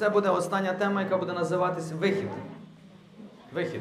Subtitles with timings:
[0.00, 2.28] Це буде остання тема, яка буде називатись вихід.
[3.52, 3.80] Вихід.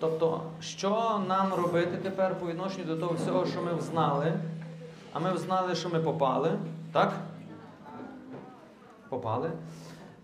[0.00, 4.32] Тобто, що нам робити тепер по відношенню до того всього, що ми взнали,
[5.12, 6.58] а ми взнали, що ми попали,
[6.92, 7.12] так?
[9.08, 9.50] Попали.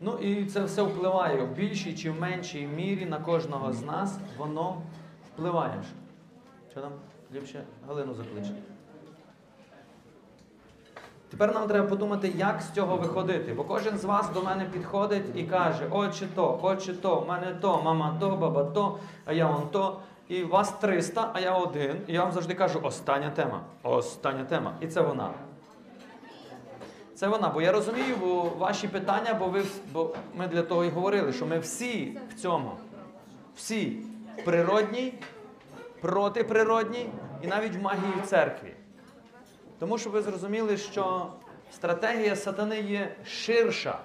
[0.00, 4.18] Ну і це все впливає в більшій чи в меншій мірі на кожного з нас,
[4.38, 4.76] воно
[5.32, 5.82] впливає.
[6.70, 6.92] Що там?
[7.34, 8.54] Ліпше Галину закличе.
[11.32, 13.52] Тепер нам треба подумати, як з цього виходити.
[13.52, 17.54] Бо кожен з вас до мене підходить і каже, отче то, отче то, в мене
[17.60, 20.00] то, мама то, баба то, а я он то.
[20.28, 21.96] І вас 300, а я один.
[22.06, 23.60] І я вам завжди кажу, остання тема.
[23.82, 24.74] Остання тема.
[24.80, 25.30] І це вона.
[27.14, 27.48] Це вона.
[27.48, 31.46] Бо я розумію, бо ваші питання, бо ви бо ми для того і говорили, що
[31.46, 32.72] ми всі в цьому.
[33.56, 33.96] Всі
[34.44, 35.14] природній,
[36.00, 37.06] протиприродній
[37.42, 38.74] і навіть в магії в церкві.
[39.82, 41.26] Тому що ви зрозуміли, що
[41.72, 43.98] стратегія сатани є ширша,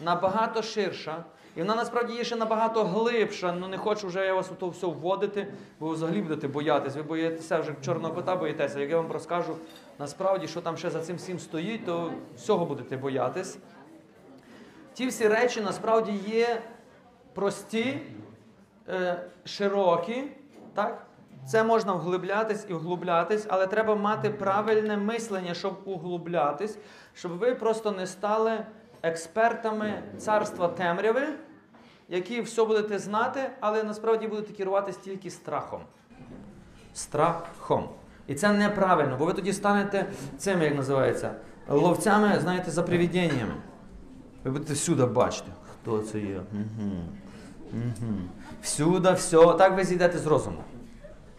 [0.00, 1.24] набагато ширша.
[1.56, 3.52] І вона насправді є ще набагато глибша.
[3.52, 5.46] Ну не хочу вже я вас у то все вводити,
[5.80, 6.96] бо взагалі будете боятись.
[6.96, 8.80] Ви боїтеся вже чорного кота боїтеся.
[8.80, 9.56] Як я вам розкажу
[9.98, 13.58] насправді, що там ще за цим всім стоїть, то всього будете боятись.
[14.94, 16.62] Ті всі речі насправді є
[17.34, 18.00] прості,
[18.88, 20.24] е, широкі,
[20.74, 21.06] так?
[21.46, 26.78] Це можна вглиблятись і вглублятись, але треба мати правильне мислення, щоб углублятись,
[27.14, 28.64] щоб ви просто не стали
[29.02, 31.22] експертами царства темряви,
[32.08, 35.80] які все будете знати, але насправді будете керуватись тільки страхом.
[36.94, 37.88] Страхом.
[38.26, 40.06] І це неправильно, бо ви тоді станете
[40.38, 41.34] цими, як називається,
[41.68, 43.54] ловцями, знаєте, за привідіннями.
[44.44, 46.36] Ви будете всюди бачити, хто це є.
[46.36, 46.90] Угу.
[47.72, 48.14] Угу.
[48.62, 49.54] Всюди, все.
[49.58, 50.58] Так ви зійдете з розуму.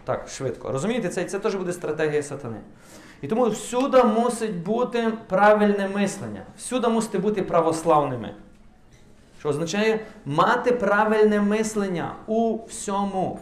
[0.06, 0.72] Так, швидко.
[0.72, 2.58] Розумієте, це, це теж буде стратегія сатани.
[3.22, 6.42] І тому всюди мусить бути правильне мислення.
[6.58, 8.36] Всюди мусите бути православними.
[9.40, 13.40] Що означає мати правильне мислення у всьому.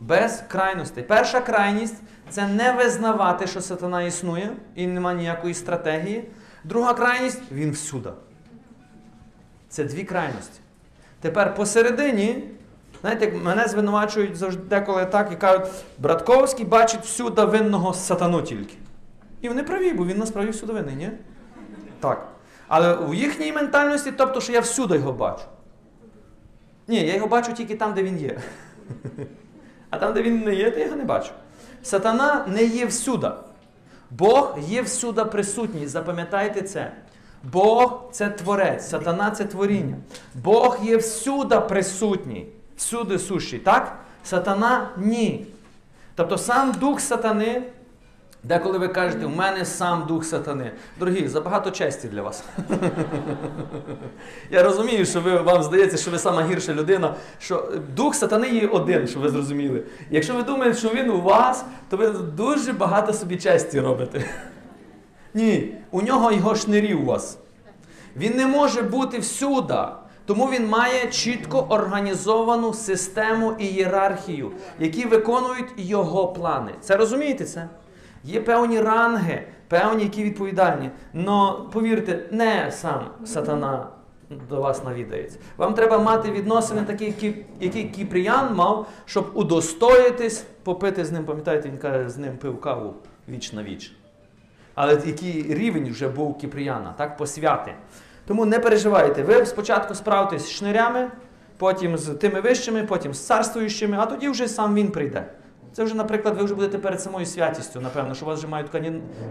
[0.00, 1.04] Без крайностей.
[1.04, 6.30] Перша крайність це не визнавати, що сатана існує і немає ніякої стратегії.
[6.64, 8.10] Друга крайність він всюди.
[9.68, 10.60] Це дві крайності.
[11.20, 12.44] Тепер посередині,
[13.00, 15.66] знаєте, мене звинувачують завжди деколи так і кажуть,
[15.98, 18.74] Братковський бачить всюди винного сатану тільки.
[19.40, 21.10] І вони праві, бо він насправді всюди винний, ні?
[22.00, 22.28] Так.
[22.68, 25.42] Але у їхній ментальності, тобто, що я всюди його бачу.
[26.88, 28.38] Ні, я його бачу тільки там, де він є.
[29.90, 31.30] А там, де він не є, то я його не бачу.
[31.82, 33.30] Сатана не є всюди.
[34.10, 35.86] Бог є всюди присутній.
[35.86, 36.92] Запам'ятайте це.
[37.42, 39.96] Бог це творець, сатана це творіння.
[40.34, 42.46] Бог є всюди присутній,
[42.80, 43.58] всюди сущий.
[43.58, 43.98] Так?
[44.24, 45.46] Сатана ні.
[46.14, 47.62] Тобто сам дух сатани,
[48.42, 50.72] деколи ви кажете, у мене сам дух сатани.
[50.98, 52.44] Дорогі, забагато честі для вас.
[54.50, 58.66] Я розумію, що ви, вам здається, що ви сама гірша людина, що дух сатани є
[58.66, 59.82] один, щоб ви зрозуміли.
[60.10, 64.24] Якщо ви думаєте, що він у вас, то ви дуже багато собі честі робите.
[65.34, 67.38] Ні, у нього його шнирів у вас.
[68.16, 69.78] Він не може бути всюди.
[70.30, 76.72] Тому він має чітко організовану систему і ієрархію, які виконують його плани.
[76.80, 77.68] Це розумієте це?
[78.24, 80.90] Є певні ранги, певні, які відповідальні.
[81.12, 83.86] Но повірте, не сам сатана
[84.48, 85.38] до вас навідається.
[85.56, 91.78] Вам треба мати відносини такі, які, Кіпріян мав, щоб удостоїтись, попити з ним, пам'ятаєте, він
[91.78, 92.94] каже, з ним пив каву
[93.28, 93.92] віч на віч.
[94.74, 97.74] Але який рівень вже був Кіпріяна, так, посвяти.
[98.30, 101.10] Тому не переживайте, ви спочатку справитесь з шнирями,
[101.56, 105.26] потім з тими вищими, потім з царствуючими, а тоді вже сам він прийде.
[105.72, 108.68] Це вже, наприклад, ви вже будете перед самою святістю, напевно, що вас вже мають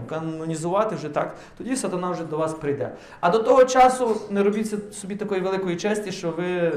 [0.08, 2.92] канонізувати вже так, тоді сатана вже до вас прийде.
[3.20, 6.72] А до того часу не робіть собі такої великої честі, що ви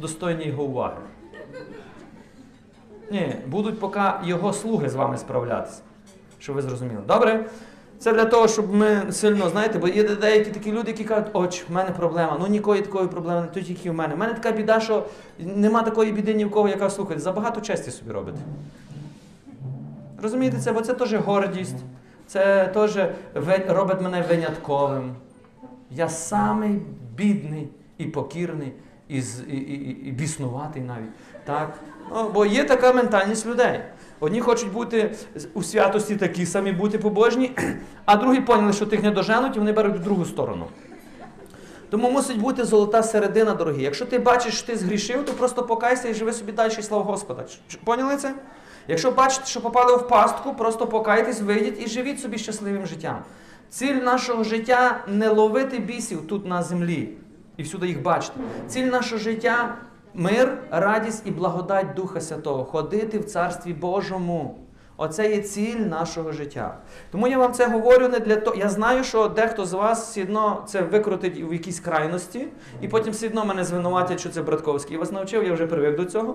[0.00, 0.96] достойні його уваги.
[3.10, 5.82] Ні, будуть поки його слуги з вами справлятися.
[6.38, 7.02] Щоб ви зрозуміли.
[7.08, 7.46] Добре?
[7.98, 11.64] Це для того, щоб ми сильно, знаєте, бо є деякі такі люди, які кажуть, оч,
[11.68, 12.36] в мене проблема.
[12.40, 14.14] Ну нікої такої проблеми, не тільки в мене.
[14.14, 15.06] У мене така біда, що
[15.38, 17.20] нема такої біди ні в кого, яка слухає.
[17.20, 18.38] Забагато честі собі робите.
[20.22, 20.72] Розумієте це?
[20.72, 21.76] Бо це теж гордість,
[22.26, 22.98] це теж
[23.68, 25.14] робить мене винятковим.
[25.90, 26.82] Я самий
[27.16, 28.72] бідний і покірний,
[29.08, 31.10] і, і, і, і біснуватий навіть.
[31.44, 31.74] Так?
[32.14, 33.80] Ну, бо є така ментальність людей.
[34.20, 35.14] Одні хочуть бути
[35.54, 37.52] у святості такі самі бути побожні,
[38.04, 40.66] а другі поняли, що тих не доженуть, і вони беруть в другу сторону.
[41.90, 43.82] Тому мусить бути золота середина, дорогі.
[43.82, 47.44] Якщо ти бачиш, що ти згрішив, то просто покайся і живи собі далі, слава Господа.
[47.84, 48.34] Поняли це?
[48.88, 53.18] Якщо бачите, що попали в пастку, просто покайтесь, вийдіть і живіть собі щасливим життям.
[53.70, 57.08] Ціль нашого життя не ловити бісів тут на землі.
[57.56, 58.40] і всюди їх бачити.
[58.68, 59.74] Ціль нашого життя
[60.16, 62.64] мир, радість і благодать Духа Святого.
[62.64, 64.58] Ходити в Царстві Божому.
[64.98, 66.78] Оце є ціль нашого життя.
[67.10, 68.56] Тому я вам це говорю не для того.
[68.56, 72.48] Я знаю, що дехто з вас все одно це викрутить в якійсь крайності,
[72.80, 74.92] і потім все одно мене звинуватять, що це Братковський.
[74.92, 76.34] Я вас навчив, я вже привик до цього.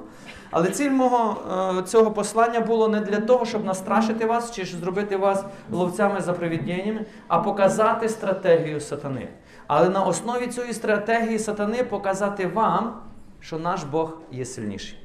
[0.51, 1.37] Але ціль мого
[1.79, 6.33] е, цього послання було не для того, щоб настрашити вас чи зробити вас ловцями за
[6.33, 9.27] привідіннями, а показати стратегію сатани.
[9.67, 13.01] Але на основі цієї стратегії сатани показати вам,
[13.41, 14.97] що наш Бог є сильніший,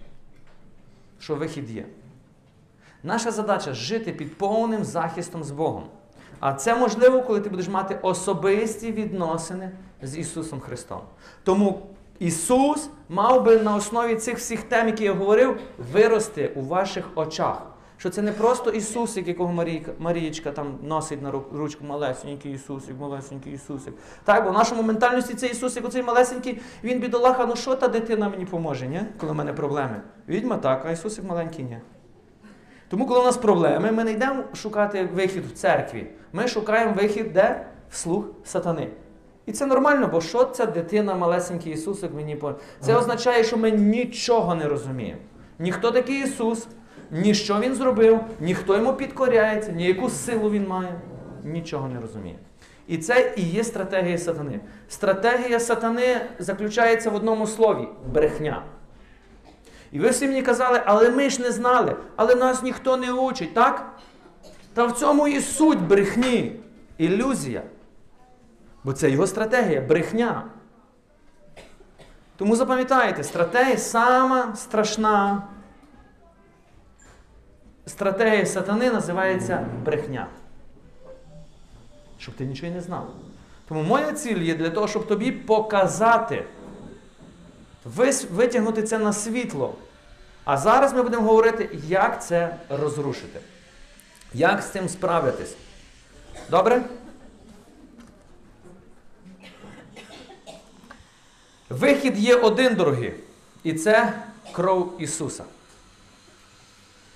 [1.18, 1.86] що вихід є.
[3.02, 5.84] Наша задача жити під повним захистом з Богом.
[6.40, 9.70] А це можливо, коли ти будеш мати особисті відносини
[10.02, 11.00] з Ісусом Христом.
[11.44, 11.86] Тому
[12.18, 15.60] Ісус мав би на основі цих всіх тем, які я говорив,
[15.92, 17.62] вирости у ваших очах.
[17.98, 22.94] Що це не просто Ісусик, якого Марійка, Марієчка там носить на ру- ручку малесенький Ісусик,
[23.00, 23.94] малесенький Ісусик.
[24.24, 28.28] Так, бо в нашому ментальності цей Ісусик, оцей малесенький, він бідолаха, ну що та дитина
[28.28, 29.00] мені поможе, ні?
[29.20, 30.00] коли в мене проблеми?
[30.28, 31.78] Відьма так, а Ісусик маленький ні.
[32.88, 36.06] Тому, коли у нас проблеми, ми не йдемо шукати вихід в церкві.
[36.32, 37.66] Ми шукаємо вихід де?
[37.90, 38.88] Вслух сатани.
[39.46, 42.54] І це нормально, бо що ця дитина, малесенький Ісусик мені по.
[42.80, 45.20] Це означає, що ми нічого не розуміємо.
[45.58, 46.66] Ніхто такий Ісус,
[47.10, 51.00] ні що Він зробив, ніхто йому підкоряється, ні яку силу він має.
[51.44, 52.38] Нічого не розуміє.
[52.88, 54.60] І це і є стратегія сатани.
[54.88, 58.62] Стратегія сатани заключається в одному слові брехня.
[59.92, 63.54] І ви всі мені казали, але ми ж не знали, але нас ніхто не учить,
[63.54, 63.92] так?
[64.74, 66.60] Та в цьому і суть брехні,
[66.98, 67.62] ілюзія.
[68.84, 70.44] Бо це його стратегія брехня.
[72.36, 75.42] Тому запам'ятайте, стратегія сама страшна.
[77.86, 80.26] Стратегія сатани називається брехня.
[82.18, 83.10] Щоб ти нічого не знав.
[83.68, 86.44] Тому моя ціль є для того, щоб тобі показати,
[88.30, 89.74] витягнути це на світло.
[90.44, 93.40] А зараз ми будемо говорити, як це розрушити.
[94.34, 95.56] Як з цим справитись.
[96.50, 96.82] Добре?
[101.70, 103.12] Вихід є один, дорогі.
[103.62, 104.12] І це
[104.52, 105.44] кров Ісуса.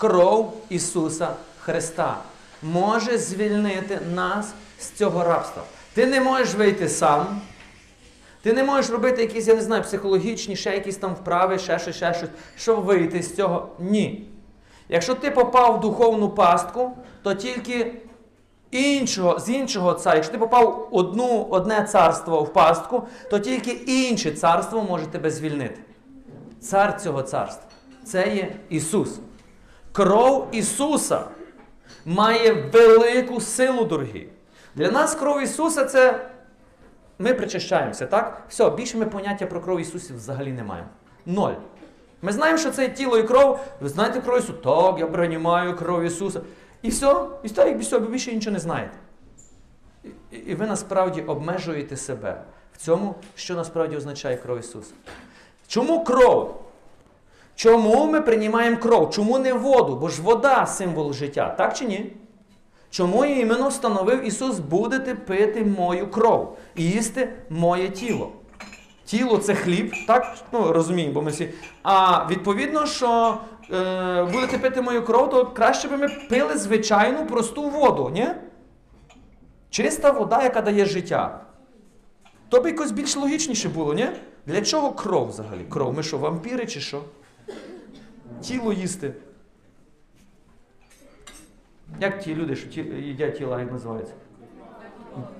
[0.01, 1.29] Кров Ісуса
[1.61, 2.17] Христа
[2.63, 5.63] може звільнити нас з цього рабства.
[5.95, 7.41] Ти не можеш вийти сам.
[8.43, 11.97] Ти не можеш робити якісь, я не знаю, психологічні, ще якісь там вправи, ще щось,
[11.97, 13.69] ще щось, щоб вийти з цього.
[13.79, 14.29] Ні.
[14.89, 16.91] Якщо ти попав в духовну пастку,
[17.23, 17.93] то тільки
[18.71, 24.31] іншого, з іншого царства, якщо ти попав одну, одне царство в пастку, то тільки інше
[24.31, 25.81] царство може тебе звільнити.
[26.61, 27.71] Цар цього царства.
[28.05, 29.21] Це є Ісус.
[29.93, 31.25] Кров Ісуса
[32.05, 34.29] має велику силу, дорогі.
[34.75, 36.31] Для нас кров Ісуса це
[37.19, 38.43] ми причащаємося, так?
[38.49, 40.89] Все, більше ми поняття про кров Ісуса взагалі не маємо.
[41.27, 41.53] Ноль.
[42.23, 43.61] Ми знаємо, що це тіло і кров.
[43.81, 44.53] Ви знаєте кров Ісуса?
[44.53, 46.41] Так, я приймаю кров Ісуса.
[46.83, 48.95] І все, і все, і все, ви більше нічого не знаєте.
[50.05, 52.43] І, і ви насправді обмежуєте себе
[52.73, 54.93] в цьому, що насправді означає кров Ісуса.
[55.67, 56.65] Чому кров?
[57.61, 59.11] Чому ми приймаємо кров?
[59.11, 59.97] Чому не воду?
[59.97, 62.13] Бо ж вода символ життя, так чи ні?
[62.91, 68.33] Чому іменно встановив Ісус, будете пити мою кров і їсти моє тіло?
[69.05, 70.37] Тіло це хліб, так?
[70.53, 71.51] Ну, розуміємо, бо ми всі.
[71.83, 73.39] А відповідно, що
[73.73, 78.29] е, будете пити мою кров, то краще би ми пили звичайну просту воду, ні?
[79.71, 81.41] Чиста вода, яка дає життя.
[82.49, 84.09] То б якось більш логічніше було, ні?
[84.47, 85.65] Для чого кров взагалі?
[85.71, 85.95] Кров?
[85.95, 87.01] Ми що, вампіри чи що?
[88.43, 89.13] Тіло їсти.
[92.01, 94.13] Як ті люди, що ті, їдять тіла, як називаються?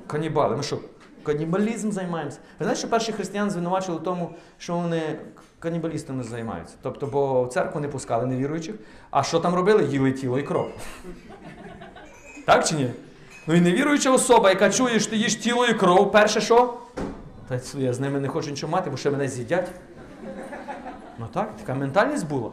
[0.07, 0.57] Канібали.
[0.57, 0.79] Ми що,
[1.23, 2.39] канібалізм займаємося?
[2.59, 5.19] Ви знаєте, що перші християни звинувачили в тому, що вони
[5.59, 6.75] канібалістами займаються.
[6.83, 8.75] Тобто, бо в церкву не пускали невіруючих.
[9.11, 9.85] А що там робили?
[9.85, 10.71] Їли тіло і кров.
[12.47, 12.91] Так чи ні?
[13.47, 16.75] Ну і невіруюча особа, яка чує, що ти їш тіло і кров, перше що?
[17.49, 19.69] Та я з ними не хочу нічого мати, бо ще мене з'їдять.
[21.19, 22.51] Ну так, така ментальність була.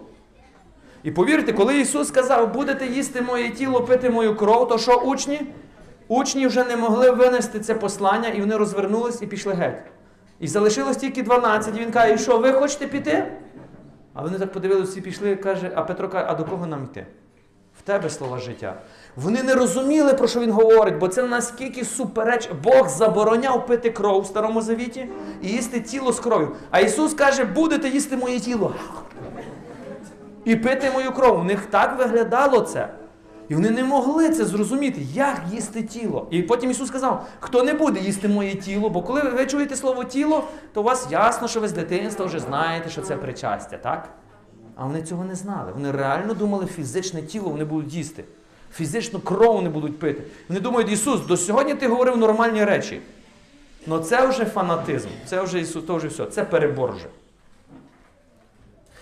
[1.07, 5.41] І повірте, коли Ісус сказав, будете їсти моє тіло, пити мою кров, то що учні?
[6.07, 9.81] Учні вже не могли винести це послання, і вони розвернулись і пішли геть.
[10.39, 11.77] І залишилось тільки 12.
[11.77, 13.31] І він каже, і що, ви хочете піти?
[14.13, 17.05] А вони так подивилися і пішли, каже, а Петро каже, а до кого нам йти?
[17.79, 18.81] В тебе слова життя.
[19.15, 22.49] Вони не розуміли, про що він говорить, бо це наскільки супереч.
[22.63, 25.09] Бог забороняв пити кров в Старому Завіті
[25.41, 26.55] і їсти тіло з кров'ю.
[26.71, 28.75] А Ісус каже, будете їсти моє тіло
[30.47, 31.39] і пити мою кров.
[31.39, 32.89] У них так виглядало це.
[33.49, 36.27] І вони не могли це зрозуміти, як їсти тіло.
[36.31, 40.03] І потім Ісус сказав: хто не буде їсти моє тіло, бо коли ви чуєте слово
[40.03, 44.09] тіло, то у вас ясно, що ви з дитинства вже знаєте, що це причастя, так?
[44.75, 45.71] А вони цього не знали.
[45.73, 48.23] Вони реально думали, фізичне тіло вони будуть їсти.
[48.73, 50.23] Фізичну кров вони будуть пити.
[50.49, 53.01] Вони думають, Ісус, до сьогодні ти говорив нормальні речі.
[53.87, 55.09] Ну це вже фанатизм.
[55.25, 57.07] Це вже Ісус, то вже все, це перебор вже.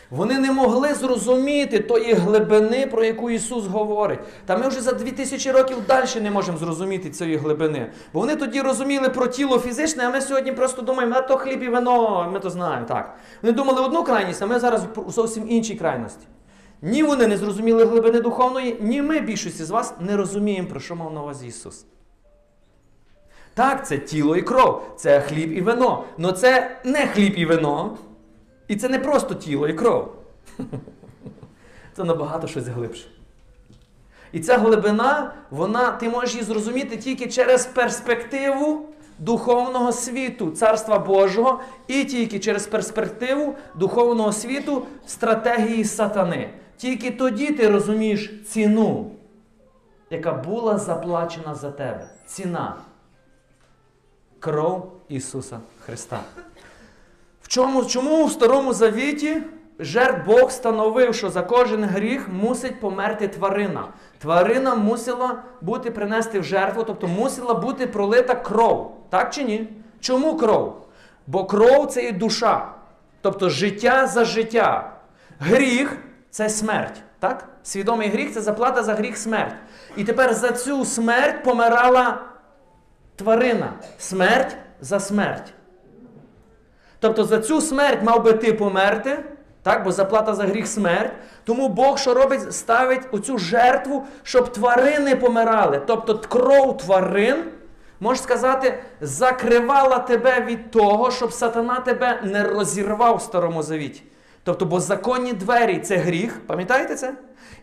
[0.09, 4.19] Вони не могли зрозуміти тої глибини, про яку Ісус говорить.
[4.45, 7.91] Та ми вже за 2000 років далі не можемо зрозуміти цієї глибини.
[8.13, 11.63] Бо вони тоді розуміли про тіло фізичне, а ми сьогодні просто думаємо, а то хліб
[11.63, 12.85] і вино, ми то знаємо.
[12.87, 13.15] так.
[13.41, 16.27] Вони думали одну крайність, а ми зараз у зовсім іншій крайності.
[16.81, 20.95] Ні вони не зрозуміли глибини духовної, ні ми, більшості з вас, не розуміємо, про що
[20.95, 21.85] мав на увазі Ісус.
[23.53, 26.03] Так, це тіло і кров, це хліб і вино.
[26.19, 27.97] Але це не хліб і вино.
[28.67, 30.15] І це не просто тіло і кров.
[31.93, 33.07] Це набагато щось глибше.
[34.31, 41.61] І ця глибина, вона, ти можеш її зрозуміти тільки через перспективу духовного світу Царства Божого,
[41.87, 46.49] і тільки через перспективу духовного світу стратегії сатани.
[46.77, 49.11] Тільки тоді ти розумієш ціну,
[50.09, 52.09] яка була заплачена за тебе.
[52.25, 52.75] Ціна.
[54.39, 56.19] Кров Ісуса Христа.
[57.45, 59.41] В чому, Чому в Старому Завіті
[59.79, 63.87] жертв Бог встановив, що за кожен гріх мусить померти тварина?
[64.17, 68.97] Тварина мусила бути принести в жертву, тобто мусила бути пролита кров.
[69.09, 69.69] Так чи ні?
[69.99, 70.87] Чому кров?
[71.27, 72.67] Бо кров це і душа.
[73.21, 74.91] Тобто життя за життя.
[75.39, 75.97] Гріх
[76.29, 77.01] це смерть.
[77.19, 77.49] Так?
[77.63, 79.55] Свідомий гріх це заплата за гріх смерть.
[79.95, 82.21] І тепер за цю смерть помирала
[83.15, 83.73] тварина.
[83.97, 85.54] Смерть за смерть.
[87.05, 89.19] Тобто за цю смерть мав би ти померти,
[89.63, 89.83] так?
[89.83, 91.11] бо заплата за гріх смерть.
[91.43, 92.53] Тому Бог що робить?
[92.53, 95.81] Ставить оцю жертву, щоб тварини помирали.
[95.87, 97.43] Тобто кров тварин,
[97.99, 104.03] можна сказати, закривала тебе від того, щоб сатана тебе не розірвав в Старому Завіті.
[104.43, 107.13] Тобто, бо законні двері це гріх, пам'ятаєте це?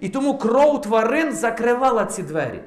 [0.01, 2.61] І тому кров тварин закривала ці двері.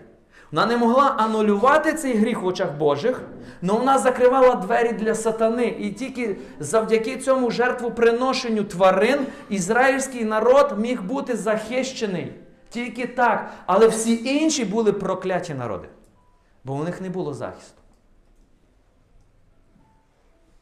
[0.55, 3.21] Вона не могла анулювати цей гріх в очах Божих,
[3.63, 5.65] але вона закривала двері для сатани.
[5.65, 12.33] І тільки завдяки цьому жертвоприношенню тварин ізраїльський народ міг бути захищений.
[12.69, 13.51] Тільки так.
[13.65, 15.87] Але всі інші були прокляті народи.
[16.63, 17.81] Бо у них не було захисту.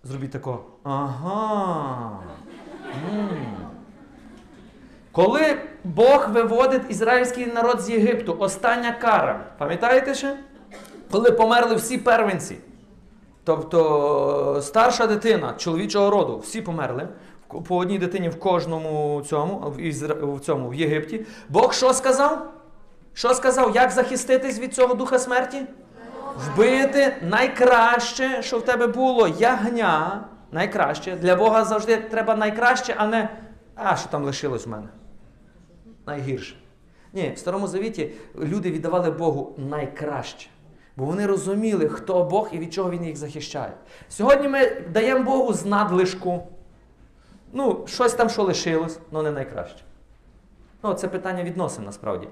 [0.03, 0.65] Зробіть такого.
[0.83, 2.19] Ага.
[3.13, 3.62] М.
[5.13, 10.36] Коли Бог виводить ізраїльський народ з Єгипту, остання кара, пам'ятаєте ще?
[11.12, 12.58] Коли померли всі первенці,
[13.43, 17.08] тобто старша дитина чоловічого роду, всі померли,
[17.67, 19.74] по одній дитині в кожному цьому,
[20.22, 21.25] в цьому, в Єгипті.
[21.50, 22.53] Бог що сказав?
[23.13, 23.75] Що сказав?
[23.75, 25.62] Як захиститись від цього духа смерті?
[26.38, 30.24] Вбити найкраще, що в тебе було, ягня.
[30.51, 31.15] Найкраще.
[31.15, 33.29] Для Бога завжди треба найкраще, а не
[33.75, 34.88] а що там лишилось в мене.
[36.05, 36.55] Найгірше.
[37.13, 40.50] Ні, в Старому Завіті люди віддавали Богу найкраще.
[40.98, 43.74] Бо вони розуміли, хто Бог і від чого Він їх захищає.
[44.10, 46.48] Сьогодні ми даємо Богу з надлишку.
[47.53, 49.83] Ну, щось там, що лишилось, але не найкраще.
[50.83, 52.27] Ну, це питання відносин насправді.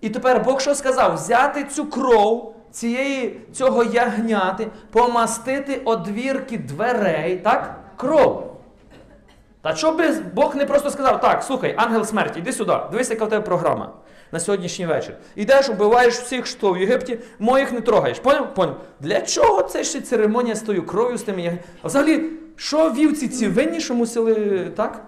[0.00, 1.14] І тепер Бог що сказав?
[1.14, 7.80] Взяти цю кров цієї, цього ягняти, помастити одвірки дверей, так?
[7.96, 8.51] Кров.
[9.62, 13.24] Та що би Бог не просто сказав, так, слухай, ангел смерті, йди сюди, дивись, яка
[13.24, 13.92] в тебе програма
[14.32, 15.14] на сьогоднішній вечір.
[15.36, 18.18] Ідеш, вбиваєш всіх, що в Єгипті, моїх не трогаєш.
[18.18, 18.54] Поняв?
[18.54, 18.76] Поняв?
[19.00, 21.58] Для чого це ще церемонія з тою кров'ю, з тими?
[21.82, 25.04] А взагалі, що вівці ці винні, що мусили, так?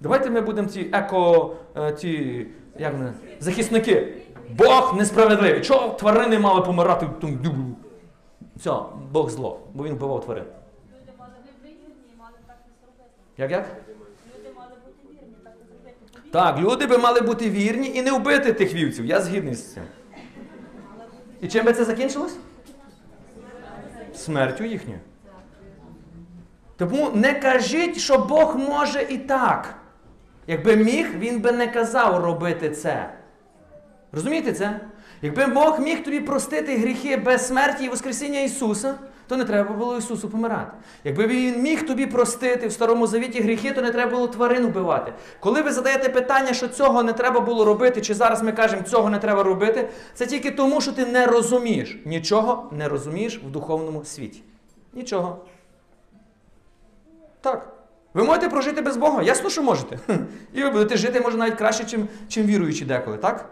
[0.00, 2.46] Давайте ми будемо ці еко, е, ті,
[2.78, 4.14] як не, захисники.
[4.58, 5.60] Бог несправедливий.
[5.60, 7.08] Чого тварини мали помирати?
[8.56, 8.72] Все,
[9.12, 10.44] Бог зло, бо він вбивав тварин.
[10.44, 13.19] Люди мали бути вірні і мали так не зробити.
[13.38, 13.66] Як як?
[14.38, 19.06] Люди мали бути вірні, так люди би мали бути вірні і не вбити тих вівців.
[19.06, 19.82] Я згідний з цим.
[21.40, 22.36] І чим би це закінчилось?
[24.14, 25.00] Смертю їхньою.
[26.76, 29.74] Тому не кажіть, що Бог може і так.
[30.46, 33.10] Якби міг, він би не казав робити це.
[34.12, 34.80] Розумієте це?
[35.22, 38.94] Якби Бог міг тобі простити гріхи без смерті і Воскресіння Ісуса,
[39.30, 40.72] то не треба було Ісусу помирати.
[41.04, 45.12] Якби Він міг тобі простити в Старому Завіті гріхи, то не треба було тварин вбивати.
[45.40, 49.10] Коли ви задаєте питання, що цього не треба було робити, чи зараз ми кажемо, цього
[49.10, 51.98] не треба робити, це тільки тому, що ти не розумієш.
[52.04, 54.42] Нічого не розумієш в духовному світі.
[54.94, 55.44] Нічого.
[57.40, 57.72] Так.
[58.14, 59.22] Ви можете прожити без Бога?
[59.22, 59.98] Ясно, що можете.
[60.52, 63.50] І ви будете жити, може, навіть краще, чим, чим віруючі деколи, так?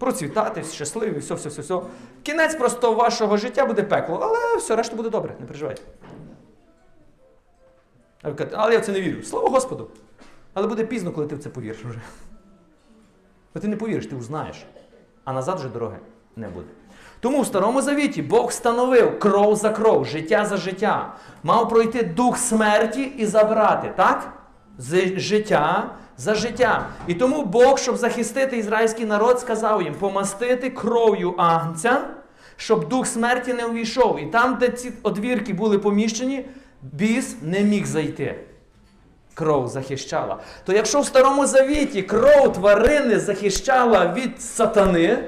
[0.00, 1.80] Процвітати, щасливі, все, все, все, все.
[2.22, 5.82] Кінець просто вашого життя буде пекло, але все, решта буде добре, не переживайте.
[8.52, 9.22] Але я в це не вірю.
[9.22, 9.90] Слава Господу!
[10.54, 12.00] Але буде пізно, коли ти в це повіриш вже.
[13.54, 14.64] Бо ти не повіриш, ти узнаєш.
[15.24, 15.96] А назад вже дороги
[16.36, 16.68] не буде.
[17.20, 21.14] Тому в Старому Завіті Бог встановив кров за кров, життя за життя.
[21.42, 24.32] Мав пройти дух смерті і забрати, так?
[24.78, 26.86] З життя за життя.
[27.06, 32.00] І тому Бог, щоб захистити ізраїльський народ, сказав їм помастити кров'ю агнця,
[32.56, 34.20] щоб дух смерті не увійшов.
[34.20, 36.46] І там, де ці одвірки були поміщені,
[36.82, 38.38] біс не міг зайти.
[39.34, 40.36] Кров захищала.
[40.64, 45.24] То якщо в Старому Завіті кров тварини захищала від сатани,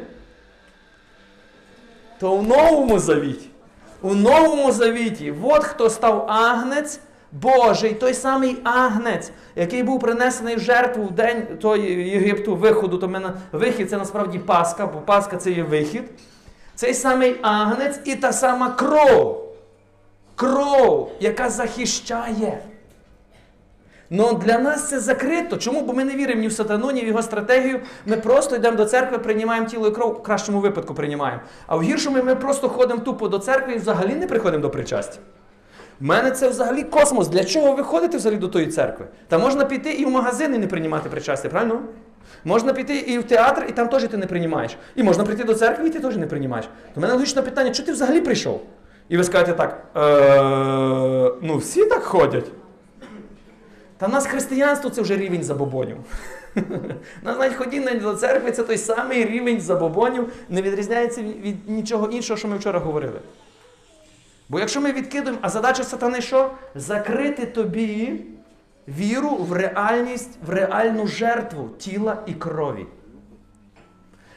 [2.21, 3.49] то в Новому Завіті,
[4.03, 7.01] у Новому Завіті, от хто став агнець
[7.33, 13.09] Божий, той самий агнець, який був принесений в жертву в день той Єгипту виходу, то
[13.09, 16.03] мене вихід це насправді Пасха, бо Пасха це є вихід.
[16.75, 19.39] Цей самий агнець і та сама кров.
[20.35, 22.59] Кров, яка захищає.
[24.11, 25.57] Ну для нас це закрито.
[25.57, 25.83] Чому?
[25.83, 27.81] Бо ми не віримо ні в сатану, ні в його стратегію.
[28.07, 31.41] Ми просто йдемо до церкви, приймаємо тіло і кров, в кращому випадку приймаємо.
[31.67, 35.19] А в гіршому ми просто ходимо тупо до церкви і взагалі не приходимо до причастя.
[36.03, 37.29] У мене це взагалі космос.
[37.29, 39.07] Для чого ви ходите взагалі до тої церкви?
[39.29, 41.81] Та можна піти і в магазин і не приймати причастя, правильно?
[42.45, 44.77] Можна піти і в театр, і там теж ти не приймаєш.
[44.97, 46.69] І можна прийти до церкви, і ти теж не приймаєш.
[46.95, 48.63] То мене логічне питання, чого ти взагалі прийшов?
[49.09, 52.47] І ви скажете так: е, ну всі так ходять.
[53.99, 55.97] Та в нас християнство це вже рівень забобонів.
[57.23, 62.07] Нас навіть ходіння до церкви це той самий рівень забобонів, не відрізняється від від нічого
[62.07, 63.21] іншого, що ми вчора говорили.
[64.53, 66.51] Бо якщо ми відкидуємо, а задача сатани що?
[66.75, 68.21] Закрити тобі
[68.89, 72.87] віру в реальність, в реальну жертву тіла і крові.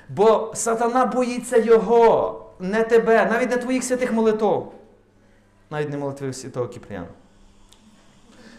[0.10, 4.64] Бо сатана боїться його, не тебе, навіть не твоїх святих молитв,
[5.70, 7.08] навіть не молитви святого Кіпріяна.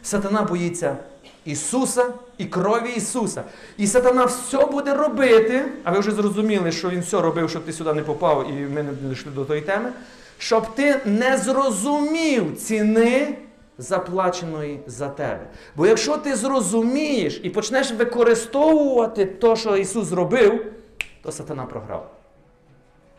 [0.03, 0.97] Сатана боїться
[1.45, 2.07] Ісуса
[2.39, 3.43] і крові Ісуса.
[3.77, 7.73] І сатана все буде робити, а ви вже зрозуміли, що він все робив, щоб ти
[7.73, 9.93] сюди не попав, і ми не дійшли до тої теми,
[10.39, 13.39] щоб ти не зрозумів ціни
[13.79, 15.47] заплаченої за тебе.
[15.77, 20.73] Бо якщо ти зрозумієш і почнеш використовувати те, що Ісус зробив,
[21.23, 22.11] то сатана програв.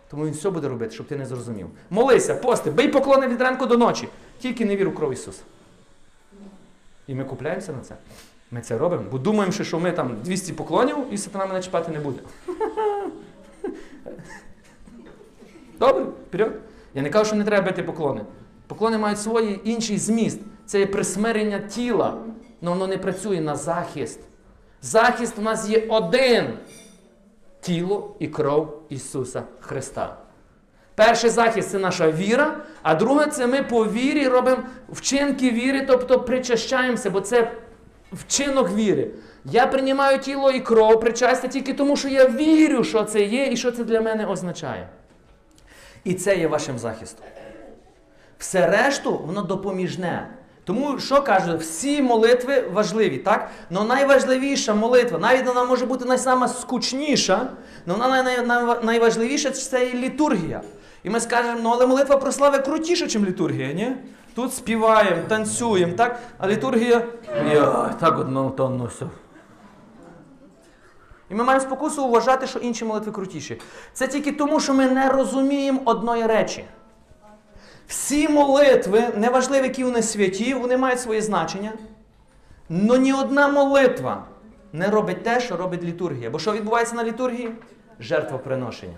[0.10, 1.68] Тому він все буде робити, щоб ти не зрозумів.
[1.90, 4.10] Молися, пости, бий поклони від ранку до ночі.
[4.40, 5.42] Тільки не вір кров Ісуса.
[7.08, 7.96] І ми купляємося на це.
[8.52, 12.00] Ми це робимо, бо думаємо, що ми там 200 поклонів і сатана мене чіпати не
[12.00, 12.20] буде.
[15.80, 16.52] Добре, вперед.
[16.98, 18.22] Я не кажу, що не треба бити поклони.
[18.68, 20.40] Поклони мають свій інший зміст.
[20.66, 22.18] Це є присмирення тіла,
[22.62, 24.20] але воно не працює на захист.
[24.82, 26.46] Захист у нас є один
[27.62, 30.18] тіло і кров Ісуса Христа.
[30.96, 36.20] Перший захист це наша віра, а друге це ми по вірі робимо вчинки віри, тобто
[36.20, 37.52] причащаємося, бо це
[38.12, 39.12] вчинок віри.
[39.46, 43.58] Я приймаю тіло і кров причастя тільки тому, що я вірю, що це є і
[43.58, 44.90] що це для мене означає.
[46.04, 47.26] І це є вашим захистом.
[48.38, 50.28] Все решту, воно допоміжне.
[50.64, 53.50] Тому що кажуть, всі молитви важливі, так?
[53.70, 57.48] Но найважливіша молитва, навіть вона може бути найсама скучніша,
[57.88, 60.62] але вона най, най, най, найважливіша це є літургія.
[61.04, 63.96] І ми скажемо, ну але молитва про слави крутіша, ніж літургія, ні?
[64.36, 66.20] Тут співаємо, танцюємо, так?
[66.38, 67.06] А літургія.
[67.54, 69.06] Я, так одно то ну все.
[71.30, 73.62] І ми маємо спокусу вважати, що інші молитви крутіші.
[73.94, 76.66] Це тільки тому, що ми не розуміємо одної речі.
[77.88, 81.74] Всі молитви, неважливо, які вони святі, вони мають своє значення.
[82.70, 84.26] Но ні одна молитва
[84.74, 86.30] не робить те, що робить літургія.
[86.30, 87.52] Бо що відбувається на літургії?
[88.00, 88.98] Жертвоприношення.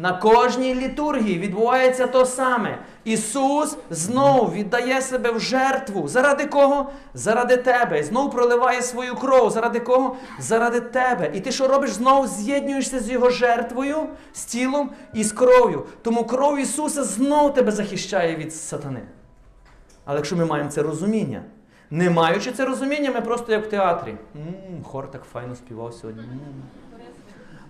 [0.00, 2.78] На кожній літургії відбувається то саме.
[3.04, 6.08] Ісус знов віддає себе в жертву.
[6.08, 6.90] Заради кого?
[7.14, 8.00] Заради тебе.
[8.00, 9.50] І знов проливає свою кров.
[9.50, 10.16] Заради кого?
[10.38, 11.30] Заради тебе.
[11.34, 11.90] І ти що робиш?
[11.90, 13.96] Знов з'єднуєшся з Його жертвою,
[14.32, 15.86] з тілом і з кров'ю.
[16.02, 19.02] Тому кров Ісуса знов тебе захищає від сатани.
[20.04, 21.42] Але якщо ми маємо це розуміння,
[21.90, 24.14] не маючи це розуміння, ми просто як в театрі.
[24.36, 26.22] м хор так файно співав сьогодні.
[26.22, 26.40] м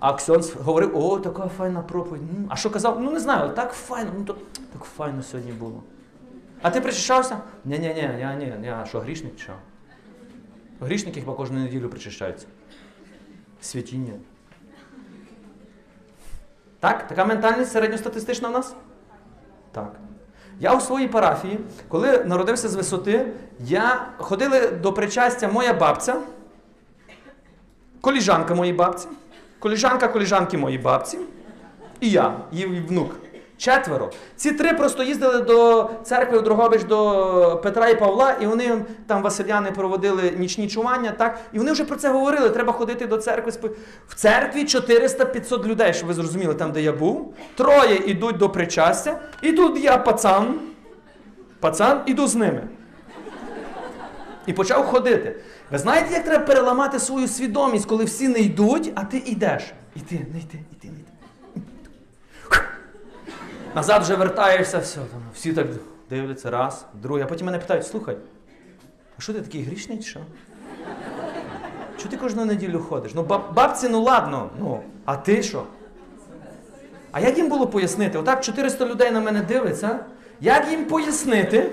[0.01, 2.23] а Ксьонс говорив, о, така файна проповідь.
[2.49, 3.01] А що казав?
[3.01, 4.37] Ну не знаю, так файно, ну то
[4.73, 5.83] так файно сьогодні було.
[6.63, 7.39] А ти причащався?
[7.65, 9.53] Ні, ні, ні, я ні, я що, грішник чи що?
[10.81, 12.47] Грішники хіба кожну неділю причащаються.
[13.61, 14.13] Святіння.
[16.81, 17.09] Так?
[17.09, 18.75] Така ментальність середньостатистична в нас?
[19.73, 19.93] Так.
[20.61, 26.21] Я у своїй парафії, коли народився з висоти, я ходили до причастя моя бабця,
[28.01, 29.09] коліжанка моєї бабці
[29.59, 31.19] коліжанка коліжанки моїй бабці,
[32.01, 33.15] і я, її внук.
[33.59, 34.11] Четверо.
[34.37, 39.23] Ці три просто їздили до церкви у Дрогобич до Петра і Павла, і вони там
[39.23, 41.41] Василяни проводили нічні чування, так?
[41.53, 42.51] І вони вже про це говорили.
[42.51, 43.53] Треба ходити до церкви.
[44.09, 47.35] В церкві 400-500 людей, щоб ви зрозуміли, там, де я був.
[47.55, 50.61] Троє йдуть до причастя, і тут я пацан.
[51.61, 52.63] Пацан, іду з ними.
[54.47, 55.37] І почав ходити.
[55.71, 59.63] Ви знаєте, як треба переламати свою свідомість, коли всі не йдуть, а ти йдеш.
[59.97, 62.63] Іди, не йди, іди, не йди.
[63.75, 65.67] Назад вже вертаєшся, все, там, всі так
[66.11, 67.25] дивляться, раз, другий.
[67.25, 68.17] А потім мене питають, слухай,
[69.19, 70.21] а що ти такий грішний, що?
[71.97, 73.15] Чого ти кожну неділю ходиш?
[73.15, 75.65] Ну, баб, бабці, ну ладно, ну, а ти що?
[77.13, 78.19] А як їм було пояснити?
[78.19, 79.99] Отак 400 людей на мене дивиться.
[80.41, 81.71] Як їм пояснити,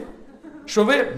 [0.65, 1.13] що ви.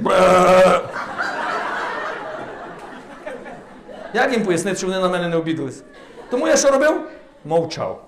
[4.14, 5.84] Як їм пояснити, що вони на мене не обідались?
[6.30, 7.02] Тому я що робив?
[7.46, 8.06] Мовчав.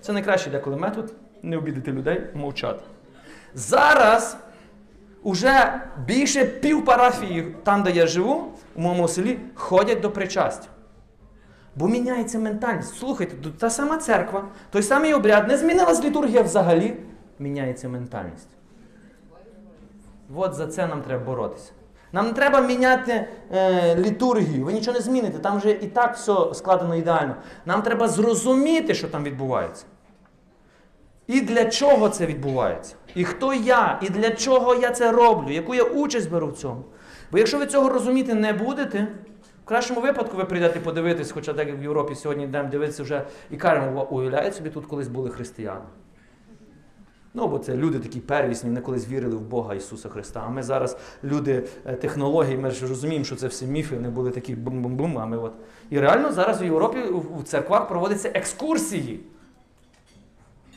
[0.00, 2.82] Це найкращий деколи метод не обідати людей, мовчати.
[3.54, 4.36] Зараз
[5.22, 10.68] уже більше пів парафії, там, де я живу, у моєму селі, ходять до причастя.
[11.76, 12.96] Бо міняється ментальність.
[12.98, 16.96] Слухайте, та сама церква, той самий обряд, не змінилась літургія взагалі,
[17.38, 18.48] міняється ментальність.
[20.34, 21.72] От за це нам треба боротися.
[22.12, 26.34] Нам не треба міняти е, літургію, ви нічого не зміните, там вже і так все
[26.54, 27.34] складено ідеально.
[27.66, 29.84] Нам треба зрозуміти, що там відбувається.
[31.26, 32.94] І для чого це відбувається?
[33.14, 36.84] І хто я, і для чого я це роблю, яку я участь беру в цьому.
[37.32, 39.08] Бо якщо ви цього розуміти не будете,
[39.64, 43.56] в кращому випадку ви прийдете подивитись, хоча так в Європі сьогодні йдемо дивитися вже і
[43.56, 45.84] кажемо, уявляють собі, тут колись були християни.
[47.38, 50.42] Ну, бо це люди такі первісні, вони колись вірили в Бога Ісуса Христа.
[50.46, 51.60] А ми зараз люди
[52.00, 55.38] технології, технологій, ми ж розуміємо, що це всі міфи, вони були такі бум-бум-бум, а ми
[55.38, 55.52] от.
[55.90, 56.98] І реально зараз в Європі
[57.38, 59.20] в церквах проводяться екскурсії.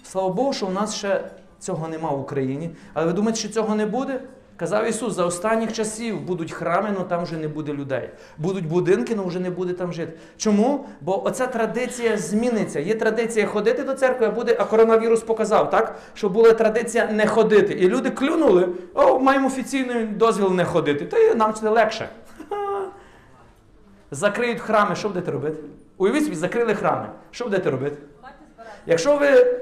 [0.03, 2.69] Слава Богу, що у нас ще цього нема в Україні.
[2.93, 4.21] Але ви думаєте, що цього не буде?
[4.59, 8.09] Казав Ісус, за останніх часів будуть храми, але там вже не буде людей.
[8.37, 10.13] Будуть будинки, але вже не буде там жити.
[10.37, 10.85] Чому?
[11.01, 12.79] Бо оця традиція зміниться.
[12.79, 15.95] Є традиція ходити до церкви, а буде, а коронавірус показав, так?
[16.13, 17.73] Що була традиція не ходити.
[17.73, 21.05] І люди клюнули, о, маємо офіційний дозвіл не ходити.
[21.05, 22.09] Та нам це легше.
[24.11, 25.63] Закриють храми, що будете робити?
[25.97, 27.05] Уявіть собі, закрили храми.
[27.31, 27.97] Що будете робити?
[28.85, 29.57] Якщо ви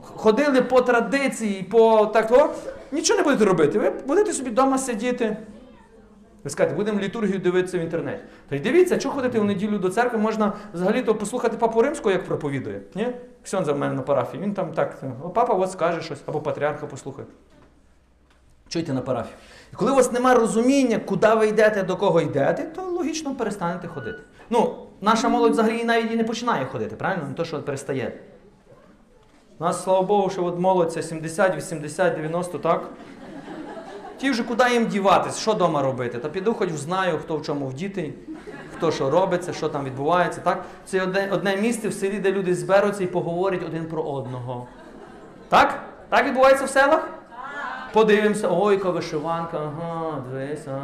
[0.00, 2.30] ходили по традиції, по так
[2.92, 3.78] нічого не будете робити.
[3.78, 5.36] Ви будете собі вдома сидіти.
[6.44, 8.22] Ви скажете, будемо літургію дивитися в інтернеті.
[8.48, 12.24] Та й дивіться, що ходити в неділю до церкви, можна взагалі-то послухати папу римського, як
[12.24, 12.80] проповідує.
[12.94, 13.08] Ні?
[13.44, 14.42] Ксьонза в мене на парафії.
[14.42, 17.26] Він там так, о, папа от скаже щось, або патріарха послухає.
[18.68, 19.34] Чуйте на парафію.
[19.72, 23.88] І коли у вас немає розуміння, куди ви йдете, до кого йдете, то логічно перестанете
[23.88, 24.18] ходити.
[24.50, 27.28] Ну, наша молодь взагалі навіть і не починає ходити, правильно?
[27.28, 28.12] Не то, що перестає.
[29.60, 32.88] У нас, слава Богу, що от молодь це 70, 80, 90, так?
[34.18, 36.18] Ті вже куди їм діватись, що вдома робити?
[36.18, 38.14] Та піду хоч знаю, хто в чому вдітий,
[38.76, 40.40] хто що робиться, що там відбувається.
[40.40, 40.64] Так?
[40.84, 44.66] Це одне, одне місце в селі, де люди зберуться і поговорять один про одного.
[45.48, 45.82] Так?
[46.08, 47.08] Так відбувається в селах?
[47.92, 50.80] Подивимося, ой, яка вишиванка, ага, дивись, а,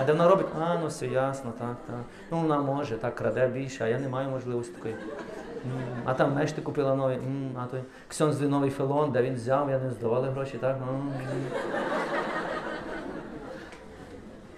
[0.00, 0.46] а де вона робить?
[0.60, 1.96] А, ну все ясно, так, так.
[2.30, 4.94] Ну вона може, так, краде більше, а я не маю можливості такої.
[6.04, 9.70] А там меш ти купила новий, М, а той Ксьонз новий фелон, де він взяв,
[9.70, 10.76] я не здавали гроші, так?
[10.76, 11.12] М.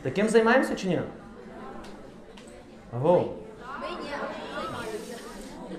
[0.02, 1.00] Таким займаємося чи ні?
[2.96, 3.24] Аго.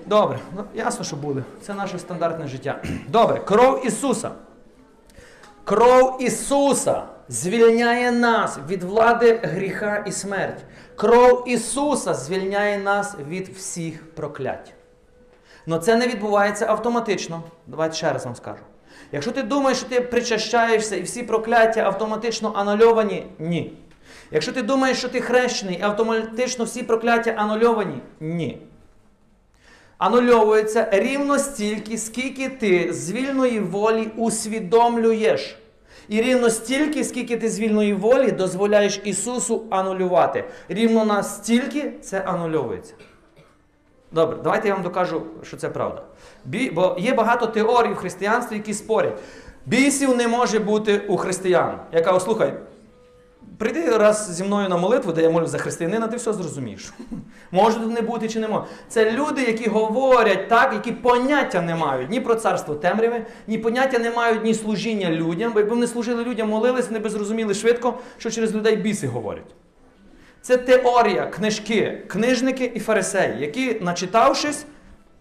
[0.06, 1.42] Добре, ну ясно, що буде.
[1.62, 2.82] Це наше стандартне життя.
[3.08, 4.30] Добре, кров Ісуса.
[5.64, 10.64] Кров Ісуса звільняє нас від влади гріха і смерті.
[10.96, 14.74] Кров Ісуса звільняє нас від всіх проклять.
[15.66, 17.42] Но це не відбувається автоматично.
[17.66, 18.62] Давайте ще раз вам скажу.
[19.12, 23.72] Якщо ти думаєш, що ти причащаєшся і всі прокляття автоматично анульовані, ні.
[24.30, 28.58] Якщо ти думаєш, що ти хрещений і автоматично всі прокляття анульовані, ні.
[29.98, 35.58] Анульовується рівно стільки, скільки ти з вільної волі усвідомлюєш.
[36.08, 40.44] І рівно стільки, скільки ти з вільної волі дозволяєш Ісусу анулювати.
[40.68, 42.94] Рівно настільки це анульовується.
[44.14, 46.02] Добре, давайте я вам докажу, що це правда.
[46.44, 46.70] Бі...
[46.70, 49.18] Бо є багато теорій в християнстві, які спорять.
[49.66, 51.78] Бісів не може бути у християн.
[51.92, 52.54] Я кажу, слухай,
[53.58, 56.92] прийди раз зі мною на молитву, де я молю за християнина, ти все зрозумієш.
[57.50, 58.64] Може тут не бути чи не може.
[58.88, 63.98] Це люди, які говорять так, які поняття не мають ні про царство темряви, ні поняття
[63.98, 65.52] не мають ні служіння людям.
[65.52, 69.54] Бо якби вони служили людям, молились, вони би зрозуміли швидко, що через людей біси говорять.
[70.44, 74.66] Це теорія, книжки, книжники і фарисеї, які, начитавшись,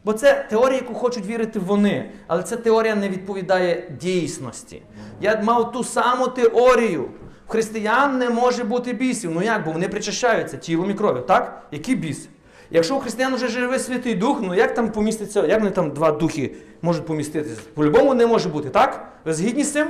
[0.06, 2.10] Бо це теорія, яку хочуть вірити вони.
[2.28, 4.82] Але ця теорія не відповідає дійсності.
[5.22, 7.10] Я мав ту саму теорію.
[7.48, 9.32] Християн не може бути бісів.
[9.32, 11.64] Ну як, бо вони причащаються тілом і кров'ю, так?
[11.72, 12.30] Які біси?
[12.72, 16.12] Якщо у християн вже живе Святий Дух, ну як там поміститься, як вони там два
[16.12, 17.62] духи можуть поміститися?
[17.74, 19.08] По-любому не може бути, так?
[19.26, 19.88] Ви згідні з цим?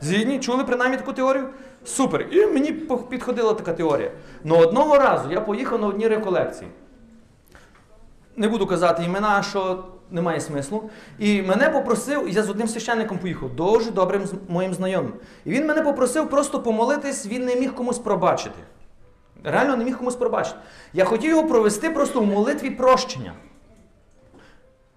[0.00, 0.38] Згідні?
[0.38, 1.48] Чули принаймні таку теорію?
[1.84, 2.26] Супер.
[2.30, 2.72] І мені
[3.10, 4.12] підходила така теорія.
[4.44, 6.70] Ну одного разу я поїхав на одні реколекції.
[8.36, 10.90] Не буду казати імена, що немає смислу.
[11.18, 15.12] І мене попросив, я з одним священником поїхав, дуже добрим моїм знайомим.
[15.44, 18.58] І він мене попросив просто помолитись, він не міг комусь пробачити.
[19.44, 20.56] Реально не міг комусь пробачити.
[20.92, 23.32] Я хотів його провести просто в молитві прощення.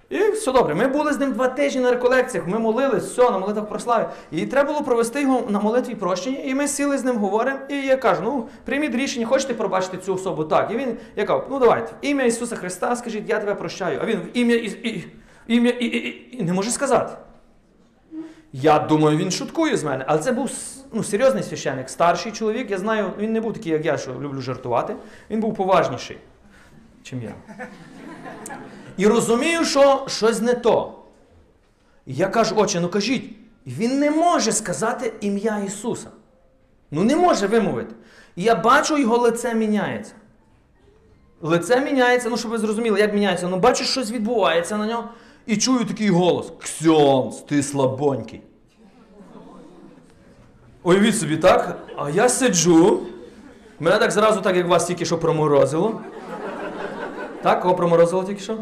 [0.09, 0.75] І все добре.
[0.75, 4.05] Ми були з ним два тижні на реколекціях, ми молились, все, на молитвах прослави.
[4.31, 7.59] І треба було провести його на молитві прощення, і ми сіли з ним говоримо.
[7.69, 10.43] І я кажу: ну, прийміть рішення, хочете пробачити цю особу?
[10.43, 10.71] Так.
[10.71, 13.99] І він, я кажу, ну давайте, в ім'я Ісуса Христа, скажіть, я тебе прощаю.
[14.01, 15.05] А він в ім'я і, і,
[15.47, 17.13] ім'я і, і, і не може сказати.
[18.53, 20.51] Я думаю, він шуткує з мене, але це був
[20.93, 22.71] ну, серйозний священник, старший чоловік.
[22.71, 24.95] Я знаю, він не був такий, як я, що люблю жартувати.
[25.29, 26.17] Він був поважніший,
[27.03, 27.33] чим я.
[28.97, 30.99] І розумію, що щось не то.
[32.05, 33.35] Я кажу, отче, ну кажіть,
[33.67, 36.07] він не може сказати ім'я Ісуса.
[36.91, 37.95] Ну не може вимовити.
[38.35, 40.13] І я бачу, його лице міняється.
[41.41, 43.47] Лице міняється, ну щоб ви зрозуміли, як міняється.
[43.47, 45.09] Ну бачу, щось відбувається на нього.
[45.45, 48.41] І чую такий голос: Ксьонс, ти слабонький.
[50.83, 51.77] Уявіть собі, так?
[51.97, 52.99] А я сиджу.
[53.79, 56.01] Мене так зразу, так як вас тільки що проморозило.
[57.41, 58.57] Так, кого проморозило тільки що?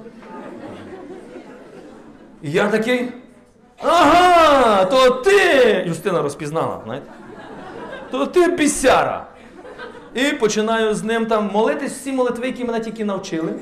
[2.42, 3.10] І я такий.
[3.84, 5.84] Ага, то ти!
[5.88, 7.12] Юстина розпізнала, знаєте?
[8.12, 9.26] То ти бісяра.
[10.14, 13.54] І починаю з ним там молитись всі молитви, які мене тільки навчили.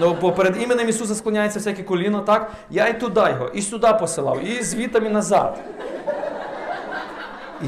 [0.00, 2.52] Ну, бо перед іменем Ісуса склоняється всяке коліно, так?
[2.70, 5.58] Я і туди його, і сюди посилав, і звітом, і назад.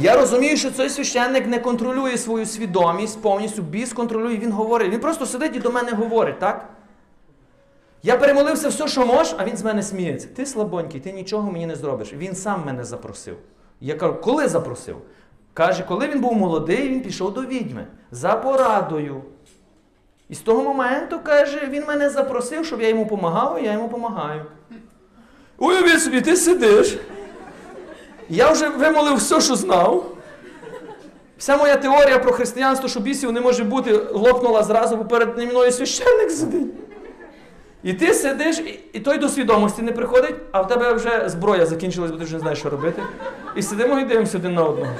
[0.00, 4.92] Я розумію, що цей священник не контролює свою свідомість, повністю біс контролює, він говорить.
[4.92, 6.68] Він просто сидить і до мене говорить, так?
[8.06, 10.28] Я перемолився все, що можеш, а він з мене сміється.
[10.36, 12.12] Ти слабонький, ти нічого мені не зробиш.
[12.12, 13.36] Він сам мене запросив.
[13.80, 14.96] Я кажу, коли запросив?
[15.54, 19.22] Каже, коли він був молодий, він пішов до відьми за порадою.
[20.28, 23.86] І з того моменту, каже, він мене запросив, щоб я йому допомагав, і я йому
[23.86, 24.44] допомагаю.
[25.58, 26.98] Уявіть собі, ти сидиш.
[28.28, 30.16] Я вже вимолив все, що знав.
[31.38, 35.72] Вся моя теорія про християнство, що бісів не може бути, лопнула зразу, бо перед мною
[35.72, 36.85] священник сидить.
[37.86, 41.66] І ти сидиш, і, і той до свідомості не приходить, а в тебе вже зброя
[41.66, 43.02] закінчилась, бо ти вже не знаєш, що робити.
[43.56, 44.92] І сидимо і дивимося один на одного.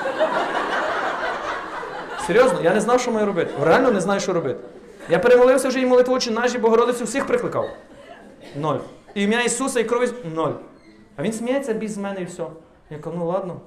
[2.26, 3.50] Серйозно, я не знав, що маю робити.
[3.62, 4.60] Реально не знаю, що робити.
[5.08, 7.68] Я перемолився вже і молитву очі наші, Богородицю всіх прикликав.
[8.56, 8.76] Ноль.
[9.14, 10.52] І ім'я Ісуса і крові ноль.
[11.16, 12.46] А він сміється без мене і все.
[12.90, 13.60] Я кажу, ну ладно.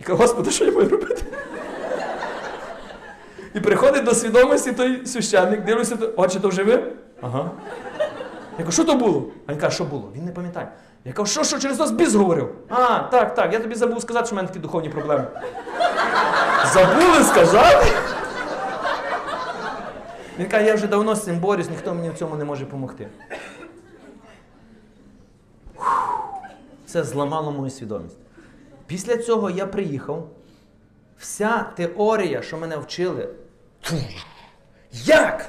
[0.00, 1.24] Я кажу, Господи, що я маю робити?
[3.54, 6.82] І приходить до свідомості той священник, дивлюся, отче, то вже ви?
[7.20, 7.50] Ага.
[8.58, 9.26] Я кажу, що то було?
[9.46, 10.10] А він каже, що було?
[10.16, 10.68] Він не пам'ятає.
[11.04, 12.54] Я кажу, що, що через вас біс говорив?
[12.68, 15.26] А, так, так, я тобі забув сказати, що в мене такі духовні проблеми.
[16.72, 17.86] Забули сказати?
[20.38, 23.08] Він каже, я вже давно з цим борюсь, ніхто мені в цьому не може допомогти.
[26.86, 28.16] Це зламало мою свідомість.
[28.86, 30.28] Після цього я приїхав.
[31.18, 33.28] Вся теорія, що мене вчили.
[34.92, 35.46] Як?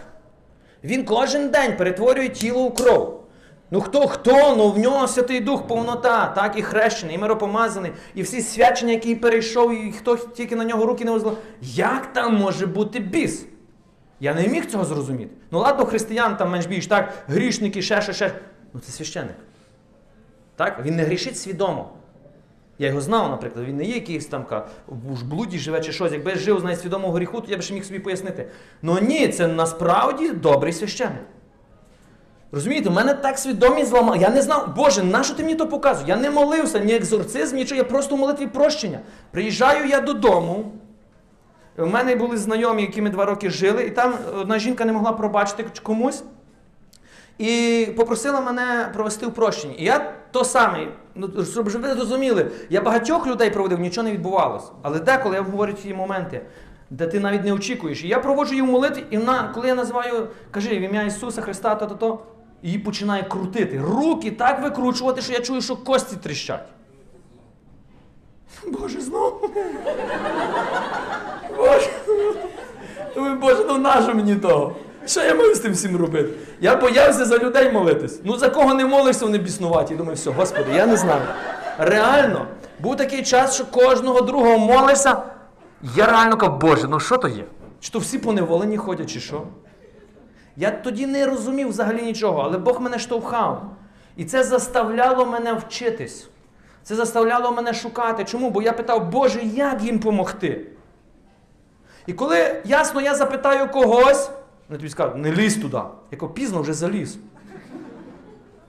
[0.86, 3.24] Він кожен день перетворює тіло у кров.
[3.72, 4.56] Ну хто хто?
[4.58, 9.16] Ну в нього Святий Дух, повнота, так, і хрещений, і миропомазаний, і всі свячення, які
[9.16, 11.38] перейшов, і хто тільки на нього руки не возло.
[11.62, 13.46] Як там може бути біс?
[14.20, 15.32] Я не міг цього зрозуміти.
[15.52, 18.32] Ну ладно, християн там менш більш так, грішники, ще, ще, ще.
[18.74, 19.36] Ну це священник.
[20.56, 20.86] Так?
[20.86, 21.90] Він не грішить свідомо.
[22.80, 26.12] Я його знав, наприклад, він не є якийсь там ка, в блуді живе чи щось.
[26.12, 28.48] Якби я жив з найсвідомого гріху, то я б ще міг собі пояснити.
[28.82, 31.24] Ну ні, це насправді добрий священник.
[32.52, 34.18] Розумієте, у мене так свідомість зламала.
[34.18, 36.10] Я не знав, Боже, на що ти мені то показуєш?
[36.10, 39.00] Я не молився, ні екзорцизм, нічого, я просто в молитві прощення.
[39.32, 40.72] Приїжджаю я додому.
[41.78, 45.12] У мене були знайомі, які ми два роки жили, і там одна жінка не могла
[45.12, 46.24] пробачити комусь.
[47.38, 49.76] І попросила мене провести в прощенні.
[49.78, 54.68] І я то саме, ну, щоб ви розуміли, я багатьох людей проводив, нічого не відбувалося.
[54.82, 56.42] Але деколи я говорю ті моменти,
[56.90, 58.04] де ти навіть не очікуєш.
[58.04, 61.42] І я проводжу її в молитві, і вона, коли я називаю, кажи в ім'я Ісуса
[61.42, 62.20] Христа, то то то
[62.64, 63.82] її починає крутити.
[63.82, 66.68] Руки так викручувати, що я чую, що кості тріщать.
[68.68, 69.50] Боже, знову.
[71.58, 71.90] Боже.
[73.16, 74.76] Думаю, Боже, ну нащо мені того?
[75.06, 76.30] Що я маю з тим всім робити?
[76.62, 78.20] Я боявся за людей молитись.
[78.24, 79.96] Ну за кого не молишся, вони біснуваті.
[79.96, 81.22] Думаю, все, Господи, я не знаю.
[81.78, 82.48] Реально,
[82.80, 85.18] був такий час, що кожного другого молишся.
[85.96, 87.44] Я реально кажу, Боже, ну що то є?
[87.80, 89.42] Чи то всі поневолені ходять, чи що?
[90.58, 93.64] Я тоді не розумів взагалі нічого, але Бог мене штовхав.
[94.18, 96.28] І це заставляло мене вчитись.
[96.84, 98.24] Це заставляло мене шукати.
[98.24, 98.50] Чому?
[98.50, 100.68] Бо я питав, Боже, як їм помогти?
[102.08, 104.30] І коли ясно, я запитаю когось,
[104.70, 105.78] вони тобі скажуть, не лізь туди.
[106.12, 107.18] Я кажу, пізно вже заліз.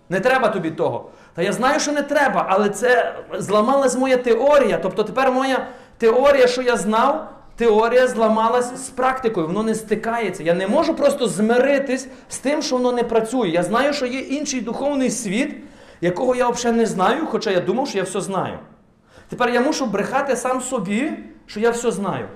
[0.08, 1.10] Не треба тобі того.
[1.34, 4.78] Та я знаю, що не треба, але це зламалась моя теорія.
[4.82, 5.66] Тобто тепер моя
[5.98, 10.42] теорія, що я знав, теорія зламалась з практикою, воно не стикається.
[10.42, 13.48] Я не можу просто змиритись з тим, що воно не працює.
[13.48, 15.56] Я знаю, що є інший духовний світ,
[16.00, 18.58] якого я взагалі не знаю, хоча я думав, що я все знаю.
[19.28, 21.12] Тепер я мушу брехати сам собі,
[21.46, 22.28] що я все знаю,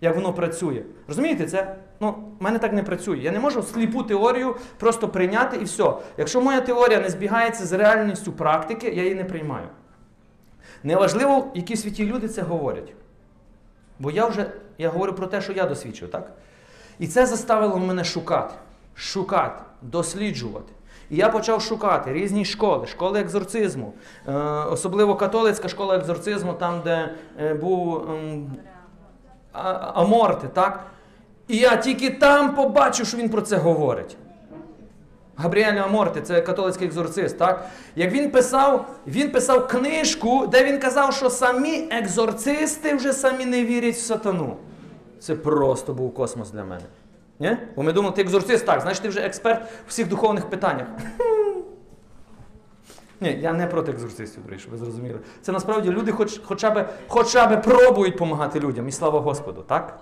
[0.00, 0.82] як воно працює.
[1.08, 1.76] Розумієте, це?
[2.00, 3.18] Ну, в мене так не працює.
[3.18, 5.92] Я не можу сліпу теорію просто прийняти і все.
[6.16, 9.66] Якщо моя теорія не збігається з реальністю практики, я її не приймаю.
[10.82, 12.92] Неважливо, які святі люди це говорять.
[13.98, 14.46] Бо я вже
[14.78, 16.32] я говорю про те, що я досвідчив, так?
[16.98, 18.54] І це заставило мене шукати,
[18.94, 20.72] шукати, досліджувати.
[21.10, 23.92] І я почав шукати різні школи, школи екзорцизму,
[24.28, 24.32] е,
[24.70, 28.52] особливо католицька школа екзорцизму, там, де е, був ем,
[29.94, 30.80] Аморти, так?
[31.48, 34.16] І я тільки там побачив, що він про це говорить.
[35.36, 37.68] Габріель Аморти, це католицький екзорцист, так?
[37.96, 43.64] Як він писав, він писав книжку, де він казав, що самі екзорцисти вже самі не
[43.64, 44.56] вірять в сатану.
[45.20, 46.84] Це просто був космос для мене.
[47.40, 47.56] Ні?
[47.76, 50.86] Бо ми думали, ти екзорцист, так, значить ти вже експерт в всіх духовних питаннях.
[53.24, 55.18] Ні, я не проти екзорцистів, до речі, ви зрозуміли.
[55.42, 59.98] Це насправді люди хоч, хоча, б, хоча б пробують допомагати людям, і слава Господу, так?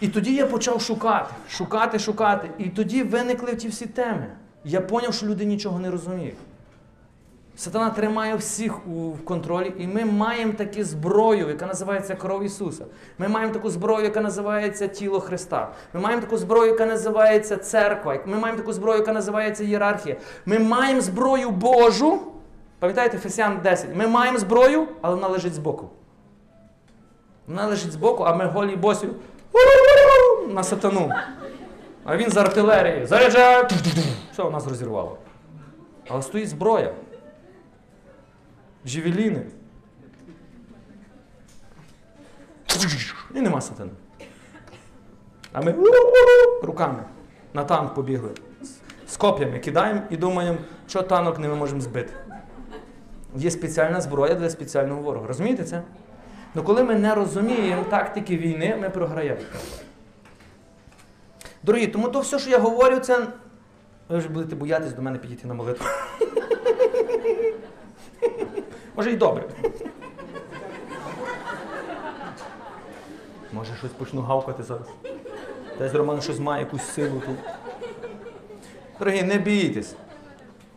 [0.00, 2.50] І тоді я почав шукати, шукати, шукати.
[2.58, 4.26] І тоді виникли ті всі теми.
[4.64, 6.36] Я зрозумів, що люди нічого не розуміють.
[7.56, 12.84] Сатана тримає всіх у контролі, і ми маємо таку зброю, яка називається кров Ісуса.
[13.18, 15.72] Ми маємо таку зброю, яка називається тіло Христа.
[15.92, 18.18] Ми маємо таку зброю, яка називається церква.
[18.26, 20.16] Ми маємо таку зброю, яка називається ієрархія.
[20.46, 22.20] Ми маємо зброю Божу.
[22.78, 23.88] Пам'ятаєте, Фесіан 10.
[23.94, 25.88] Ми маємо зброю, але вона лежить збоку.
[27.46, 29.06] Вона лежить збоку, а ми голі босі
[30.48, 31.10] на сатану.
[32.04, 33.06] А він з артилерії.
[33.06, 33.68] Заряджає.
[34.32, 35.18] Все, нас розірвало.
[36.08, 36.92] Але стоїть зброя.
[38.86, 39.42] Джевеліни.
[43.34, 43.90] І нема сатани.
[45.52, 45.74] А ми
[46.62, 47.02] руками
[47.54, 48.30] на танк побігли.
[49.08, 52.14] З коп'ями кидаємо і думаємо, що танок не ми можемо збити.
[53.36, 55.26] Є спеціальна зброя для спеціального ворога.
[55.26, 55.82] Розумієте це?
[56.54, 59.40] Ну коли ми не розуміємо тактики війни, ми програємо.
[61.62, 63.26] Дорогі, тому то все, що я говорю, це.
[64.08, 65.86] Ви вже будете боятись до мене підійти на молитву.
[68.96, 69.44] Може і добре.
[73.52, 74.86] Може щось почну гавкати зараз.
[75.78, 77.36] Десь Роман щось має якусь силу тут.
[78.98, 79.94] Дорогі, не бійтесь.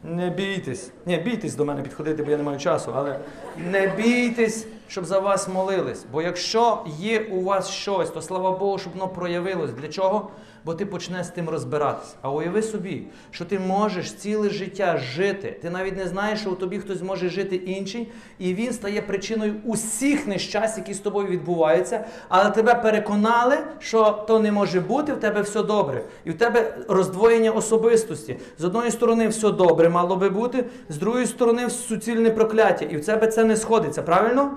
[0.04, 0.92] Не бійтесь.
[1.06, 3.20] Ні, бійтесь до мене підходити, бо я не маю часу, але
[3.58, 6.06] не бійтесь, щоб за вас молились.
[6.12, 9.72] Бо якщо є у вас щось, то слава Богу, щоб воно проявилось.
[9.72, 10.30] Для чого?
[10.68, 12.16] Бо ти почнеш з тим розбиратися.
[12.22, 15.60] А уяви собі, що ти можеш ціле життя жити.
[15.62, 19.56] Ти навіть не знаєш, що у тобі хтось може жити інший, і він стає причиною
[19.66, 22.06] усіх нещасть, які з тобою відбуваються.
[22.30, 26.02] Але тебе переконали, що то не може бути, в тебе все добре.
[26.26, 28.38] І в тебе роздвоєння особистості.
[28.58, 32.86] З одної сторони, все добре мало би бути, з другої сторони, суцільне прокляття.
[32.86, 34.52] І в тебе це не сходиться, правильно?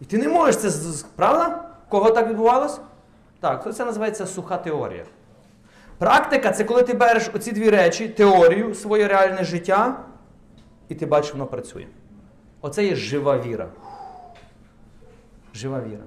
[0.00, 0.70] І ти не можеш це
[1.16, 1.64] правда?
[1.88, 2.80] Кого так відбувалось?
[3.40, 5.04] Так, це називається суха теорія.
[5.98, 10.00] Практика це коли ти береш оці дві речі, теорію, своє реальне життя,
[10.88, 11.86] і ти бачиш, воно працює.
[12.60, 13.68] Оце є жива віра.
[15.54, 16.04] Жива віра.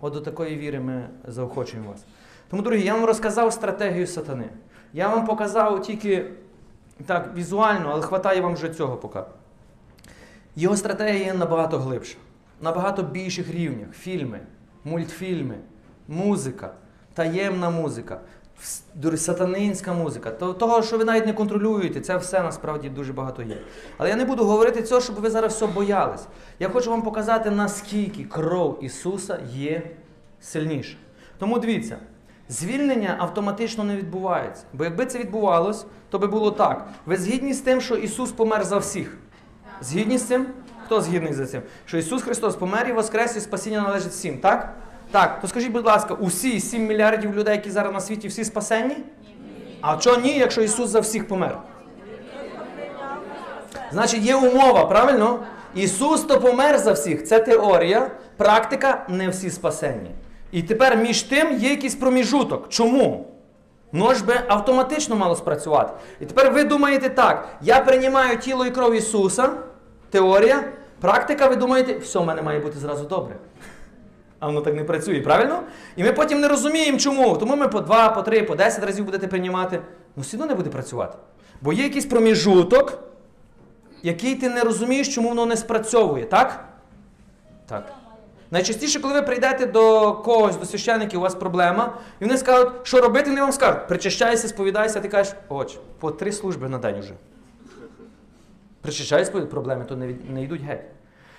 [0.00, 2.04] От до такої віри ми заохочуємо вас.
[2.50, 4.48] Тому, дорогі, я вам розказав стратегію сатани.
[4.92, 6.30] Я вам показав тільки
[7.06, 9.20] так, візуально, але хватає вам вже цього поки.
[10.56, 12.16] Його стратегія є набагато глибша,
[12.60, 13.88] набагато більших рівнях.
[13.92, 14.40] Фільми,
[14.84, 15.58] мультфільми,
[16.08, 16.70] музика,
[17.14, 18.20] таємна музика,
[19.16, 20.30] сатанинська музика.
[20.30, 23.56] То- Того, що ви навіть не контролюєте, це все насправді дуже багато є.
[23.98, 26.26] Але я не буду говорити цього, щоб ви зараз все боялись.
[26.58, 29.82] Я хочу вам показати, наскільки кров Ісуса є
[30.40, 30.96] сильніша.
[31.38, 31.96] Тому дивіться,
[32.48, 34.62] звільнення автоматично не відбувається.
[34.72, 36.88] Бо якби це відбувалось, то би було так.
[37.06, 39.18] Ви згідні з тим, що Ісус помер за всіх?
[39.80, 40.46] Згідні з цим?
[40.86, 41.62] Хто згідний за цим?
[41.86, 44.74] Що Ісус Христос помер і воскрес, і спасіння належить всім, так?
[45.14, 48.96] Так, то скажіть, будь ласка, усі 7 мільярдів людей, які зараз на світі, всі спасенні?
[49.80, 51.58] А чого ні, якщо Ісус за всіх помер?
[53.92, 55.38] Значить, є умова, правильно?
[55.74, 57.24] Ісус то помер за всіх.
[57.24, 60.10] Це теорія, практика, не всі спасенні.
[60.52, 62.68] І тепер між тим є якийсь проміжуток.
[62.68, 63.26] Чому?
[63.92, 65.92] Ну ж би автоматично мало спрацювати.
[66.20, 69.50] І тепер ви думаєте так: я приймаю тіло і кров Ісуса,
[70.10, 70.64] теорія,
[71.00, 73.36] практика, ви думаєте, все, в мене має бути зразу добре.
[74.38, 75.62] А воно так не працює, правильно?
[75.96, 77.36] І ми потім не розуміємо, чому.
[77.36, 79.80] Тому ми по два, по три, по 10 разів будете приймати.
[80.16, 81.18] Ну, все одно не буде працювати.
[81.60, 82.98] Бо є якийсь проміжуток,
[84.02, 86.64] який ти не розумієш, чому воно не спрацьовує, так?
[87.66, 87.92] Так.
[88.50, 93.00] Найчастіше, коли ви прийдете до когось, до священників, у вас проблема, і вони скажуть, що
[93.00, 96.98] робити, вони вам скажуть, причащайся, сповідайся, а ти кажеш, оч, по три служби на день
[96.98, 97.14] уже.
[98.80, 100.93] Причащайся, проблеми, то не, не йдуть геть.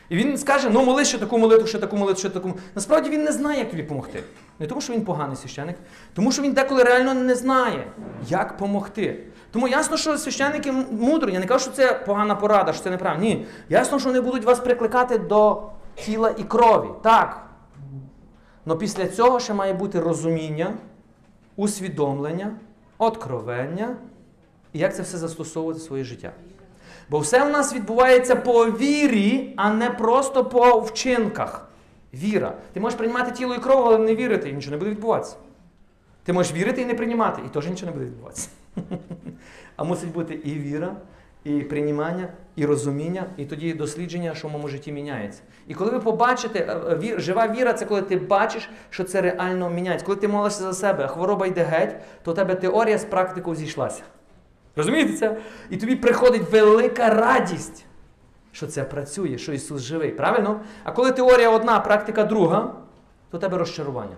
[0.09, 2.53] І він скаже, ну молись ще таку молитву, ще таку молитву, ще таку.
[2.75, 4.23] Насправді він не знає, як тобі допомогти.
[4.59, 5.75] Не тому, що він поганий священик,
[6.13, 7.87] тому що він деколи реально не знає,
[8.27, 9.23] як допомогти.
[9.51, 11.33] Тому ясно, що священники м- мудрі.
[11.33, 13.23] Я не кажу, що це погана порада, що це неправильно.
[13.25, 13.45] Ні.
[13.69, 15.61] Ясно, що вони будуть вас прикликати до
[15.95, 16.87] тіла і крові.
[17.03, 17.41] Так.
[18.67, 20.73] Але після цього ще має бути розуміння,
[21.55, 22.51] усвідомлення,
[22.97, 23.95] откровення
[24.73, 26.31] і як це все застосовувати в своє життя.
[27.09, 31.67] Бо все в нас відбувається по вірі, а не просто по вчинках.
[32.13, 32.53] Віра.
[32.73, 35.35] Ти можеш приймати тіло і кров, але не вірити, і нічого не буде відбуватися.
[36.23, 38.49] Ти можеш вірити і не приймати, і теж нічого не буде відбуватися.
[39.75, 40.95] А мусить бути і віра,
[41.43, 45.41] і приймання, і розуміння, і тоді дослідження, що в моєму житті міняється.
[45.67, 49.21] І коли ви побачите, е, е, вір- жива віра це коли ти бачиш, що це
[49.21, 50.05] реально міняється.
[50.05, 53.55] Коли ти молишся за себе, а хвороба йде геть, то у тебе теорія з практикою
[53.55, 54.03] зійшлася.
[54.75, 55.37] Розумієте це?
[55.69, 57.85] І тобі приходить велика радість,
[58.51, 60.11] що це працює, що Ісус живий.
[60.11, 60.61] Правильно?
[60.83, 62.73] А коли теорія одна, практика друга,
[63.31, 64.15] то тебе розчарування.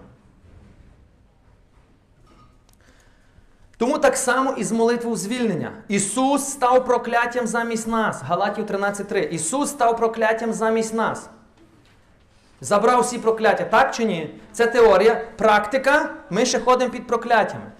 [3.77, 5.71] Тому так само і з молитвою звільнення.
[5.87, 8.21] Ісус став прокляттям замість нас.
[8.21, 9.27] Галатів 13.3.
[9.27, 11.29] Ісус став прокляттям замість нас.
[12.61, 14.39] Забрав всі прокляття, так чи ні?
[14.51, 15.27] Це теорія.
[15.37, 17.71] Практика, ми ще ходимо під прокляттями.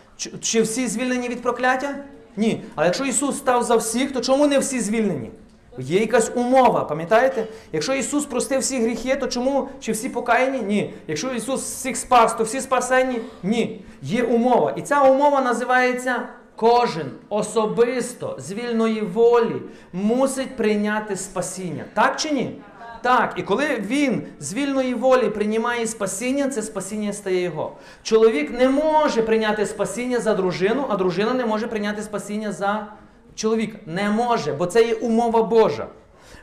[0.42, 1.96] Чи, всі звільнені від прокляття?
[2.38, 2.64] Ні.
[2.76, 5.32] Але якщо Ісус став за всіх, то чому не всі звільнені?
[5.80, 7.48] Є якась умова, пам'ятаєте?
[7.72, 9.70] Якщо Ісус простив всі гріхи, то чому?
[9.80, 10.62] Чи всі покаяні?
[10.62, 10.94] Ні.
[11.08, 13.22] Якщо Ісус всіх спас, то всі спасені?
[13.44, 13.82] Ні.
[14.02, 14.74] Є умова.
[14.78, 16.22] І ця умова називається
[16.56, 19.62] кожен особисто з вільної волі
[19.94, 21.86] мусить прийняти спасіння.
[21.94, 22.62] Так чи ні?
[23.02, 27.72] Так, і коли він з вільної волі приймає спасіння, це спасіння стає його.
[28.04, 32.88] Чоловік не може прийняти спасіння за дружину, а дружина не може прийняти спасіння за
[33.36, 33.78] чоловіка.
[33.86, 35.88] Не може, бо це є умова Божа.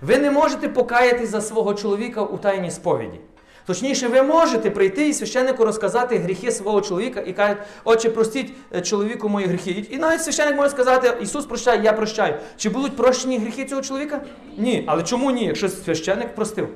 [0.02, 3.20] Ви не можете покаятись за свого чоловіка у тайній сповіді.
[3.66, 8.80] Точніше, ви можете прийти і священнику розказати гріхи свого чоловіка і кажуть, отче, простіть е,
[8.80, 9.86] чоловіку мої гріхи.
[9.90, 12.34] І навіть священник може сказати, Ісус прощає, я прощаю.
[12.56, 14.20] Чи будуть прощені гріхи цього чоловіка?
[14.58, 14.84] Ні.
[14.86, 16.68] Але чому ні, якщо священник простив?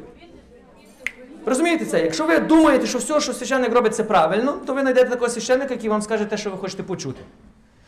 [1.47, 2.01] Розумієте це?
[2.03, 5.75] Якщо ви думаєте, що все, що священник робить, це правильно, то ви знайдете такого священника,
[5.75, 7.21] який вам скаже те, що ви хочете почути.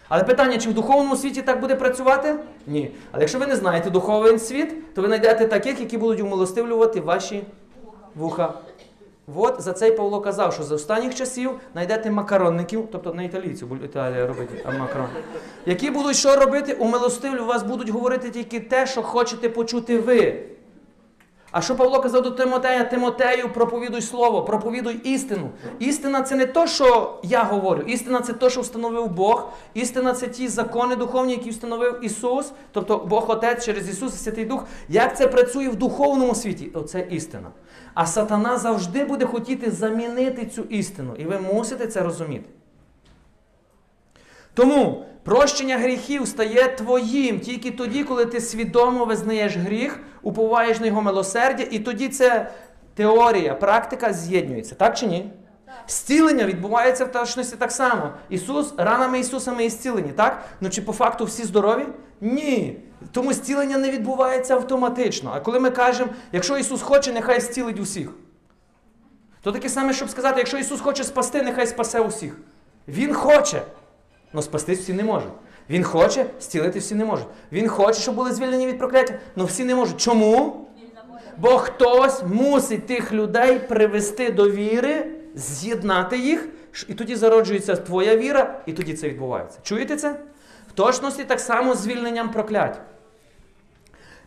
[0.08, 2.34] Але питання, чи в духовному світі так буде працювати?
[2.66, 2.90] Ні.
[3.12, 7.42] Але якщо ви не знаєте духовний світ, то ви знайдете таких, які будуть умилостивлювати ваші
[8.14, 8.54] вуха.
[9.36, 13.76] От за цей Павло казав, що за останніх часів знайдете макаронників, тобто не італійців, бо
[13.76, 15.08] Італія робить, а макарон,
[15.66, 16.76] які будуть що робити?
[16.80, 20.42] у милостивлю вас будуть говорити тільки те, що хочете почути ви.
[21.50, 22.84] А що Павло казав до Тимотея?
[22.84, 25.50] Тимотею, проповідуй слово, проповідуй істину.
[25.78, 27.82] Істина це не то, що я говорю.
[27.82, 29.48] Істина це те, що встановив Бог.
[29.74, 34.64] Істина це ті закони духовні, які встановив Ісус, тобто Бог Отець через Ісуса Святий Дух.
[34.88, 36.70] Як це працює в духовному світі?
[36.74, 37.48] Оце істина.
[37.94, 41.14] А сатана завжди буде хотіти замінити цю істину.
[41.18, 42.50] І ви мусите це розуміти.
[44.54, 51.02] Тому прощення гріхів стає твоїм тільки тоді, коли ти свідомо визнаєш гріх, уповаєш на його
[51.02, 52.50] милосердя, і тоді це
[52.94, 55.32] теорія, практика з'єднується, так чи ні?
[55.88, 58.10] Зцілення відбувається в точності так само.
[58.28, 60.44] Ісус, ранами Ісуса ми і зцілені, так?
[60.60, 61.86] Ну чи по факту всі здорові?
[62.20, 62.80] Ні.
[63.12, 65.32] Тому зцілення не відбувається автоматично.
[65.34, 68.10] А коли ми кажемо, якщо Ісус хоче, нехай зцілить усіх.
[69.42, 72.36] То таке саме, щоб сказати, якщо Ісус хоче спасти, нехай спасе усіх.
[72.88, 73.62] Він хоче.
[74.32, 75.32] але спасти всі не можуть.
[75.70, 77.26] Він хоче, зцілити всі не можуть.
[77.52, 80.00] Він хоче, щоб були звільнені від прокляття, але всі не можуть.
[80.00, 80.66] Чому?
[81.38, 86.48] Бо хтось мусить тих людей привести до віри, з'єднати їх,
[86.88, 89.58] і тоді зароджується твоя віра, і тоді це відбувається.
[89.62, 90.20] Чуєте це?
[90.68, 92.80] В точності так само звільненням проклять.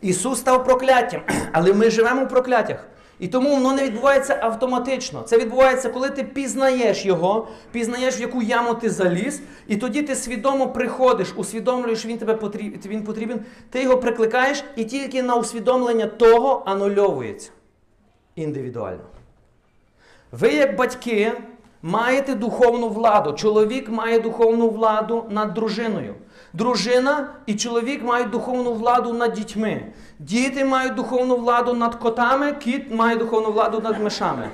[0.00, 1.22] Ісус став прокляттям,
[1.52, 2.86] але ми живемо в прокляттях.
[3.18, 5.22] І тому воно не відбувається автоматично.
[5.22, 10.14] Це відбувається, коли ти пізнаєш його, пізнаєш, в яку яму ти заліз, і тоді ти
[10.14, 13.40] свідомо приходиш, усвідомлюєш, він тебе потрібен, він потрібен,
[13.70, 17.50] ти його прикликаєш, і тільки на усвідомлення того анульовується
[18.36, 19.04] індивідуально.
[20.32, 21.32] Ви, як батьки,
[21.82, 23.32] маєте духовну владу.
[23.32, 26.14] Чоловік має духовну владу над дружиною.
[26.54, 29.86] Дружина і чоловік мають духовну владу над дітьми.
[30.18, 34.48] Діти мають духовну владу над котами, кіт має духовну владу над мишами.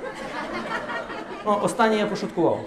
[1.45, 2.59] О, останнє я пошуткував.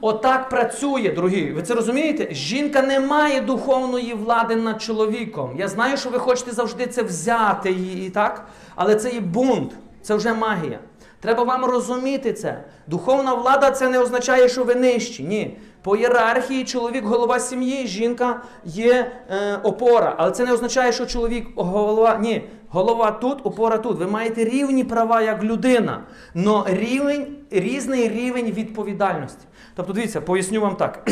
[0.00, 1.52] Отак працює, дорогі.
[1.52, 2.34] Ви це розумієте?
[2.34, 5.54] Жінка не має духовної влади над чоловіком.
[5.58, 10.14] Я знаю, що ви хочете завжди це взяти і так, але це є бунт, це
[10.14, 10.78] вже магія.
[11.20, 12.64] Треба вам розуміти це.
[12.86, 15.22] Духовна влада це не означає, що ви нижчі.
[15.24, 15.56] Ні.
[15.82, 20.14] По ієрархії чоловік голова сім'ї, жінка є е, опора.
[20.18, 22.18] Але це не означає, що чоловік голова.
[22.18, 23.98] Ні, голова тут, опора тут.
[23.98, 26.00] Ви маєте рівні права як людина,
[26.34, 29.46] але рівень, різний рівень відповідальності.
[29.76, 31.10] Тобто, дивіться, поясню вам так.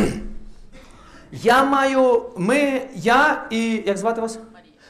[1.33, 4.39] Я маю, ми, я і як звати вас?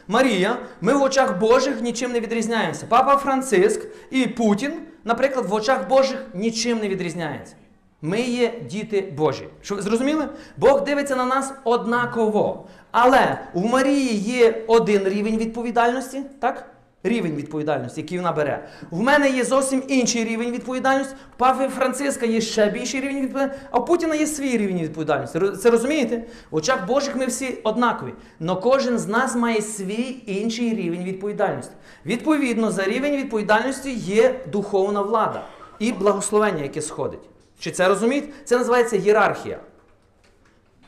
[0.09, 2.87] Марія, ми в очах Божих нічим не відрізняємося.
[2.89, 4.73] Папа Франциск і Путін,
[5.05, 7.55] наприклад, в очах Божих нічим не відрізняється.
[8.03, 9.49] Ми є діти Божі.
[9.63, 10.29] Що ви зрозуміли?
[10.57, 12.67] Бог дивиться на нас однаково.
[12.91, 16.76] Але у Марії є один рівень відповідальності, так?
[17.09, 18.69] Рівень відповідальності, який вона бере.
[18.91, 21.15] В мене є зовсім інший рівень відповідальності.
[21.35, 25.41] У Папи Франциска є ще більший рівень відповідальності, а у Путіна є свій рівень відповідальності.
[25.63, 26.25] Це розумієте?
[26.51, 28.13] В очах Божих ми всі однакові.
[28.41, 31.73] Но кожен з нас має свій інший рівень відповідальності.
[32.07, 35.43] Відповідно, за рівень відповідальності є духовна влада
[35.79, 37.21] і благословення, яке сходить.
[37.59, 38.29] Чи це розумієте?
[38.45, 39.59] Це називається ієрархія.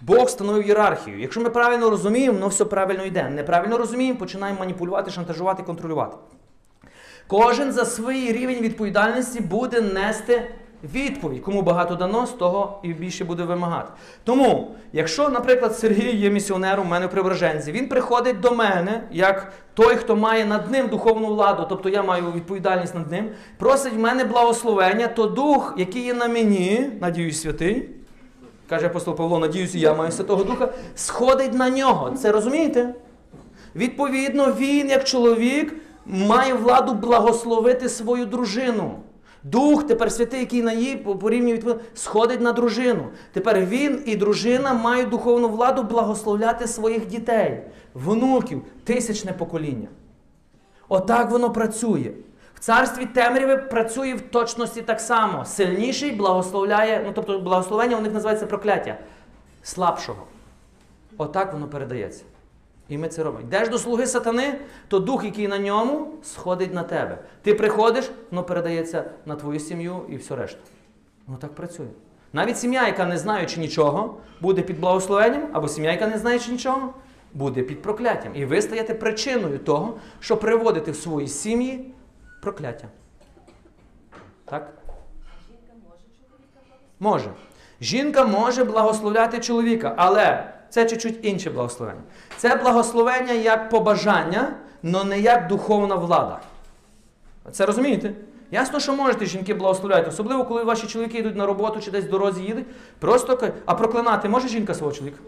[0.00, 1.20] Бог встановив ієрархію.
[1.20, 3.30] Якщо ми правильно розуміємо, воно все правильно йде.
[3.30, 6.16] Неправильно розуміємо, починаємо маніпулювати, шантажувати, контролювати.
[7.26, 10.50] Кожен за свій рівень відповідальності буде нести
[10.94, 11.42] відповідь.
[11.42, 13.92] Кому багато дано, з того і більше буде вимагати.
[14.24, 19.52] Тому, якщо, наприклад, Сергій є місіонером у мене в Преображенці, він приходить до мене як
[19.74, 23.98] той, хто має над ним духовну владу, тобто я маю відповідальність над ним, просить в
[23.98, 27.88] мене благословення, то дух, який є на мені, надіюсь, святий,
[28.68, 32.10] каже апостол Павло, надіюся, я маю Святого Духа, сходить на нього.
[32.10, 32.94] Це розумієте?
[33.76, 35.74] Відповідно, він, як чоловік,
[36.06, 38.94] має владу благословити свою дружину.
[39.42, 43.08] Дух, тепер святий, який на її по по відповідно, сходить на дружину.
[43.32, 47.62] Тепер він і дружина мають духовну владу благословляти своїх дітей,
[47.94, 49.88] внуків, тисячне покоління.
[50.88, 52.10] Отак воно працює.
[52.58, 55.44] Царстві темряви працює в точності так само.
[55.44, 58.98] Сильніший благословляє, ну тобто благословення у них називається прокляття
[59.62, 60.26] слабшого.
[61.18, 62.24] Отак воно передається.
[62.88, 63.44] І ми це робимо.
[63.44, 67.18] Йдеш до слуги сатани, то дух, який на ньому, сходить на тебе.
[67.42, 70.60] Ти приходиш, воно передається на твою сім'ю і все решту.
[71.26, 71.86] Воно так працює.
[72.32, 76.94] Навіть сім'я, яка не знаючи нічого, буде під благословенням, або сім'я, яка не знаючи нічого,
[77.34, 78.32] буде під прокляттям.
[78.34, 81.94] І ви стаєте причиною того, що приводите в свої сім'ї
[82.40, 82.88] прокляття.
[84.44, 84.72] Так?
[85.48, 86.00] Жінка Може.
[86.20, 86.60] чоловіка
[87.00, 87.30] Може.
[87.80, 92.00] Жінка може благословляти чоловіка, але це чуть-чуть інше благословення.
[92.36, 94.52] Це благословення як побажання,
[94.84, 96.40] але не як духовна влада.
[97.52, 98.12] Це розумієте?
[98.50, 102.10] Ясно, що можете жінки благословляти, особливо коли ваші чоловіки йдуть на роботу чи десь в
[102.10, 102.66] дорозі їдуть.
[102.98, 105.18] Просто а проклинати може жінка свого чоловіка?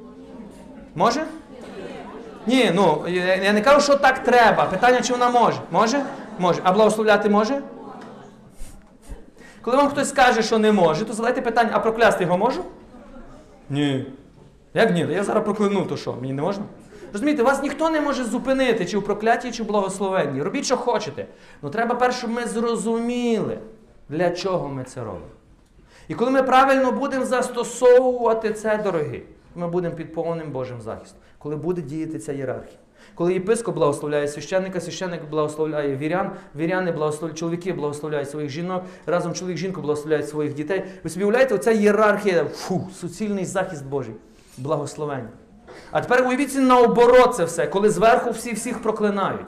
[0.94, 1.24] Може?
[2.46, 4.64] Ні, ну я я не кажу, що так треба.
[4.64, 5.58] Питання, чи вона може?
[5.70, 6.04] Може?
[6.40, 6.60] Може.
[6.64, 7.62] А благословляти може?
[9.62, 12.64] Коли вам хтось скаже, що не може, то задайте питання, а проклясти його можу?
[13.70, 14.06] Ні.
[14.74, 15.06] Як ні?
[15.10, 16.12] Я зараз прокляну, то що?
[16.12, 16.64] Мені не можна?
[17.12, 20.42] Розумієте, вас ніхто не може зупинити, чи в проклятті, чи в благословенні.
[20.42, 21.26] Робіть, що хочете.
[21.62, 23.58] Ну треба перше, щоб ми зрозуміли,
[24.08, 25.24] для чого ми це робимо.
[26.08, 29.22] І коли ми правильно будемо застосовувати це, дорогі,
[29.54, 32.78] ми будемо під повним Божим захистом, коли буде діяти ця ієрархія.
[33.20, 39.58] Коли єпископ благословляє священника, священник благословляє вірян, віряни благословляють, чоловіки благословляють своїх жінок, разом чоловік
[39.58, 40.84] жінку благословляють своїх дітей.
[41.04, 44.14] Ви собі уявляєте, оця ієрархія, фу, суцільний захист Божий,
[44.58, 45.28] благословення.
[45.90, 49.46] А тепер уявіть наоборот це все, коли зверху всі всіх проклинають.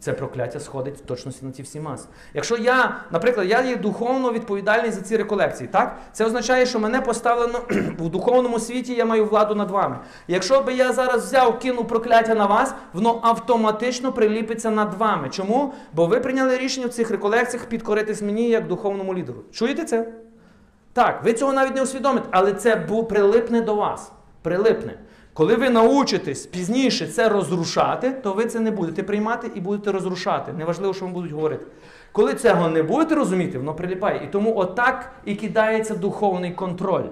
[0.00, 2.08] Це прокляття сходить в точності на ті всі маси.
[2.34, 5.98] Якщо я, наприклад, я є духовно відповідальний за ці реколекції, так?
[6.12, 7.60] Це означає, що мене поставлено
[7.98, 9.98] в духовному світі, я маю владу над вами.
[10.28, 15.28] Якщо би я зараз взяв, кинув прокляття на вас, воно автоматично приліпиться над вами.
[15.30, 15.72] Чому?
[15.92, 19.38] Бо ви прийняли рішення в цих реколекціях підкоритись мені як духовному лідеру.
[19.52, 20.08] Чуєте це?
[20.92, 22.76] Так, ви цього навіть не усвідомите, але це
[23.08, 24.12] прилипне до вас.
[24.42, 24.94] Прилипне.
[25.32, 30.52] Коли ви научитесь пізніше це розрушати, то ви це не будете приймати і будете розрушати.
[30.52, 31.66] Неважливо, що вам будуть говорити.
[32.12, 34.24] Коли цього не будете розуміти, воно приліпає.
[34.24, 37.04] І тому отак і кидається духовний контроль.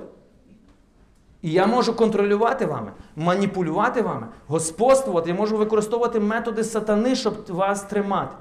[1.43, 7.83] І я можу контролювати вами, маніпулювати вами, господствувати, я можу використовувати методи сатани, щоб вас
[7.83, 8.35] тримати.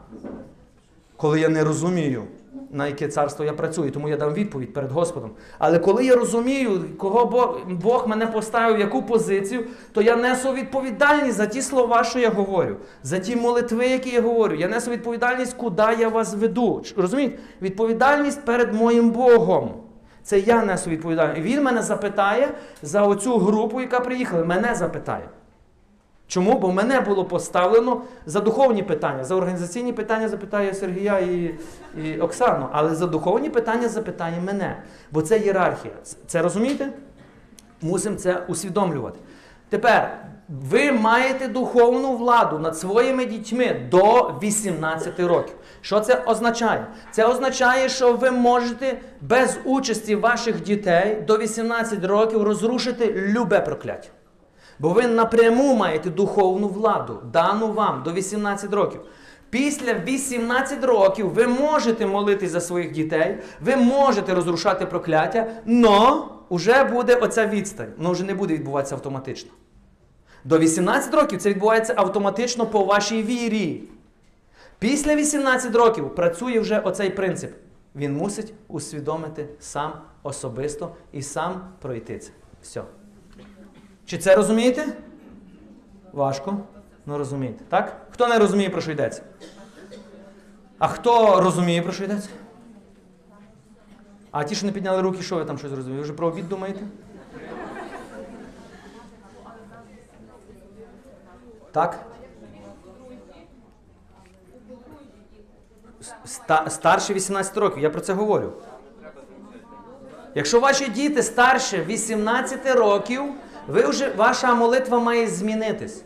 [1.18, 2.24] Коли я не розумію,
[2.72, 5.32] на яке царство я працюю, тому я дам відповідь перед Господом.
[5.60, 9.64] Але коли я розумію, кого Бог, Бог мене поставив, в яку позицію,
[9.94, 14.22] то я несу відповідальність за ті слова, що я говорю, за ті молитви, які я
[14.22, 14.56] говорю.
[14.56, 16.84] Я несу відповідальність, куди я вас веду.
[16.98, 17.40] Розумієте?
[17.62, 19.74] Відповідальність перед моїм Богом.
[20.24, 21.42] Це я несу відповідальність.
[21.42, 22.50] Він мене запитає
[22.82, 24.46] за оцю групу, яка приїхала.
[24.46, 25.30] Мене запитає.
[26.28, 26.60] Чому?
[26.60, 29.24] Бо мене було поставлено за духовні питання.
[29.24, 31.56] За організаційні питання запитає Сергія і,
[32.22, 34.84] Оксану, але за духовні питання запитає мене.
[35.12, 35.94] Бо це ієрархія.
[36.28, 36.90] Це розумієте?
[37.82, 39.20] Мусимо це усвідомлювати.
[39.70, 40.18] Тепер
[40.50, 45.56] ви маєте духовну владу над своїми дітьми до 18 років.
[45.82, 46.88] Що це означає?
[47.12, 54.10] Це означає, що ви можете без участі ваших дітей до 18 років розрушити любе прокляття.
[54.80, 59.02] Бо ви напряму маєте духовну владу, дану вам до 18 років.
[59.50, 66.84] Після 18 років ви можете молитись за своїх дітей, ви можете розрушати прокляття, але вже
[66.84, 67.92] буде оця відстань.
[67.98, 69.52] Воно вже не буде відбуватися автоматично.
[70.44, 73.84] До 18 років це відбувається автоматично по вашій вірі.
[74.80, 77.52] Після 18 років працює вже оцей принцип.
[77.96, 79.94] Він мусить усвідомити сам
[80.24, 82.32] особисто і сам пройти це.
[82.62, 82.82] Все.
[84.06, 84.86] Чи це розумієте?
[86.14, 86.58] Важко.
[87.06, 87.64] Ну розумієте.
[87.70, 88.07] Так?
[88.18, 89.22] Хто не розуміє, про що йдеться?
[90.80, 92.30] А хто розуміє, про що йдеться?
[94.32, 95.98] А ті, що не підняли руки, що ви там щось розумієте?
[95.98, 96.80] Ви вже про обід думаєте?
[101.72, 102.06] Так?
[106.26, 108.54] Ста- старше 18 років, я про це говорю.
[110.36, 113.24] Якщо ваші діти старше 18 років,
[113.68, 116.04] ви вже, ваша молитва має змінитись.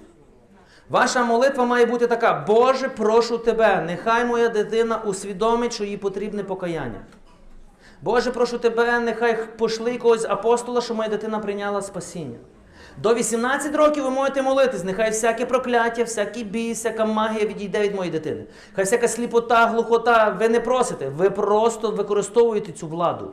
[0.91, 6.43] Ваша молитва має бути така: Боже, прошу тебе, нехай моя дитина усвідомить, що їй потрібне
[6.43, 7.01] покаяння.
[8.01, 12.37] Боже, прошу тебе, нехай пошли якогось апостола, що моя дитина прийняла спасіння.
[12.97, 17.95] До 18 років ви можете молитись, нехай всяке прокляття, всякий бій, всяка магія відійде від
[17.95, 18.43] моєї дитини.
[18.73, 23.31] Хай всяка сліпота, глухота, ви не просите, ви просто використовуєте цю владу.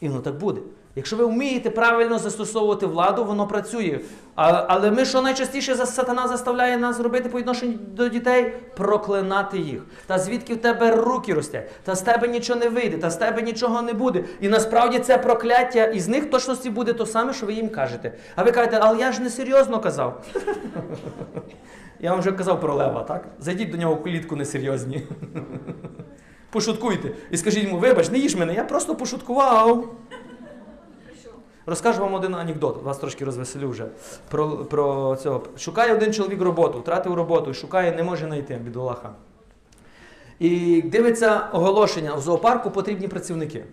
[0.00, 0.60] І воно так буде.
[0.98, 4.00] Якщо ви вмієте правильно застосовувати владу, воно працює.
[4.34, 8.54] А, але ми що найчастіше за сатана заставляє нас робити по відношенню до дітей?
[8.76, 9.82] Проклинати їх.
[10.06, 11.70] Та звідки в тебе руки ростять?
[11.84, 14.24] Та з тебе нічого не вийде, та з тебе нічого не буде.
[14.40, 18.12] І насправді це прокляття із них точності буде то саме, що ви їм кажете.
[18.36, 20.24] А ви кажете, але я ж не серйозно казав.
[22.00, 23.24] Я вам вже казав про лева, так?
[23.40, 25.06] Зайдіть до нього в клітку несерйозні.
[26.50, 27.10] Пошуткуйте.
[27.30, 29.94] І скажіть йому, вибач, не їж мене, я просто пошуткував.
[31.68, 33.86] Розкажу вам один анекдот, вас трошки розвеселю вже.
[34.30, 35.42] Про, про цього.
[35.58, 39.10] Шукає один чоловік роботу, втратив роботу, шукає, не може знайти бідолаха.
[40.38, 43.64] І дивиться оголошення, в зоопарку потрібні працівники.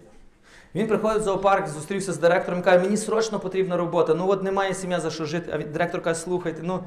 [0.75, 4.15] Він приходить в зоопарк, зустрівся з директором, каже, мені срочно потрібна робота.
[4.15, 5.51] Ну от немає сім'я за що жити.
[5.53, 6.79] А директор каже, слухайте, ну,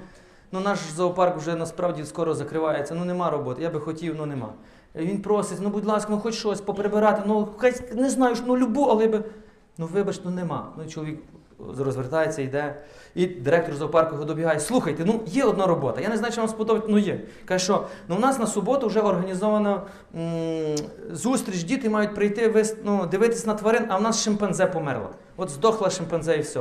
[0.53, 3.63] ну наш зоопарк вже насправді скоро закривається, ну нема роботи.
[3.63, 4.53] Я би хотів, ну нема.
[4.95, 8.83] Він просить, ну будь ласка, ну хоч щось поприбирати, ну хай не знаю, ну любу,
[8.83, 9.25] але би.
[9.79, 10.67] Ну вибач, ну нема.
[10.79, 11.19] Ну і чоловік
[11.79, 12.75] розвертається, йде.
[13.15, 14.61] І директор зоопарку його добігає.
[14.61, 16.01] Слухайте, ну є одна робота.
[16.01, 17.21] Я не знаю, чи вам сподобається, ну є.
[17.45, 19.83] Каже, що ну у нас на суботу вже організована
[20.17, 20.77] м-
[21.11, 25.09] зустріч, діти мають прийти вис- ну, дивитись на тварин, а в нас шимпанзе померла.
[25.37, 26.61] От здохла шимпанзе і все.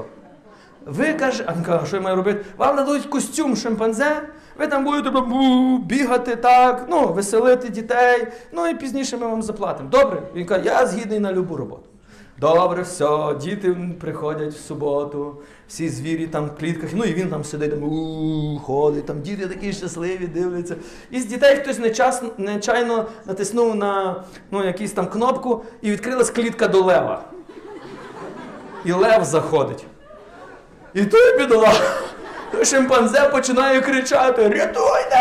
[0.85, 2.45] Ви каже, а він каже, що я маю робити?
[2.57, 5.11] Вам дадуть костюм шимпанзе, ви там будете
[5.85, 9.89] бігати так, ну, веселити дітей, ну і пізніше ми вам заплатимо.
[9.89, 10.21] Добре?
[10.35, 11.83] Він каже, я згідний на любу роботу.
[12.39, 17.43] Добре, все, діти приходять в суботу, всі звірі там в клітках, ну і він там
[17.43, 20.75] сидить, там, ходить, там діти такі щасливі, дивляться.
[21.11, 26.67] І з дітей хтось нечас, нечайно натиснув на ну, якусь там кнопку і відкрилась клітка
[26.67, 27.23] до лева.
[28.85, 29.85] І лев заходить.
[30.93, 31.73] І той бідола,
[32.63, 35.19] шимпанзе починає кричати: Рятуйте!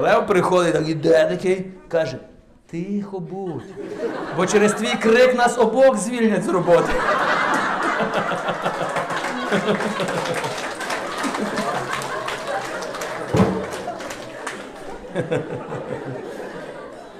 [0.00, 2.18] Лев приходить, так іде такий, каже:
[2.70, 3.62] Тихо будь.
[4.36, 6.92] Бо через твій крик нас обох звільнять з роботи.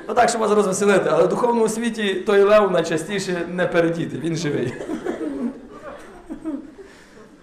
[0.08, 4.36] Ну так, щоб вас розвеселити, але в духовному світі той лев найчастіше не передіти, він
[4.36, 4.74] живий.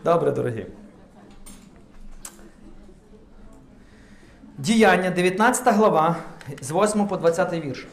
[0.04, 0.66] Добре, дорогі.
[4.58, 6.16] Діяння, 19 глава,
[6.62, 7.88] з 8 по 20 вірш.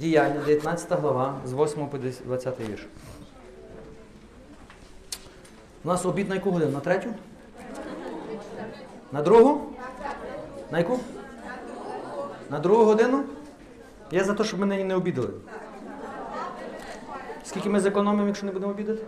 [0.00, 2.86] Діяння, 19 глава, з 8 по 20 вірш.
[5.84, 6.72] У нас обід на яку годину?
[6.72, 7.08] На третю?
[9.12, 9.60] На другу?
[10.70, 11.00] На яку?
[12.50, 13.22] На другу годину?
[14.10, 15.30] Я за те, щоб ми не обідали.
[17.44, 19.02] Скільки ми зекономимо, якщо не будемо обідати?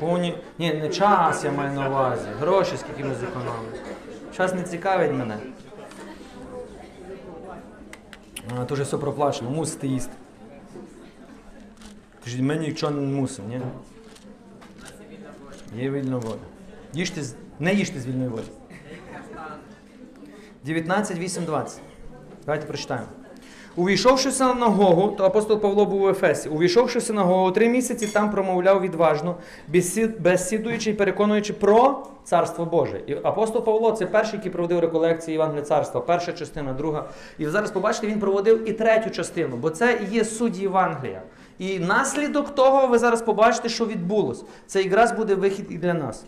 [0.00, 0.38] Повні...
[0.58, 2.28] Ні, не час я маю на увазі.
[2.40, 3.68] Гроші, скільки ми зекономимо.
[4.36, 5.38] Час не цікавить мене.
[8.48, 10.12] Вже все проплачено, мусите їсти.
[12.24, 13.60] Кажіть, ми нічого не мусимо, ні?
[15.82, 16.38] Є вільна воля.
[16.92, 18.44] Їжте, з- не їжте з вільної волі.
[20.64, 21.80] 19, 8, 20.
[22.46, 23.06] Давайте прочитаємо.
[23.76, 26.48] Увійшовши в синагогу, то апостол Павло був у Ефесі.
[26.48, 29.36] Увійшовши в синагогу, три місяці там промовляв відважно,
[30.18, 33.00] безсідуючи і переконуючи про царство Боже.
[33.06, 37.04] І апостол Павло це перший, який проводив реколекції Євангелія царства, перша частина, друга.
[37.38, 41.22] І зараз побачите, він проводив і третю частину, бо це і є суть Євангелія.
[41.58, 44.44] І наслідок того ви зараз побачите, що відбулось.
[44.66, 46.24] Це якраз буде вихід і для нас.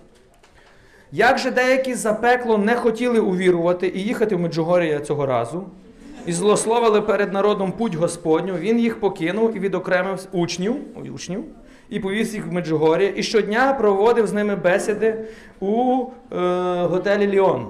[1.12, 5.64] Як же деякі за пекло не хотіли увірувати і їхати в Меджугорія цього разу,
[6.26, 10.76] і злословили перед народом путь Господню, він їх покинув і відокремив учнів,
[11.14, 11.44] учнів
[11.88, 15.24] і повіз їх в Меджугор'я, і щодня проводив з ними бесіди
[15.60, 16.36] у е,
[16.82, 17.68] готелі Ліон.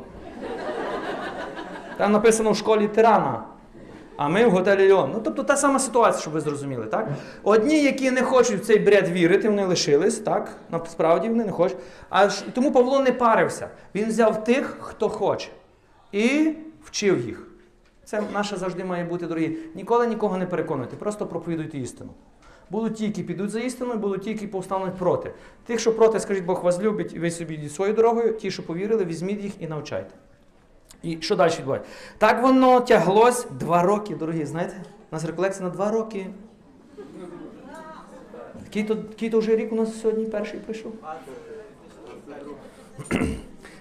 [1.97, 3.43] Там написано в школі Тирана.
[4.17, 5.11] А ми в готелі Ліон.
[5.15, 7.09] Ну, тобто та сама ситуація, щоб ви зрозуміли, так?
[7.43, 10.57] Одні, які не хочуть в цей бред вірити, вони лишились, так?
[10.71, 11.77] Насправді вони не хочуть.
[12.11, 13.69] А тому Павло не парився.
[13.95, 15.49] Він взяв тих, хто хоче,
[16.13, 16.55] і
[16.85, 17.46] вчив їх.
[18.07, 19.57] Це наше завжди має бути, дорогі.
[19.75, 22.11] Ніколи нікого не переконуйте, просто проповідуйте істину.
[22.71, 25.33] Будуть ті, які підуть за істиною, будуть ті, які повстануть проти.
[25.67, 28.67] Тих, що проти, скажіть, Бог вас любить, і ви собі йдіть своєю дорогою, ті, що
[28.67, 30.11] повірили, візьміть їх і навчайте.
[31.03, 31.91] І що далі відбувається?
[32.19, 34.77] Так воно тяглось два роки, дорогі, знаєте?
[35.11, 36.27] У нас реколекція на два роки.
[38.65, 40.93] Який то, який то вже рік у нас сьогодні перший прийшов?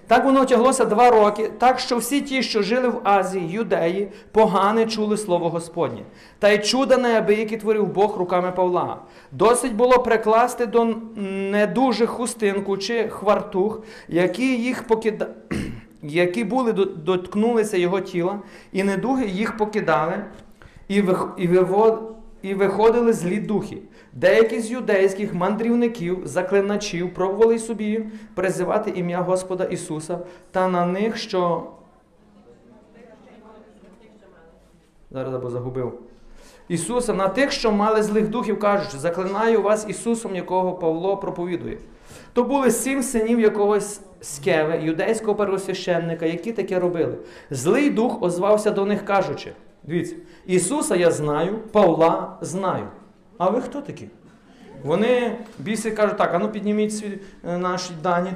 [0.06, 4.86] Так воно тяглося два роки, так що всі ті, що жили в Азії, юдеї, погане
[4.86, 6.02] чули слово Господнє.
[6.38, 8.98] Та й чуда неабиякі творив Бог руками Павла.
[9.32, 10.84] Досить було прикласти до
[11.50, 15.26] недужих хустинку чи хвартух, які їх покида...
[16.02, 18.38] які були доткнулися його тіла,
[18.72, 20.24] і недуги їх покидали,
[20.88, 21.02] і,
[22.42, 23.78] і виходили злі духи.
[24.16, 28.04] Деякі з юдейських мандрівників, заклиначів, пробували собі
[28.34, 30.18] призивати ім'я Господа Ісуса,
[30.50, 31.66] та на них, що.
[35.10, 35.98] Зараз або загубив.
[36.68, 41.78] Ісуса, на тих, що мали злих духів, кажуть, заклинаю вас Ісусом, якого Павло проповідує.
[42.32, 47.18] То були сім синів якогось Скеви, юдейського первосвященника, які таке робили.
[47.50, 49.52] Злий дух озвався до них, кажучи:
[49.82, 52.88] дивіться, Ісуса я знаю, Павла знаю.
[53.38, 54.08] А ви хто такі?
[54.84, 57.18] Вони біси кажуть, так, а ну підніміть свій,
[57.48, 58.32] е, наші дані.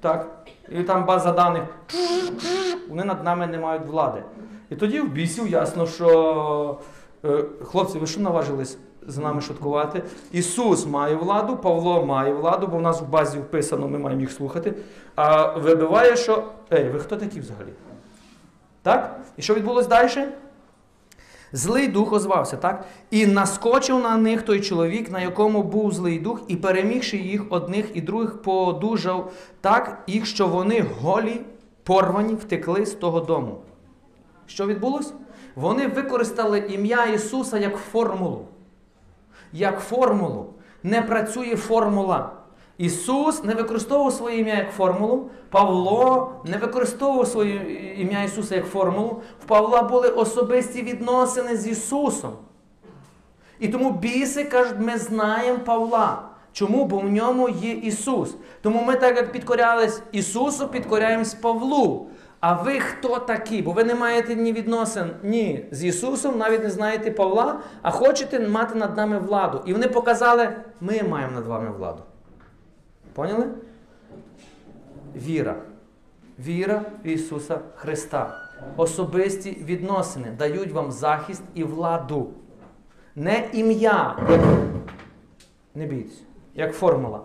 [0.00, 0.36] Так.
[0.68, 1.62] І там база даних.
[2.88, 4.22] Вони над нами не мають влади.
[4.70, 6.78] І тоді в бісів ясно, що
[7.24, 10.02] е, хлопці, ви що наважились з нами шуткувати?
[10.32, 14.32] Ісус має владу, Павло має владу, бо в нас в базі вписано, ми маємо їх
[14.32, 14.74] слухати.
[15.14, 16.44] А вибиває, що.
[16.72, 17.72] Ей, ви хто такі взагалі?
[18.82, 19.20] Так?
[19.36, 20.28] І що відбулось далі?
[21.52, 22.84] Злий дух озвався, так?
[23.10, 27.90] І наскочив на них той чоловік, на якому був злий дух, і перемігши їх одних
[27.94, 31.40] і других, подужав так їх, що вони голі,
[31.82, 33.60] порвані, втекли з того дому.
[34.46, 35.12] Що відбулося?
[35.54, 38.44] Вони використали ім'я Ісуса як формулу.
[39.52, 40.46] Як формулу.
[40.82, 42.32] Не працює формула.
[42.78, 47.54] Ісус не використовував своє ім'я як формулу, Павло не використовував своє
[47.98, 49.22] ім'я Ісуса як формулу.
[49.40, 52.32] В Павла були особисті відносини з Ісусом.
[53.58, 56.22] І тому біси кажуть, ми знаємо Павла.
[56.52, 56.84] Чому?
[56.84, 58.34] Бо в ньому є Ісус.
[58.62, 62.06] Тому ми, так як підкорялись Ісусу, підкоряємось Павлу.
[62.40, 63.62] А ви хто такі?
[63.62, 68.48] Бо ви не маєте ні відносин ні з Ісусом, навіть не знаєте Павла, а хочете
[68.48, 69.62] мати над нами владу.
[69.66, 70.48] І вони показали,
[70.80, 72.02] ми маємо над вами владу.
[73.16, 73.46] Поняли?
[75.14, 75.62] Віра.
[76.38, 78.50] Віра в Ісуса Христа.
[78.76, 82.30] Особисті відносини дають вам захист і владу.
[83.14, 84.16] Не ім'я,
[85.74, 86.22] не бійтесь,
[86.54, 87.20] як формула.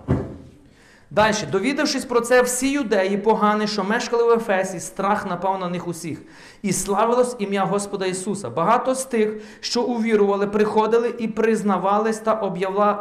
[1.14, 5.88] Далі, довідавшись про це, всі юдеї погані, що мешкали в Ефесі, страх напав на них
[5.88, 6.22] усіх.
[6.62, 8.50] І славилось ім'я Господа Ісуса.
[8.50, 12.34] Багато з тих, що увірували, приходили і признавались та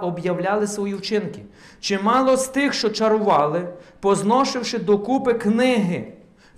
[0.03, 1.43] об'являли свої вчинки.
[1.81, 3.69] Чимало з тих, що чарували,
[4.01, 6.13] позношивши докупи книги,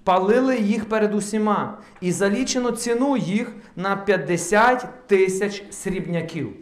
[0.05, 6.53] палили їх перед усіма, і залічено ціну їх на 50 тисяч срібняків.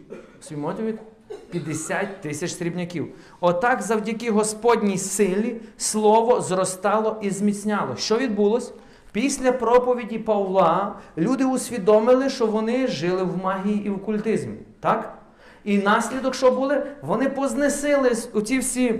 [0.51, 1.10] Уявити?
[1.51, 3.07] 50 тисяч срібняків.
[3.39, 7.95] Отак, завдяки Господній силі, слово зростало і зміцняло.
[7.95, 8.73] Що відбулось?
[9.11, 14.55] Після проповіді Павла люди усвідомили, що вони жили в магії і в культизмі.
[14.79, 15.17] Так?
[15.63, 18.99] І наслідок, що були, вони познесили оці всі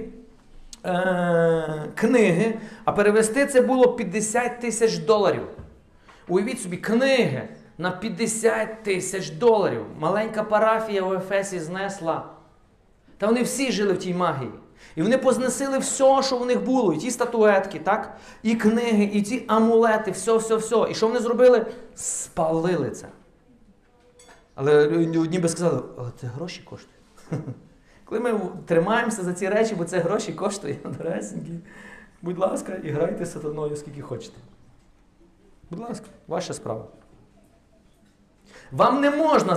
[0.86, 5.44] е, книги, а перевести це було 50 тисяч доларів.
[6.28, 7.48] Уявіть собі, книги
[7.82, 9.86] на 50 тисяч доларів.
[10.00, 12.26] Маленька парафія в Ефесі знесла.
[13.18, 14.52] Та вони всі жили в тій магії.
[14.96, 16.94] І вони познесили все, що в них було.
[16.94, 18.18] І ті статуетки, так?
[18.44, 20.88] і книги, і ті амулети, все, все, все.
[20.92, 21.66] І що вони зробили?
[21.96, 23.08] Спалили це.
[24.56, 24.88] Але
[25.20, 25.82] одні би сказали,
[26.22, 26.98] це гроші коштує.
[28.06, 31.60] Коли ми тримаємося за ці речі, бо це гроші коштує, доресенькі,
[32.22, 34.38] будь ласка, і грайте з сатаною скільки хочете.
[35.70, 36.86] Будь ласка, ваша справа.
[38.72, 39.56] Вам не можна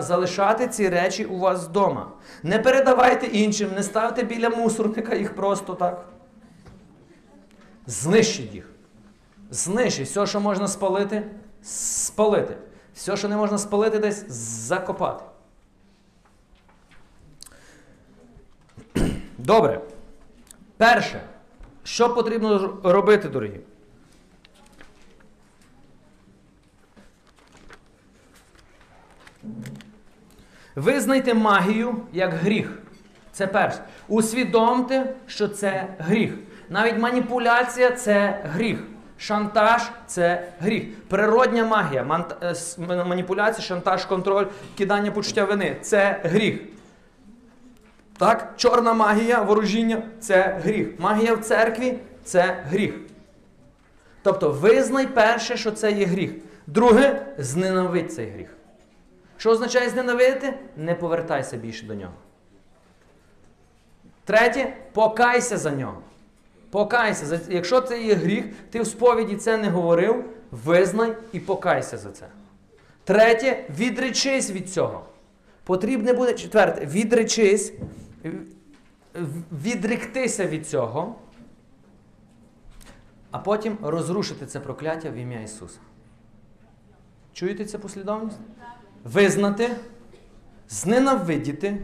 [0.00, 2.08] залишати ці речі у вас вдома.
[2.42, 6.04] Не передавайте іншим, не ставте біля мусорника їх просто так.
[7.86, 8.70] Знищіть їх.
[9.50, 11.22] Знищіть все, що можна спалити,
[11.62, 12.56] спалити.
[12.94, 15.24] Все, що не можна спалити, десь закопати.
[19.38, 19.80] Добре.
[20.76, 21.22] Перше,
[21.84, 23.60] що потрібно робити, дорогі?
[30.74, 32.78] Визнайте магію як гріх.
[33.32, 33.78] Це перше.
[34.08, 36.32] Усвідомте, що це гріх.
[36.68, 38.78] Навіть маніпуляція це гріх.
[39.18, 40.84] Шантаж це гріх.
[41.08, 44.44] Природня магія, е, маніпуляція, шантаж, контроль,
[44.78, 46.60] кидання почуття вини це гріх.
[48.18, 48.52] Так?
[48.56, 50.88] Чорна магія, ворожіння це гріх.
[50.98, 52.94] Магія в церкві це гріх.
[54.22, 56.30] Тобто визнай перше, що це є гріх.
[56.66, 58.55] Друге, зненавидь цей гріх.
[59.36, 60.54] Що означає зненавидити?
[60.76, 62.14] Не повертайся більше до нього.
[64.24, 66.02] Третє, покайся за нього.
[66.70, 67.40] Покайся.
[67.48, 72.26] Якщо це є гріх, ти в сповіді це не говорив, визнай і покайся за це.
[73.04, 75.04] Третє, відречись від цього.
[75.64, 77.72] Потрібне буде четверте, відречись,
[79.64, 81.14] відректися від цього,
[83.30, 85.78] а потім розрушити це прокляття в ім'я Ісуса.
[87.32, 88.38] Чуєте цю послідовність?
[89.12, 89.70] Визнати,
[90.68, 91.78] зненавидіти,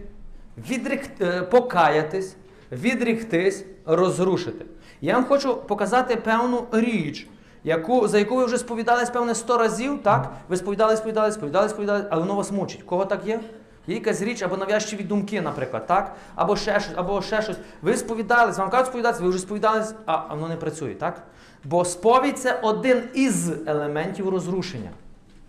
[0.70, 1.11] відрек...
[1.20, 2.37] е, покаятись,
[2.73, 4.64] відріктись, розрушити.
[5.01, 7.29] Я вам хочу показати певну річ,
[7.64, 10.33] яку, за яку ви вже сповідались, певне, 100 разів, так?
[10.49, 12.83] Ви сповідали, сповідали, сповідали, сповідали, але воно вас мучить.
[12.83, 13.41] Кого так є?
[13.87, 16.16] Є якась річ або нав'язчиві думки, наприклад, так?
[16.35, 17.57] Або ще щось, або ще щось.
[17.83, 21.23] Ви сповідались, вам кажуть сповідатися, ви вже сповідались, а воно не працює, так?
[21.64, 24.91] Бо сповідь це один із елементів розрушення.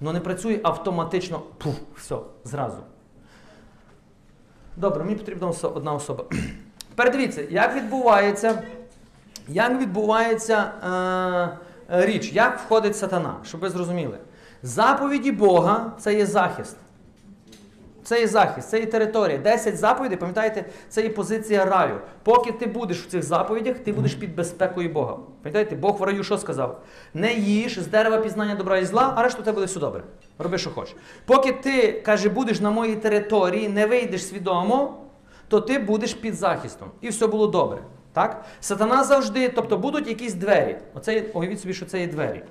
[0.03, 2.77] Воно не працює автоматично, пуф, все, зразу.
[4.77, 6.25] Добре, мені потрібна одна особа.
[6.89, 8.63] Тепер дивіться, як відбувається,
[9.47, 10.71] як відбувається
[11.89, 14.17] е, річ, як входить сатана, щоб ви зрозуміли.
[14.63, 16.77] Заповіді Бога це є захист.
[18.03, 19.37] Це є захист, це є територія.
[19.37, 21.99] Десять заповідей, пам'ятаєте, це є позиція раю.
[22.23, 25.17] Поки ти будеш в цих заповідях, ти будеш під безпекою Бога.
[25.41, 26.81] Пам'ятаєте, Бог в раю що сказав?
[27.13, 30.03] Не їж з дерева пізнання добра і зла, а решта у тебе буде все добре.
[30.39, 30.95] Роби, що хочеш.
[31.25, 34.97] Поки ти, каже, будеш на моїй території, не вийдеш свідомо,
[35.47, 36.91] то ти будеш під захистом.
[37.01, 37.77] І все було добре.
[38.13, 38.45] Так?
[38.59, 40.77] Сатана завжди, тобто будуть якісь двері.
[40.93, 42.43] Оце, уявіть собі, що це є двері.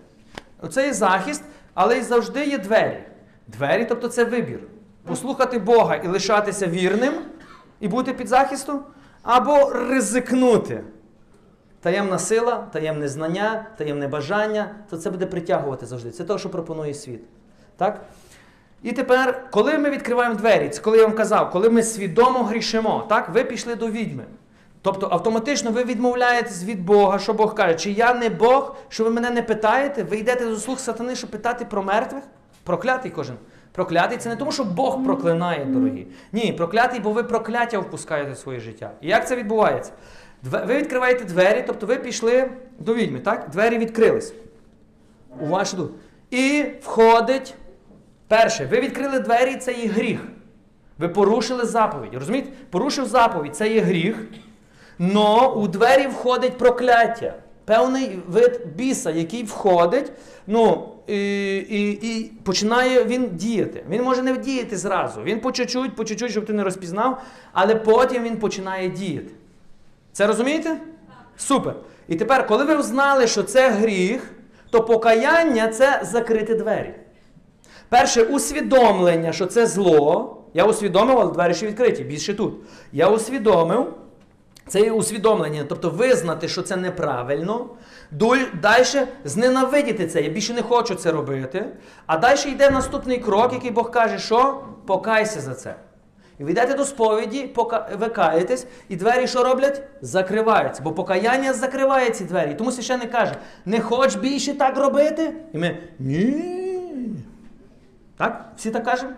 [0.62, 1.42] Оце є захист,
[1.74, 2.98] але й завжди є двері.
[3.46, 4.60] Двері, тобто це вибір.
[5.06, 7.12] Послухати Бога і лишатися вірним,
[7.80, 8.82] і бути під захистом,
[9.22, 10.84] або ризикнути.
[11.80, 16.10] Таємна сила, таємне знання, таємне бажання, то це буде притягувати завжди.
[16.10, 17.20] Це те, що пропонує світ.
[17.76, 18.00] Так?
[18.82, 23.06] І тепер, коли ми відкриваємо двері, це коли я вам казав, коли ми свідомо грішимо,
[23.08, 24.24] так, ви пішли до відьми.
[24.82, 29.10] Тобто автоматично ви відмовляєтесь від Бога, що Бог каже, чи я не Бог, що ви
[29.10, 32.22] мене не питаєте, ви йдете до слуг сатани, щоб питати про мертвих?
[32.64, 33.36] Проклятий кожен.
[33.72, 36.06] Проклятий це не тому, що Бог проклинає, дорогі.
[36.32, 38.90] Ні, проклятий, бо ви прокляття впускаєте в своє життя.
[39.00, 39.92] І як це відбувається?
[40.42, 43.48] Ви відкриваєте двері, тобто ви пішли до відьми, так?
[43.50, 44.34] Двері відкрились.
[45.40, 45.90] У вашу душу.
[46.30, 47.54] І входить
[48.32, 50.20] Перше, ви відкрили двері, це є гріх.
[50.98, 52.14] Ви порушили заповідь.
[52.14, 52.50] Розумієте?
[52.70, 54.16] Порушив заповідь, це є гріх.
[54.98, 57.34] Но у двері входить прокляття.
[57.64, 60.12] Певний вид біса, який входить,
[60.46, 63.84] ну, і, і, і починає він діяти.
[63.90, 65.22] Він може не діяти зразу.
[65.22, 69.30] Він по чуть-чуть, по чуть-чуть, щоб ти не розпізнав, але потім він починає діяти.
[70.12, 70.76] Це розумієте?
[71.36, 71.74] Супер.
[72.08, 74.30] І тепер, коли ви знали, що це гріх,
[74.70, 76.94] то покаяння це закрити двері.
[77.88, 80.38] Перше усвідомлення, що це зло.
[80.54, 82.54] Я усвідомив, але двері ще відкриті, більше тут.
[82.92, 83.94] Я усвідомив.
[84.72, 87.66] Це є усвідомлення, тобто визнати, що це неправильно.
[88.62, 90.22] Далі зненавидіти це.
[90.22, 91.64] Я більше не хочу це робити.
[92.06, 95.74] А далі йде наступний крок, який Бог каже, що покайся за це.
[96.38, 99.82] І ви йдете до сповіді, пока- ви каєтесь, і двері що роблять?
[100.02, 100.82] Закриваються.
[100.82, 102.54] Бо покаяння закриває ці двері.
[102.54, 103.34] Тому священник каже:
[103.66, 105.34] не хоч більше так робити?
[105.52, 107.14] І ми ні.
[108.16, 108.44] Так?
[108.56, 109.12] Всі так кажемо?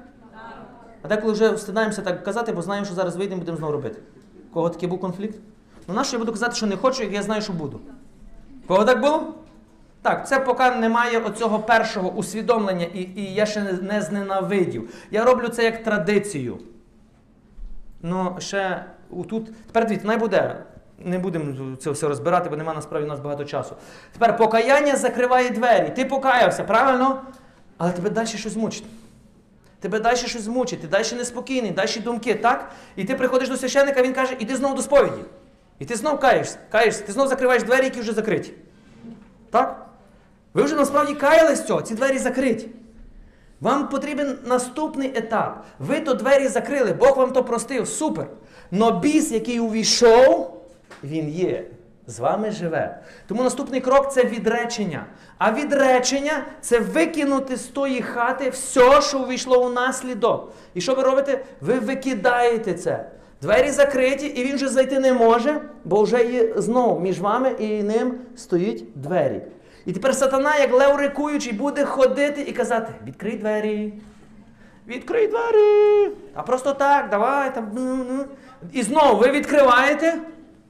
[1.03, 4.01] А деколи вже встидаємося так казати, бо знаємо, що зараз вийдемо будемо знову робити.
[4.55, 5.39] Кого такий був конфлікт?
[5.89, 7.81] Ну нащо я буду казати, що не хочу, як я знаю, що буду?
[8.67, 9.35] Кого так було?
[10.03, 14.91] Так, це поки немає оцього першого усвідомлення, і, і я ще не зненавидів.
[15.11, 16.59] Я роблю це як традицію.
[18.03, 18.85] Ну, ще
[19.29, 19.67] тут.
[19.67, 20.57] Тепер дивіться, най буде.
[20.99, 23.77] Не будемо це все розбирати, бо нема насправді у нас багато часу.
[24.13, 25.93] Тепер покаяння закриває двері.
[25.97, 27.23] Ти покаявся, правильно?
[27.79, 28.85] Але тебе далі щось мучить.
[29.85, 32.73] Тебе далі щось змучить, ти далі неспокійний, далі думки, так?
[32.97, 35.23] І ти приходиш до священника, він каже, іди знову до сповіді.
[35.79, 38.53] І ти знов каєшся, каєшся, ти знов закриваєш двері, які вже закриті.
[39.51, 39.87] Так?
[40.55, 42.69] Ви вже насправді каялись цього, ці двері закриті.
[43.61, 45.67] Вам потрібен наступний етап.
[45.79, 48.27] Ви то двері закрили, Бог вам то простив, супер.
[48.71, 50.61] Но біс, який увійшов,
[51.03, 51.65] він є.
[52.07, 52.99] З вами живе.
[53.27, 55.07] Тому наступний крок це відречення.
[55.39, 60.53] А відречення це викинути з тої хати все, що увійшло у наслідок.
[60.75, 61.45] І що ви робите?
[61.61, 63.05] Ви викидаєте це.
[63.43, 67.83] Двері закриті, і він вже зайти не може, бо вже є знову між вами і
[67.83, 69.43] ним стоїть двері.
[69.87, 73.93] І тепер сатана, як лев рикуючий, буде ходити і казати: відкрий двері.
[74.89, 76.11] Відкрий двері.
[76.35, 77.71] А просто так, давай там.
[77.75, 78.25] ну, ну.
[78.73, 80.19] І знову ви відкриваєте,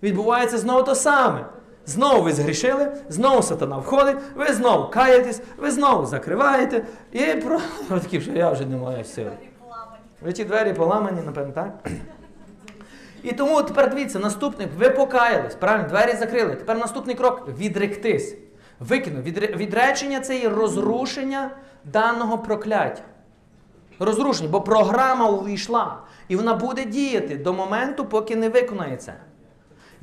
[0.04, 1.44] відбувається знову те саме.
[1.86, 6.84] Знову ви згрішили, знову сатана входить, ви знову каєтесь, ви знову закриваєте.
[7.12, 9.32] І про такі, що я вже не маю сили.
[10.22, 11.90] Ви ті двері поламані, напевно, так?
[13.22, 16.54] І тому тепер дивіться, наступний, ви покаялись, правильно, двері закрили.
[16.54, 18.36] Тепер наступний крок відректись.
[18.80, 19.20] Викину.
[19.56, 21.50] Відречення це є розрушення
[21.84, 23.02] даного прокляття.
[23.98, 25.98] Розрушення, бо програма увійшла.
[26.28, 29.14] І вона буде діяти до моменту, поки не виконається.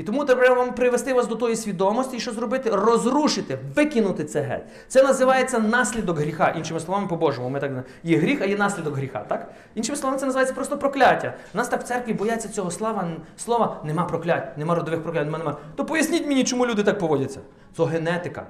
[0.02, 2.70] І тому треба вам привести вас до тої свідомості, і що зробити?
[2.74, 4.64] Розрушити, викинути це геть.
[4.88, 6.54] Це називається наслідок гріха.
[6.58, 7.49] Іншими словами, по-божому.
[7.49, 7.72] Ми так
[8.04, 9.20] є гріх, а є наслідок гріха.
[9.20, 9.52] Так?
[9.76, 11.34] Іншими словами, це називається просто прокляття.
[11.54, 15.38] У нас так в церкві бояться цього слова, слова нема проклять, нема родових проклять, нема,
[15.38, 15.58] нема.
[15.76, 17.39] То поясніть мені, чому люди так поводяться.
[17.78, 18.45] Це генетика.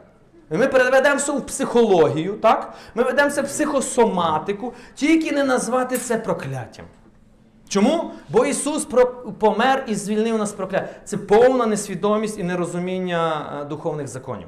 [0.49, 2.73] Ми переведемося в психологію, так?
[2.95, 6.85] Ми ведемося в психосоматику, тільки не назвати це прокляттям.
[7.71, 8.11] Чому?
[8.29, 8.87] Бо Ісус
[9.39, 10.89] помер і звільнив нас прокляття.
[11.05, 14.47] Це повна несвідомість і нерозуміння е, духовних законів.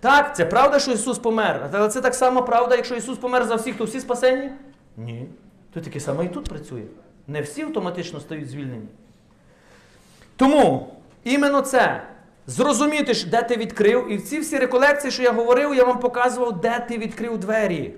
[0.00, 1.70] Так, це правда, що Ісус помер.
[1.72, 4.50] Але це так само правда, якщо Ісус помер за всіх, то всі спасені?
[4.96, 5.28] Ні.
[5.74, 6.82] То таке саме і тут працює.
[7.26, 8.88] Не всі автоматично стають звільнені.
[10.36, 10.94] Тому
[11.24, 12.02] іменно це.
[12.46, 16.60] Зрозуміти, де ти відкрив, і в ці всі реколекції, що я говорив, я вам показував,
[16.60, 17.94] де ти відкрив двері.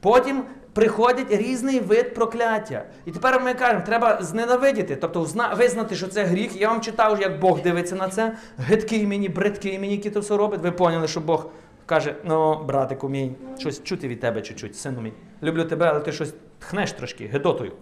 [0.00, 2.84] Потім приходить різний вид прокляття.
[3.06, 6.60] І тепер ми кажемо, треба зненавидіти, тобто визнати, що це гріх.
[6.60, 8.36] Я вам читав, як Бог дивиться на це.
[8.58, 10.60] Гидкий мені, бридкий мені, який то все робить.
[10.60, 11.46] Ви поняли, що Бог
[11.86, 15.12] каже: ну, братику мій, щось чути від тебе чуть-чуть, сину мій.
[15.42, 17.72] Люблю тебе, але ти щось тхнеш трошки, гидотою.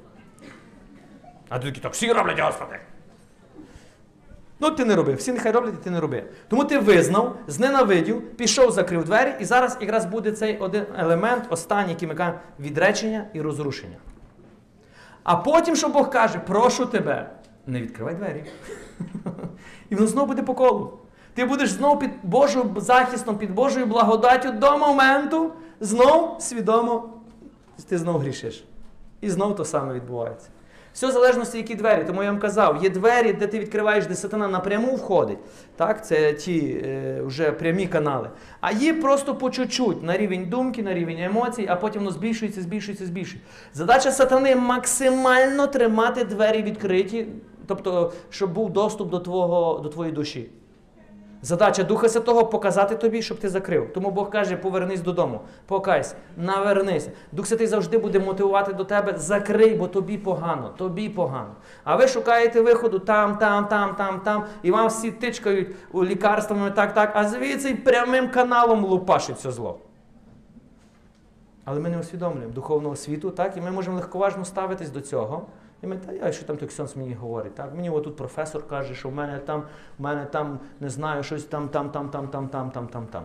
[1.49, 2.78] А ти такий, так всі роблять, Господи.
[4.61, 5.14] Ну, ти не роби.
[5.14, 6.24] Всі нехай роблять, і ти не роби.
[6.48, 11.90] Тому ти визнав, зненавидів, пішов, закрив двері, і зараз якраз буде цей один елемент, останній,
[11.90, 13.96] який ми кажемо, відречення і розрушення.
[15.22, 17.30] А потім, що Бог каже, прошу тебе,
[17.66, 18.44] не відкривай двері.
[19.90, 20.98] І воно знову буде по колу.
[21.34, 27.18] Ти будеш знову під Божою захистом, під Божою благодаттю до моменту, знов свідомо
[27.88, 28.64] ти знов грішиш.
[29.20, 30.48] І знов то саме відбувається.
[30.99, 32.05] Все в залежності, які двері.
[32.07, 35.38] Тому я вам казав, є двері, де ти відкриваєш, де сатана напряму входить.
[35.76, 38.30] Так, це ті е, вже прямі канали.
[38.61, 42.62] А є просто по чуть-чуть на рівень думки, на рівень емоцій, а потім воно збільшується,
[42.62, 43.49] збільшується, збільшується.
[43.74, 47.26] Задача сатани максимально тримати двері відкриті,
[47.66, 50.51] тобто, щоб був доступ до, твого, до твоєї душі.
[51.43, 53.93] Задача Духа Святого показати тобі, щоб ти закрив.
[53.93, 57.11] Тому Бог каже: повернись додому, покайся, навернися.
[57.32, 61.55] Дух Святий завжди буде мотивувати до тебе, закрий, бо тобі погано, тобі погано.
[61.84, 66.95] А ви шукаєте виходу там, там, там, там, там, і вам всі тичкають лікарствами так,
[66.95, 69.78] так, а звідси прямим каналом лупашить це зло.
[71.64, 75.47] Але ми не усвідомлюємо духовного світу, так, і ми можемо легковажно ставитись до цього.
[75.83, 77.74] І ми, та я що там той ксьонс мені говорить, так?
[77.74, 79.62] Мені отут професор каже, що в мене там,
[79.99, 83.24] в мене там, не знаю, щось там, там, там, там, там, там, там, там, там.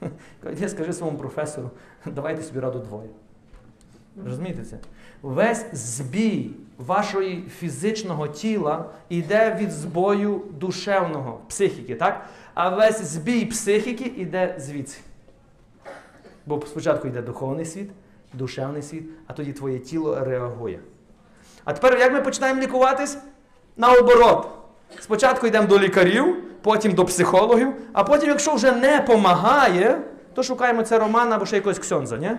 [0.58, 1.70] Я скажи своєму професору,
[2.06, 3.08] давайте собі раду двоє.
[4.24, 4.78] Розумієте це?
[5.22, 12.26] Весь збій вашої фізичного тіла йде від збою душевного, психіки, так?
[12.54, 14.98] А весь збій психіки йде звідси.
[16.46, 17.90] Бо спочатку йде духовний світ,
[18.32, 20.80] душевний світ, а тоді твоє тіло реагує.
[21.68, 23.18] А тепер як ми починаємо лікуватись?
[23.76, 24.48] Наоборот.
[25.00, 30.00] Спочатку йдемо до лікарів, потім до психологів, а потім, якщо вже не помагає,
[30.34, 32.30] то шукаємо це Романа або ще якогось ксьонза, ні?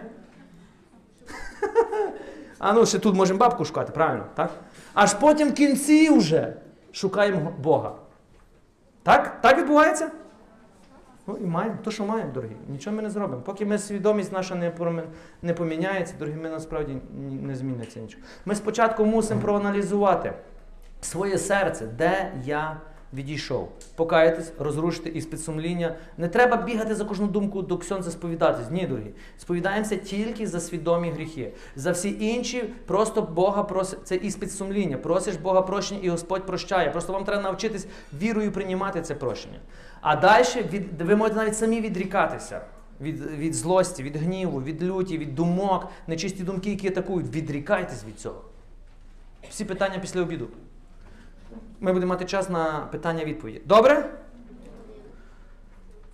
[2.60, 4.26] А ну, ще тут можемо бабку шукати, правильно?
[4.36, 4.50] Так?
[4.94, 6.54] Аж потім в кінці вже
[6.92, 7.92] шукаємо Бога.
[9.04, 9.42] Так?
[9.42, 10.12] Так відбувається?
[11.30, 12.56] Ну і маємо, то, що маємо, дорогі.
[12.68, 13.42] Нічого ми не зробимо.
[13.42, 14.74] Поки ми свідомість наша не,
[15.42, 16.98] не поміняється, дорогі, ми насправді
[17.42, 18.24] не зміниться нічого.
[18.46, 20.34] Ми спочатку мусимо проаналізувати
[21.02, 22.82] своє серце, де я
[23.14, 23.72] відійшов.
[23.96, 25.96] Покаятись, розрушити із підсумління.
[26.18, 28.72] Не треба бігати за кожну думку до ксьонця сповідатись.
[28.72, 29.12] Ні, дорогі.
[29.38, 31.54] Сповідаємося тільки за свідомі гріхи.
[31.76, 34.00] За всі інші просто Бога просить.
[34.04, 34.98] Це із підсумління.
[34.98, 36.92] Просиш Бога прощення, і Господь прощає.
[36.92, 37.88] Просто вам треба навчитись
[38.22, 39.60] вірою приймати це прощення.
[40.02, 42.62] А далі від, ви можете навіть самі відрікатися.
[43.02, 47.36] Від, від злості, від гніву, від люті, від думок, нечисті думки, які атакують.
[47.36, 48.42] Відрікайтесь від цього.
[49.50, 50.48] Всі питання після обіду.
[51.82, 53.62] Ми будемо мати час на питання-відповіді.
[53.66, 54.10] Добре?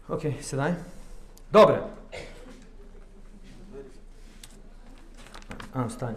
[0.10, 0.76] Окей, сідай.
[1.52, 1.84] Добре.
[5.74, 6.16] А, встань.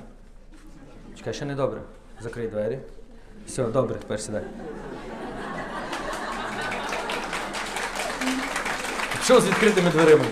[1.17, 1.81] Чекай, ще не добре.
[2.21, 2.79] Закрий двері.
[3.47, 4.45] Все, добре, тепер сідай.
[9.23, 10.25] Що з відкритими дверима?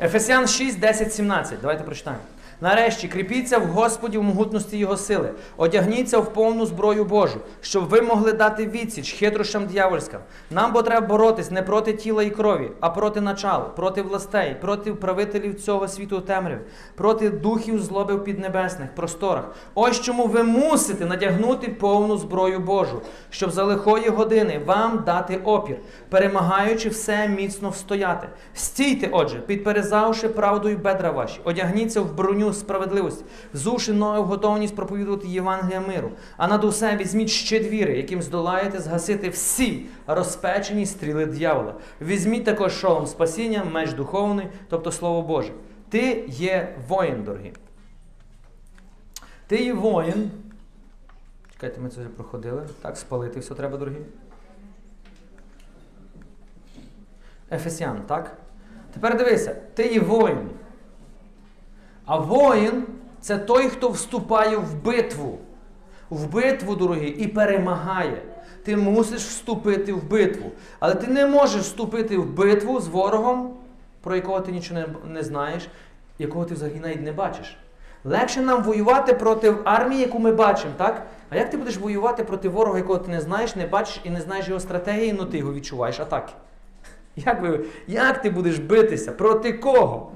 [0.00, 1.60] Ефесян 6, 10, 17.
[1.60, 2.22] Давайте прочитаємо.
[2.62, 8.02] Нарешті кріпіться в Господі в могутності Його сили, одягніться в повну зброю Божу, щоб ви
[8.02, 10.20] могли дати відсіч хитрощам дьявольським.
[10.50, 14.94] Нам бо треба боротись не проти тіла і крові, а проти начал, проти властей, проти
[14.94, 16.60] правителів цього світу темряви,
[16.94, 19.44] проти духів злоби в піднебесних просторах.
[19.74, 25.76] Ось чому ви мусите надягнути повну зброю Божу, щоб за лихої години вам дати опір,
[26.08, 28.28] перемагаючи все міцно встояти.
[28.54, 33.24] Стійте, отже, підперезавши правдою бедра ваші, одягніться в броню справедливості,
[33.54, 36.10] взувши ноги в готовність проповідувати Євангелія миру.
[36.36, 41.74] А над усе візьміть щит віри, яким здолаєте згасити всі розпечені стріли дьявола.
[42.00, 45.52] Візьміть також шолом спасіння, меч духовний, тобто Слово Боже.
[45.88, 47.52] Ти є воїн, дорогі.
[49.46, 50.30] Ти є воїн.
[51.52, 52.62] Чекайте, ми це вже проходили.
[52.82, 53.96] Так, спалити все треба, дорогі.
[57.52, 58.36] Ефесян, так?
[58.94, 60.50] Тепер дивися, ти є воїн.
[62.06, 62.84] А воїн
[63.20, 65.38] це той, хто вступає в битву.
[66.10, 68.22] В битву, дорогі, і перемагає.
[68.64, 70.50] Ти мусиш вступити в битву.
[70.80, 73.54] Але ти не можеш вступити в битву з ворогом,
[74.00, 75.68] про якого ти нічого не, знаєш,
[76.18, 77.58] якого ти взагалі навіть не бачиш.
[78.04, 81.06] Легше нам воювати проти армії, яку ми бачимо, так?
[81.30, 84.20] А як ти будеш воювати проти ворога, якого ти не знаєш, не бачиш і не
[84.20, 86.32] знаєш його стратегії, ну ти його відчуваєш атаки.
[87.16, 89.12] Як, ви, як ти будеш битися?
[89.12, 90.12] Проти кого?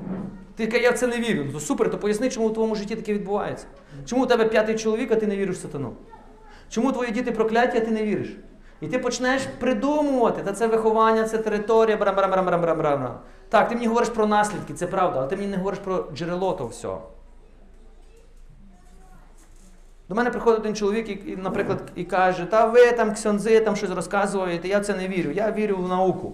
[0.56, 1.44] Ти каже, я в це не вірю.
[1.46, 3.66] Ну то супер, то поясни, чому в твоєму житті таке відбувається.
[4.06, 5.92] Чому у тебе п'ятий чоловік, а ти не віриш в сатану?
[6.70, 8.36] Чому твої діти прокляті, а ти не віриш?
[8.80, 13.18] І ти почнеш придумувати, та це виховання, це територія, брам брам брам брам брам брам
[13.48, 16.52] Так, ти мені говориш про наслідки, це правда, але ти мені не говориш про джерело
[16.52, 17.02] того всього.
[20.08, 23.90] До мене приходить один чоловік, і, наприклад, і каже, та ви там ксьонзи там щось
[23.90, 26.32] розказуєте, я в це не вірю, я вірю в науку.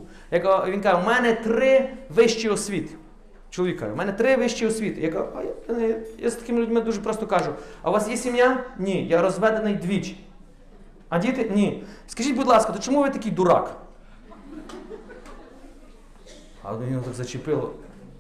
[0.67, 2.95] Він каже, у мене три вищі освіти.
[3.53, 5.01] Чоловік каже, у мене три вищі освіти.
[5.01, 7.53] Я кажу, а я, я, я з такими людьми дуже просто кажу,
[7.83, 8.65] а у вас є сім'я?
[8.79, 10.25] Ні, я розведений двічі.
[11.09, 11.51] А діти?
[11.55, 11.85] Ні.
[12.07, 13.77] Скажіть, будь ласка, то чому ви такий дурак?
[16.63, 17.73] А його так зачепило.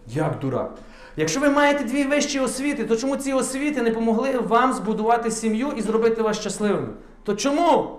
[0.06, 0.74] Як дурак?
[1.16, 5.72] Якщо ви маєте дві вищі освіти, то чому ці освіти не помогли вам збудувати сім'ю
[5.76, 6.88] і зробити вас щасливими?
[7.22, 7.98] То чому?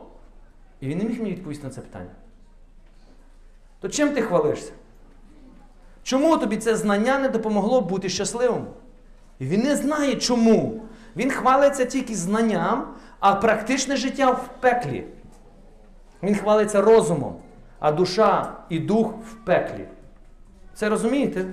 [0.82, 2.12] І він не міг мені відповісти на це питання.
[3.80, 4.72] То чим ти хвалишся?
[6.04, 8.66] Чому тобі це знання не допомогло бути щасливим?
[9.42, 10.82] Він не знає чому.
[11.16, 15.04] Він хвалиться тільки знанням, а практичне життя в пеклі.
[16.24, 17.36] Він хвалиться розумом.
[17.80, 19.86] а душа і дух в пеклі.
[20.74, 21.46] Це розумієте?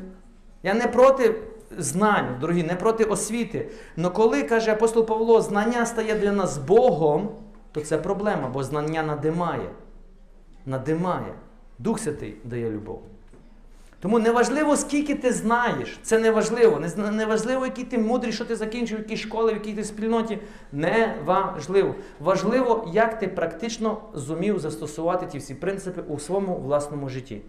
[0.63, 1.35] Я не проти
[1.79, 3.69] знань, дорогі, не проти освіти.
[3.97, 7.29] Но коли, каже апостол Павло, знання стає для нас Богом,
[7.73, 9.71] то це проблема, бо знання надимає.
[10.67, 11.35] Надимає.
[11.79, 13.03] Дух Святий дає любов.
[14.01, 16.81] Тому неважливо, скільки ти знаєш, це неважливо.
[16.81, 19.85] Не зна- Неважливо, який ти мудрий, що ти закінчив, в якій школі, в якій ти
[19.85, 20.39] спільноті.
[20.73, 21.95] Не важливо.
[22.21, 27.43] Важливо, як ти практично зумів застосувати ті всі принципи у своєму власному житті.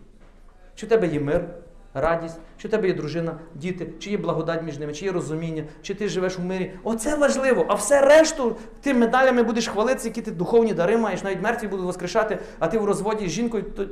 [0.76, 1.46] Чи в тебе є мир,
[1.94, 5.64] радість, чи в тебе є дружина, діти, чи є благодать між ними, чи є розуміння,
[5.82, 6.72] чи ти живеш у мирі.
[6.84, 7.66] Оце важливо.
[7.68, 11.86] А все решту ти медалями будеш хвалитися, які ти духовні дари маєш, навіть мертві будуть
[11.86, 13.64] воскрешати, а ти в розводі з жінкою.
[13.64, 13.86] То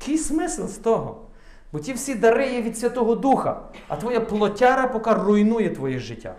[0.00, 1.29] який смисл з того?
[1.72, 6.34] Бо ті всі дари є від Святого Духа, а твоя плотяра поки руйнує твоє життя.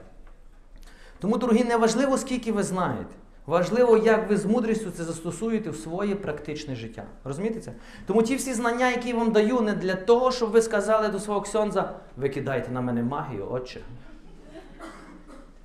[1.19, 3.15] Тому, дорогі, не важливо, скільки ви знаєте.
[3.45, 7.03] Важливо, як ви з мудрістю це застосуєте в своє практичне життя.
[7.23, 7.71] Розумієте це?
[8.05, 11.19] Тому ті всі знання, які я вам даю, не для того, щоб ви сказали до
[11.19, 13.79] свого ксьонза, ви кидаєте на мене магію, отче.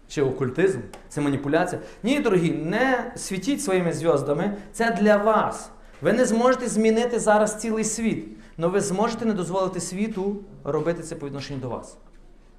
[0.08, 0.78] Чи окультизм,
[1.08, 1.80] це маніпуляція.
[2.02, 4.56] Ні, дорогі, не світіть своїми зв'яздами.
[4.72, 5.70] Це для вас.
[6.02, 11.14] Ви не зможете змінити зараз цілий світ, але ви зможете не дозволити світу робити це
[11.14, 11.98] по відношенню до вас.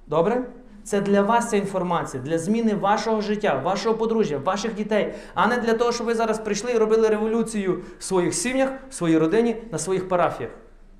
[0.06, 0.44] Добре?
[0.84, 5.56] Це для вас ця інформація, для зміни вашого життя, вашого подружжя, ваших дітей, а не
[5.56, 9.56] для того, щоб ви зараз прийшли і робили революцію в своїх сім'ях, в своїй родині,
[9.72, 10.50] на своїх парафіях.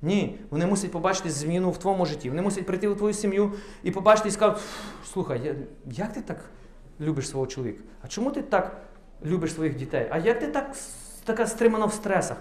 [0.01, 2.29] Ні, вони мусять побачити зміну в твоєму житті.
[2.29, 3.53] Вони мусять прийти у твою сім'ю
[3.83, 4.59] і побачити і сказати,
[5.13, 5.55] слухай,
[5.85, 6.37] як ти так
[7.01, 7.83] любиш свого чоловіка?
[8.01, 8.81] А чому ти так
[9.25, 10.07] любиш своїх дітей?
[10.11, 10.75] А як ти так
[11.23, 12.37] така стримана в стресах?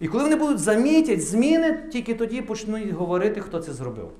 [0.00, 4.10] І коли вони будуть замітять зміни, тільки тоді почнуть говорити, хто це зробив.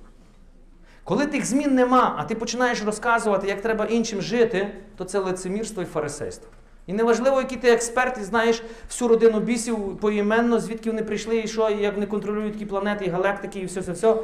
[1.05, 5.83] Коли тих змін нема, а ти починаєш розказувати, як треба іншим жити, то це лицемірство
[5.83, 6.51] і фарисейство.
[6.87, 11.49] І неважливо, який ти експерт, і знаєш всю родину бісів поіменно, звідки вони прийшли, і
[11.49, 14.17] що, і як вони контролюють ті планети, і галактики, і все, все, все.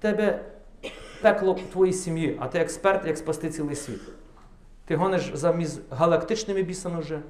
[0.00, 0.44] Тебе
[1.22, 4.00] пекло твоїй сім'ї, а ти експерт, як спасти цілий світ.
[4.86, 7.20] Ти гониш за між галактичними бісами вже,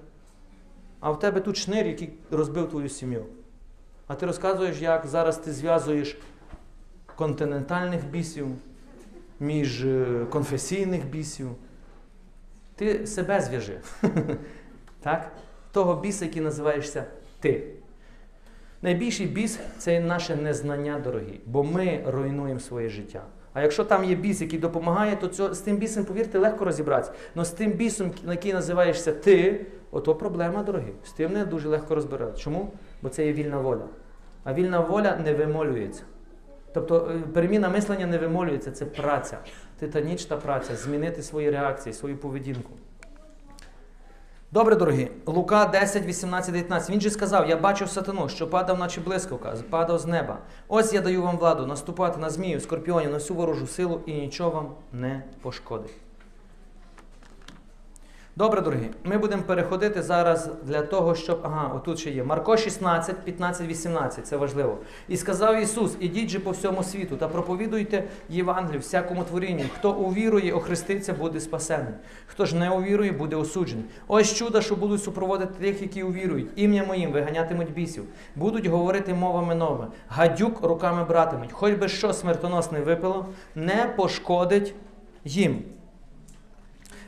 [1.04, 3.24] а в тебе тут шнир, який розбив твою сім'ю.
[4.06, 6.18] А ти розказуєш, як зараз ти зв'язуєш
[7.16, 8.46] континентальних бісів,
[9.40, 11.48] між е, конфесійних бісів.
[12.76, 13.80] Ти себе зв'яжи.
[15.00, 15.32] так?
[15.72, 17.04] Того біса, який називаєшся
[17.40, 17.64] ти.
[18.82, 23.22] Найбільший біс це наше незнання, дорогі, бо ми руйнуємо своє життя.
[23.52, 27.12] А якщо там є біс, який допомагає, то цього, з тим бісом, повірте, легко розібратися.
[27.34, 30.92] Але з тим бісом, на який називаєшся ти, ото проблема, дорогі.
[31.04, 32.42] З тим не дуже легко розбиратися.
[32.42, 32.72] Чому?
[33.02, 33.84] Бо це є вільна воля.
[34.44, 36.02] А вільна воля не вимолюється.
[36.74, 39.38] Тобто е, переміна мислення не вимолюється, це праця,
[39.78, 42.70] титанічна праця, змінити свої реакції, свою поведінку.
[44.52, 46.90] Добре, дорогі, Лука 10, 18, 19.
[46.90, 50.38] Він же сказав: Я бачив сатану, що падав, наче блискавка, падав з неба.
[50.68, 54.50] Ось я даю вам владу наступати на змію, скорпіонів, на всю ворожу силу, і нічого
[54.50, 56.03] вам не пошкодить.
[58.36, 61.40] Добре, дорогі, ми будемо переходити зараз для того, щоб.
[61.42, 62.24] Ага, отут ще є.
[62.24, 64.78] Марко 16, 15, 18, це важливо.
[65.08, 69.64] І сказав Ісус: Ідіть же по всьому світу та проповідуйте Євангелію всякому творінню.
[69.78, 71.94] Хто увірує, охреститься, буде спасений.
[72.26, 73.84] Хто ж не увірує, буде осуджений.
[74.08, 76.48] Ось чуда, що будуть супроводити тих, які увірують.
[76.56, 78.04] Ім'я моїм виганятимуть бісів,
[78.36, 79.86] будуть говорити мовами новими.
[80.08, 81.52] Гадюк руками братимуть.
[81.52, 84.74] Хоч би що смертоносне випило, не пошкодить
[85.24, 85.62] їм.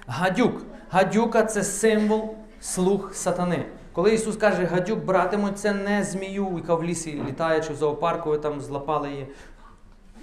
[0.06, 0.62] Гадюк.
[0.96, 3.64] Гадюка це символ слуг сатани.
[3.92, 8.30] Коли Ісус каже, гадюк братимуть, це не змію, яка в лісі літає, чи в зоопарку
[8.30, 9.28] ви там злапали її.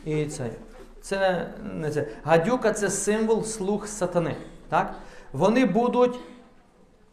[0.06, 0.50] І це.
[1.02, 2.08] Це не це.
[2.24, 4.36] Гадюка це символ слуг сатани.
[4.70, 4.94] Так?
[5.34, 6.20] Вони будуть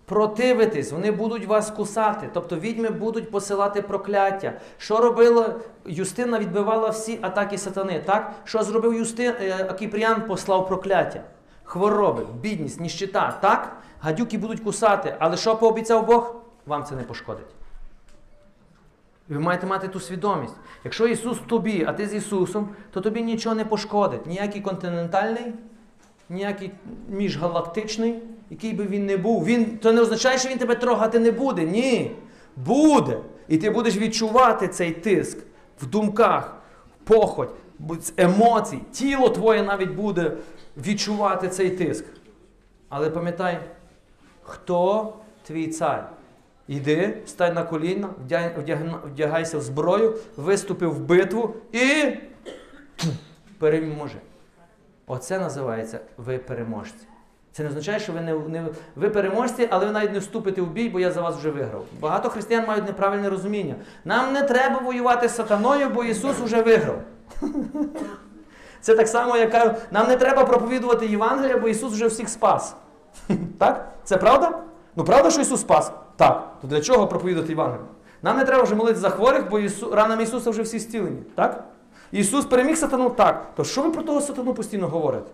[0.05, 2.29] противитись, вони будуть вас кусати.
[2.35, 4.53] Тобто відьми будуть посилати прокляття.
[4.79, 5.55] Що робила
[5.87, 8.03] Юстина, відбивала всі атаки сатани.
[8.07, 8.33] Так?
[8.45, 11.21] Що зробив Юстин, е, послав прокляття?
[11.71, 13.39] Хвороби, бідність, ніщита.
[13.41, 13.77] Так?
[14.01, 15.17] Гадюки будуть кусати.
[15.19, 16.35] Але що пообіцяв Бог?
[16.67, 17.47] Вам це не пошкодить.
[19.29, 20.55] Ви маєте мати ту свідомість.
[20.85, 24.27] Якщо Ісус тобі, а ти з Ісусом, то тобі нічого не пошкодить.
[24.27, 25.53] Ніякий континентальний,
[26.29, 26.71] ніякий
[27.09, 29.45] міжгалактичний, який би він не був.
[29.45, 31.65] Він, то не означає, що він тебе трогати не буде.
[31.65, 32.17] Ні.
[32.57, 33.19] Буде.
[33.49, 35.39] І ти будеш відчувати цей тиск
[35.83, 36.57] в думках,
[36.89, 37.51] в похоть,
[38.17, 38.81] емоцій.
[38.93, 40.33] Тіло твоє навіть буде
[40.77, 42.05] відчувати цей тиск.
[42.89, 43.59] Але пам'ятай,
[44.43, 46.11] хто твій цар?
[46.69, 48.09] Іди, стань на коліна,
[49.07, 52.17] вдягайся в зброю, виступи в битву і
[53.59, 54.19] переможи.
[55.07, 57.07] Оце називається ви переможці.
[57.53, 58.67] Це не означає, що ви не, не
[58.97, 61.85] ви переможці, але ви навіть не вступите в бій, бо я за вас вже виграв.
[62.01, 63.75] Багато християн мають неправильне розуміння.
[64.05, 67.03] Нам не треба воювати з сатаною, бо Ісус вже виграв.
[68.81, 72.75] Це так само, як кажуть, нам не треба проповідувати Євангелія, бо Ісус вже всіх спас.
[73.59, 73.89] Так?
[74.05, 74.59] Це правда?
[74.97, 75.93] Ну правда, що Ісус спас?
[76.17, 76.53] Так.
[76.61, 77.87] То для чого проповідувати Євангелія?
[78.23, 79.91] Нам не треба вже молитися за хворих, бо Ісу...
[79.91, 81.23] ранами Ісуса вже всі зцілені.
[81.35, 81.65] Так?
[82.13, 83.47] Ісус переміг сатану так.
[83.57, 85.31] То що ви про того сатану постійно говорите?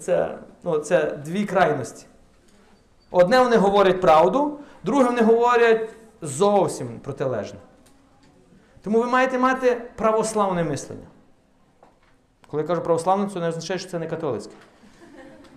[0.00, 2.06] Це, ну, це дві крайності.
[3.10, 5.90] Одне вони говорять правду, друге вони говорять
[6.22, 7.58] зовсім протилежне.
[8.82, 11.06] Тому ви маєте мати православне мислення.
[12.50, 14.52] Коли я кажу православне, це не означає, що це не католицьке.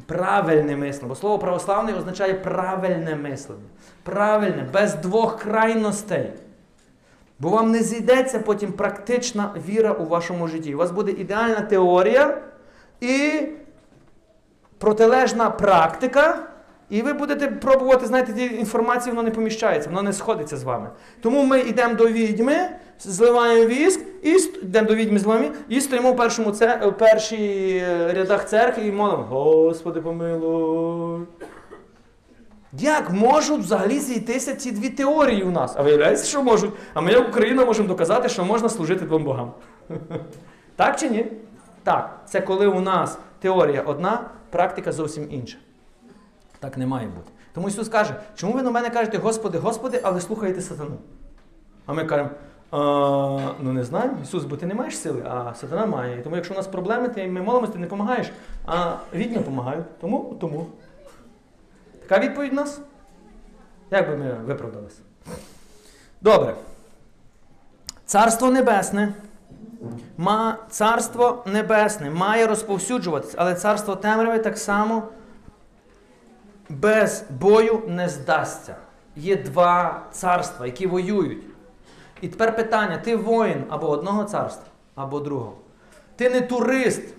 [0.05, 1.09] Правильне мислення.
[1.09, 3.61] Бо слово православне означає правильне мислення.
[4.03, 6.33] Правильне, без двох крайностей.
[7.39, 10.75] Бо вам не зійдеться потім практична віра у вашому житті.
[10.75, 12.41] У вас буде ідеальна теорія
[13.01, 13.47] і
[14.77, 16.50] протилежна практика,
[16.91, 20.89] і ви будете пробувати, знаєте, ті інформації, воно не поміщається, воно не сходиться з вами.
[21.21, 22.69] Тому ми йдемо до відьми,
[22.99, 24.29] зливаємо віск, і
[24.63, 28.91] йдемо до відьми вами, і стоїмо в першому це, в першій е, рядах церкви і
[28.91, 31.21] молимо, Господи помилуй.
[32.73, 35.73] Як можуть взагалі зійтися ці дві теорії у нас?
[35.77, 36.71] А виявляється, що можуть.
[36.93, 39.51] А ми, як Україна, можемо доказати, що можна служити двом богам.
[40.75, 41.25] Так чи ні?
[41.83, 42.19] Так.
[42.25, 45.57] Це коли у нас теорія одна, практика зовсім інша.
[46.61, 47.31] Так не має бути.
[47.53, 50.97] Тому Ісус каже, чому ви на мене кажете, Господи, Господи, а ви слухаєте сатану?
[51.85, 52.29] А ми кажемо,
[52.71, 52.77] «А,
[53.59, 56.21] ну не знаю, Ісус, бо ти не маєш сили, а сатана має.
[56.21, 58.31] Тому якщо у нас проблеми, ти ми молимося, ти не допомагаєш,
[58.65, 59.99] а відьми допомагають.
[60.01, 60.65] Тому, тому.
[62.07, 62.81] Така відповідь у нас?
[63.91, 64.99] Як би ми виправдалися?
[66.21, 66.55] Добре.
[68.05, 69.13] Царство Небесне.
[70.17, 75.03] Ма, царство Небесне має розповсюджуватися, але царство темряви так само
[76.71, 78.75] без бою не здасться.
[79.15, 81.43] Є два царства, які воюють.
[82.21, 84.65] І тепер питання: ти воїн або одного царства,
[84.95, 85.55] або другого.
[86.15, 87.13] Ти не турист,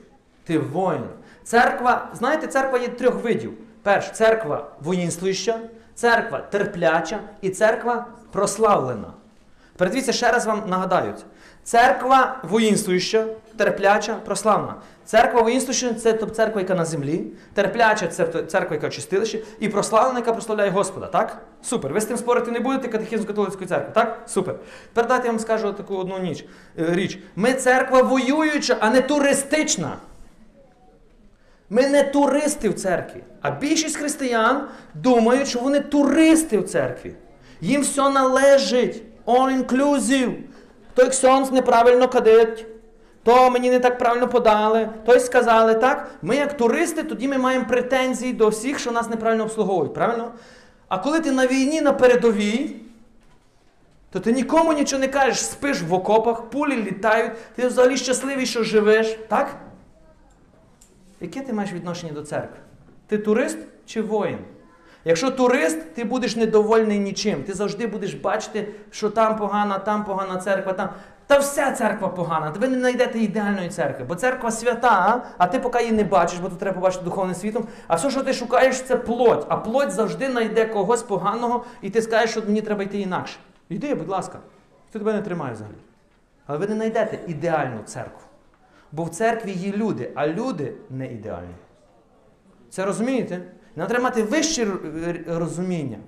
[0.45, 1.05] ти воїн.
[1.45, 3.53] Церква, знаєте, церква є трьох видів.
[3.83, 5.61] Перш, церква воїнствуюча,
[5.95, 9.13] церква терпляча і церква прославлена.
[9.77, 11.15] Передивіться, ще раз вам нагадаю.
[11.65, 11.83] Це.
[11.83, 13.27] Церква воїнствуюча,
[13.57, 14.75] терпляча, прославлена.
[15.05, 17.25] Церква воїнствуюча це тобто церква, яка на землі,
[17.55, 21.07] терпляча це церква, яка в чистилищі, і прославлена, яка прославляє Господа.
[21.07, 21.43] Так?
[21.63, 21.93] Супер.
[21.93, 24.23] Ви з тим спорити не будете катехізм католицької церкви, так?
[24.27, 24.55] Супер.
[24.95, 26.45] Тепер дайте я вам скажу таку одну ніч,
[26.79, 27.19] е, річ.
[27.37, 29.97] Ми церква воююча, а не туристична.
[31.71, 33.21] Ми не туристи в церкві.
[33.41, 37.15] А більшість християн думають, що вони туристи в церкві.
[37.61, 39.03] Їм все належить.
[39.27, 40.35] All inclusive.
[40.95, 42.67] Той ксьонс неправильно кадить,
[43.25, 46.11] то мені не так правильно подали, той сказали так.
[46.23, 49.95] Ми, як туристи, тоді ми маємо претензії до всіх, що нас неправильно обслуговують.
[49.95, 50.33] Правильно?
[50.89, 52.77] А коли ти на війні на передовій,
[54.11, 58.63] то ти нікому нічого не кажеш, спиш в окопах, пулі літають, ти взагалі щасливий, що
[58.63, 59.19] живеш.
[59.29, 59.57] Так?
[61.21, 62.57] Яке ти маєш відношення до церкви?
[63.07, 64.39] Ти турист чи воїн?
[65.05, 67.43] Якщо турист, ти будеш недовольний нічим.
[67.43, 70.89] Ти завжди будеш бачити, що там погана, там погана церква, там.
[71.27, 72.55] Та вся церква погана.
[72.61, 76.49] Ви не знайдете ідеальної церкви, бо церква свята, а ти поки її не бачиш, бо
[76.49, 77.67] тут треба побачити духовним світом.
[77.87, 79.47] А все, що ти шукаєш, це плоть.
[79.49, 83.39] А плоть завжди знайде когось поганого, і ти скажеш, що мені треба йти інакше.
[83.69, 84.39] Йди, будь ласка,
[84.91, 85.75] хто тебе не тримає взагалі.
[86.47, 88.21] Але ви не знайдете ідеальну церкву.
[88.93, 91.55] Бо в церкві є люди, а люди не ідеальні.
[92.71, 93.43] Це розумієте?
[93.77, 94.67] Нам треба мати вище
[95.27, 95.99] розуміння.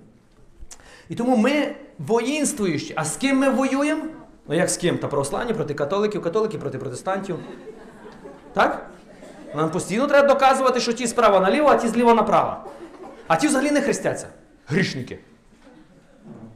[1.08, 2.94] І тому ми воїнствуючі.
[2.96, 4.04] А з ким ми воюємо?
[4.48, 4.98] Ну як з ким?
[4.98, 7.36] Та православні проти католиків, католики проти протестантів.
[8.52, 8.90] Так?
[9.54, 12.56] Нам постійно треба доказувати, що ті справа наліво, а ті зліва направо.
[13.26, 14.28] А ті взагалі не хрестяться.
[14.66, 15.18] Грішники.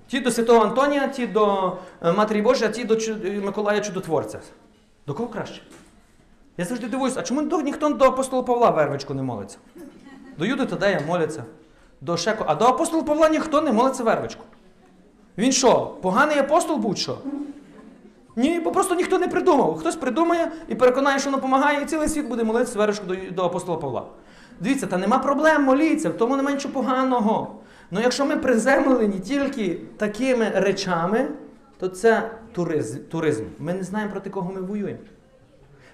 [0.06, 2.96] Ті до Святого Антонія, ті до е, Матері Божої, а ті до
[3.44, 4.40] Миколая Чудотворця.
[5.06, 5.62] До кого краще?
[6.56, 9.58] Я завжди дивуюсь, а чому ніхто до апостола Павла вервичку не молиться?
[10.38, 11.44] До Юди Тадея моляться.
[12.00, 12.44] До Шеко.
[12.46, 14.44] А до апостола Павла ніхто не молиться вервичку.
[15.38, 17.18] Він що, поганий апостол будь що?
[18.36, 19.76] Ні, бо просто ніхто не придумав.
[19.78, 23.44] Хтось придумає і переконає, що воно допомагає, і цілий світ буде молитися вервичку до, до
[23.44, 24.06] апостола Павла.
[24.60, 27.54] Дивіться, та нема проблем моліться, в тому немає нічого поганого.
[27.90, 31.28] Ну якщо ми приземлені тільки такими речами,
[31.78, 32.98] то це туризм.
[33.10, 33.44] туризм.
[33.58, 35.00] Ми не знаємо, проти кого ми воюємо.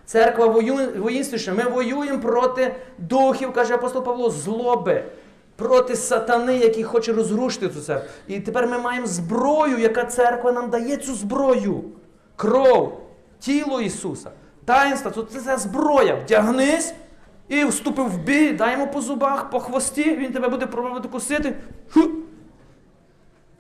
[0.07, 1.53] Церква воює, воїнствуюча.
[1.53, 5.05] Ми воюємо проти духів, каже апостол Павло, злоби,
[5.57, 8.09] проти сатани, який хоче розрушити цю церкву.
[8.29, 11.85] І тепер ми маємо зброю, яка церква нам дає цю зброю.
[12.37, 13.01] Кров,
[13.39, 14.31] тіло Ісуса,
[14.65, 16.15] таїнство, це, це зброя.
[16.15, 16.95] Вдягнись
[17.49, 21.55] І вступив в бій, дай йому по зубах, по хвості, він тебе буде пробувати кусити.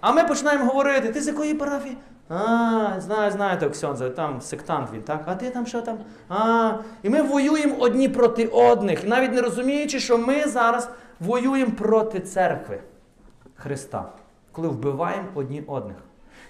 [0.01, 1.97] А ми починаємо говорити, ти з якої парафії?
[2.29, 5.23] А, знаю, знаєте, Оксьонзе, там сектант він, так?
[5.27, 5.99] А ти там що там?
[6.29, 6.73] А,
[7.03, 10.89] і ми воюємо одні проти одних, навіть не розуміючи, що ми зараз
[11.21, 12.81] воюємо проти церкви
[13.57, 14.05] Христа,
[14.53, 15.97] коли вбиваємо одні одних.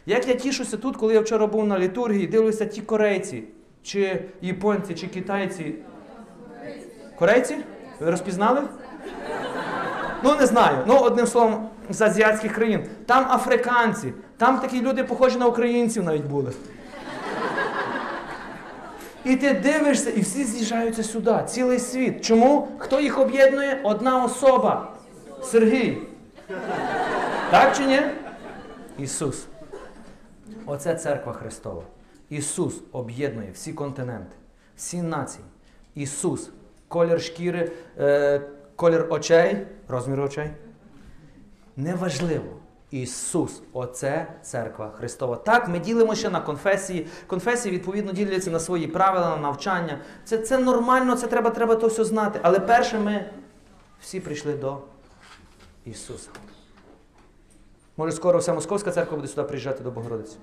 [0.06, 3.44] Як я тішуся тут, коли я вчора був на літургії, дивлюся ті корейці,
[3.82, 5.74] чи японці, чи китайці.
[7.18, 7.56] Корейці?
[8.00, 8.62] Ви розпізнали?
[10.24, 10.78] Ну, не знаю.
[10.86, 12.86] Ну, одним словом, з азіатських країн.
[13.06, 16.52] Там африканці, там такі люди, похожі на українців навіть були.
[19.24, 22.24] І ти дивишся, і всі з'їжджаються сюди, цілий світ.
[22.24, 22.68] Чому?
[22.78, 23.80] Хто їх об'єднує?
[23.84, 24.92] Одна особа.
[25.42, 25.98] Сергій.
[27.50, 28.00] Так чи ні?
[28.98, 29.46] Ісус.
[30.66, 31.82] Оце церква Христова.
[32.30, 34.36] Ісус об'єднує всі континенти,
[34.76, 35.44] всі нації.
[35.94, 36.50] Ісус,
[36.88, 38.40] колір шкіри, е,
[38.76, 40.50] колір очей, розмір очей.
[41.76, 42.44] Неважливо.
[42.90, 45.36] Ісус, оце церква Христова.
[45.36, 47.06] Так, ми ділимося на конфесії.
[47.26, 49.98] Конфесії, відповідно, діляться на свої правила, на навчання.
[50.24, 52.38] Це, це нормально, це треба, треба то все знати.
[52.42, 53.24] Але перше ми
[54.02, 54.78] всі прийшли до
[55.84, 56.28] Ісуса.
[57.96, 60.36] Може, скоро вся Московська церква буде сюди приїжджати до Богородиці.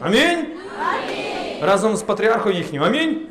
[0.00, 0.46] Амінь.
[0.80, 1.62] Амінь.
[1.62, 2.82] Разом з патріархом їхнім.
[2.82, 3.26] Амінь.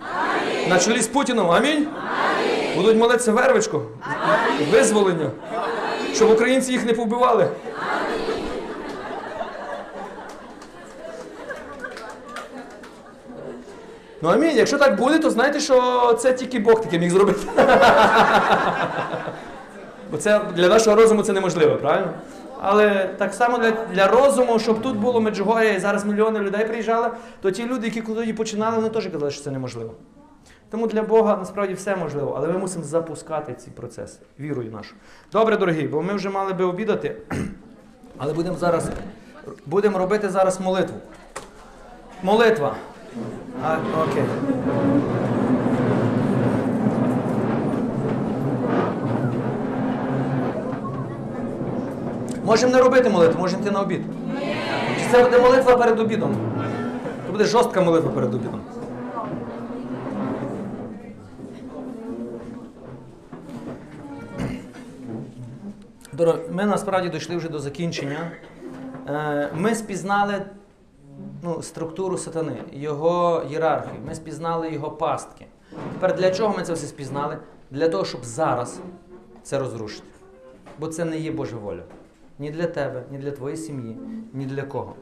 [0.50, 0.70] Амінь.
[0.70, 1.52] На чолі з Путіном.
[1.52, 1.88] Амінь.
[1.88, 2.76] Амінь.
[2.76, 3.82] Будуть молитися вервичку.
[4.72, 5.32] Визволення.
[6.22, 7.48] Щоб українці їх не повбивали.
[14.22, 14.58] Ну амінь.
[14.58, 17.40] Якщо так буде, то знайте, що це тільки Бог таке міг зробити.
[20.12, 22.14] Бо це для нашого розуму це неможливо, правильно?
[22.62, 27.10] Але так само для, для розуму, щоб тут було Меджугор'я і зараз мільйони людей приїжджали,
[27.42, 29.94] то ті люди, які тоді починали, вони теж казали, що це неможливо.
[30.72, 34.96] Тому для Бога насправді все можливо, але ми мусимо запускати ці процеси, вірою нашу.
[35.32, 37.16] Добре, дорогі, бо ми вже мали би обідати,
[38.18, 38.90] але будемо зараз
[39.66, 40.98] будемо робити зараз молитву.
[42.24, 42.76] Молитва.
[43.64, 43.78] А,
[44.12, 44.24] окей.
[52.46, 54.02] Можемо не робити молитву, можемо йти на обід.
[55.00, 56.36] Чи це буде молитва перед обідом?
[57.26, 58.62] Це буде жорстка молитва перед обідом.
[66.50, 68.32] Ми насправді дійшли вже до закінчення.
[69.08, 70.46] Е, Ми спізнали
[71.44, 75.46] ну, структуру сатани, його ієрархію, ми спізнали його пастки.
[75.94, 77.38] Тепер для чого ми це все спізнали?
[77.72, 78.80] Для того, щоб зараз
[79.44, 80.08] це розрушити.
[80.80, 81.84] Бо це не є Божа воля.
[82.40, 83.98] Ні для тебе, ні для твоєї сім'ї,
[84.34, 84.96] ні для кого.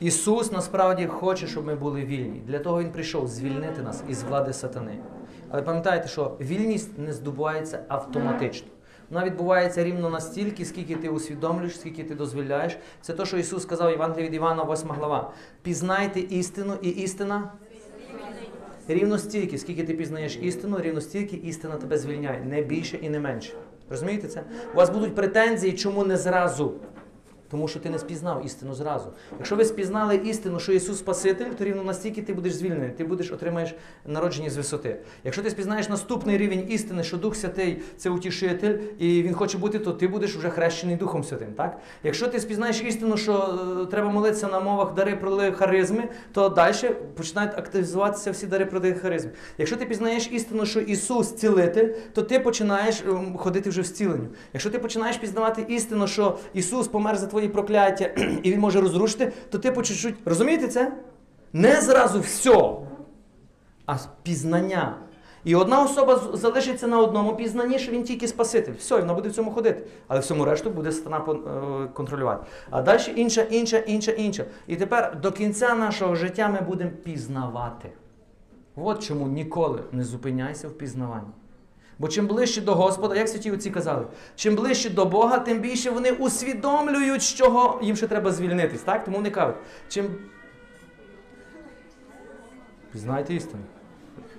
[0.00, 2.42] Ісус насправді хоче, щоб ми були вільні.
[2.46, 4.98] Для того Він прийшов звільнити нас із влади сатани.
[5.50, 8.68] Але пам'ятайте, що вільність не здобувається автоматично.
[9.14, 12.76] Вона відбувається рівно настільки, скільки ти усвідомлюєш, скільки ти дозволяєш.
[13.00, 15.32] Це те, що Ісус сказав Євангелії від Івана, 8 глава.
[15.62, 17.52] Пізнайте істину, і істина
[18.88, 23.20] рівно стільки, скільки ти пізнаєш істину, рівно стільки істина тебе звільняє, не більше і не
[23.20, 23.52] менше.
[23.90, 24.42] Розумієте це?
[24.74, 26.72] У вас будуть претензії, чому не зразу?
[27.54, 29.08] Тому що ти не спізнав істину зразу.
[29.38, 33.32] Якщо ви спізнали істину, що Ісус Спаситель, то рівно настільки ти будеш звільнений, ти будеш
[33.32, 33.74] отримаєш
[34.06, 34.96] народження з висоти.
[35.24, 39.78] Якщо ти спізнаєш наступний рівень істини, що Дух Святий це утішитель, і він хоче бути,
[39.78, 41.52] то ти будеш вже хрещений Духом Святим.
[41.56, 41.78] Так?
[42.02, 46.90] Якщо ти спізнаєш істину, що е, треба молитися на мовах дари проли харизми, то далі
[47.16, 49.30] починають активізуватися всі дари проли харизми.
[49.58, 54.28] Якщо ти пізнаєш істину, що Ісус цілитель, то ти починаєш ем, ходити вже в зціленню.
[54.52, 58.04] Якщо ти починаєш пізнавати істину, що Ісус помер за твої прокляття
[58.42, 60.14] і Він може розрушити, то ти по чуть-чуть.
[60.24, 60.92] Розумієте це?
[61.52, 62.70] Не зразу все,
[63.86, 64.96] а пізнання.
[65.44, 68.72] І одна особа залишиться на одному пізнанні, що він тільки Спаситель.
[68.78, 69.86] Все, вона буде в цьому ходити.
[70.08, 72.46] Але всьому решту буде сатана е, контролювати.
[72.70, 74.44] А далі інша, інша, інша, інша.
[74.66, 77.90] І тепер до кінця нашого життя ми будемо пізнавати.
[78.76, 81.28] От чому ніколи не зупиняйся в пізнаванні.
[81.98, 84.06] Бо чим ближче до Господа, як святі отці казали,
[84.36, 88.80] чим ближче до Бога, тим більше вони усвідомлюють, з чого їм ще треба звільнитись.
[88.80, 89.04] Так?
[89.04, 89.56] Тому вони кажуть,
[89.88, 90.06] чим.
[92.92, 93.62] Пізнайте істину.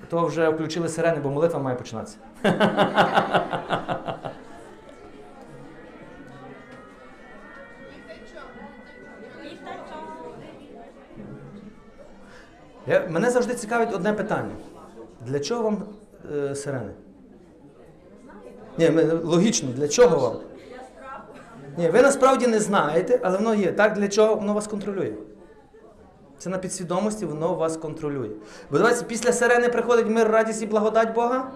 [0.09, 2.17] То вже включили сирени, бо молитва має починатися.
[12.87, 14.55] Я, мене завжди цікавить одне питання.
[15.25, 15.83] Для чого вам
[16.35, 16.91] е, сирени?
[18.77, 20.37] Ні, ми- логічно, для чого вам?
[21.77, 23.71] Ні, ви насправді не знаєте, але воно є.
[23.71, 25.13] Так для чого воно вас контролює?
[26.37, 28.29] Це на підсвідомості, воно вас контролює.
[28.71, 31.51] Бо давайте після сирени приходить мир, радість і благодать Бога.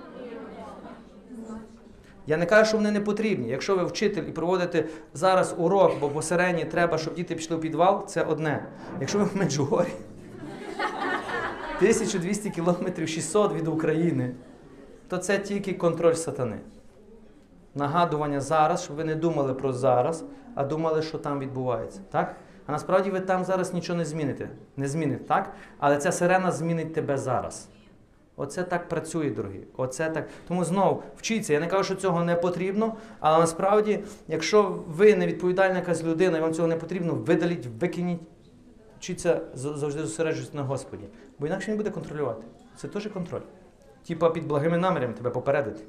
[2.27, 3.49] Я не кажу, що вони не потрібні.
[3.49, 7.61] Якщо ви вчитель і проводите зараз урок, бо по сирені треба, щоб діти пішли в
[7.61, 8.65] підвал, це одне.
[8.99, 9.87] Якщо ви в Меджугорі,
[11.77, 14.35] 1200 кілометрів 600 від України,
[15.07, 16.59] то це тільки контроль сатани.
[17.79, 20.25] Нагадування зараз, щоб ви не думали про зараз,
[20.55, 21.99] а думали, що там відбувається.
[22.11, 22.35] Так?
[22.65, 24.49] А насправді ви там зараз нічого не зміните.
[24.77, 25.53] Не зміните, так?
[25.79, 27.69] Але ця сирена змінить тебе зараз.
[28.35, 29.59] Оце так працює, дорогі.
[29.77, 30.27] Оце так.
[30.47, 31.53] Тому знову вчіться.
[31.53, 36.37] Я не кажу, що цього не потрібно, але насправді, якщо ви не відповідальна якась людина
[36.37, 38.21] і вам цього не потрібно, видаліть, викиніть.
[38.99, 41.03] Вчіться завжди зосереджуватися на Господі.
[41.39, 42.43] Бо інакше він буде контролювати.
[42.77, 43.41] Це теж контроль.
[44.07, 45.83] Типа під благими намірами тебе попередити.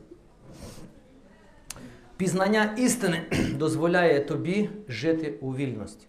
[2.20, 3.22] Пізнання істини
[3.54, 6.06] дозволяє тобі жити у вільності.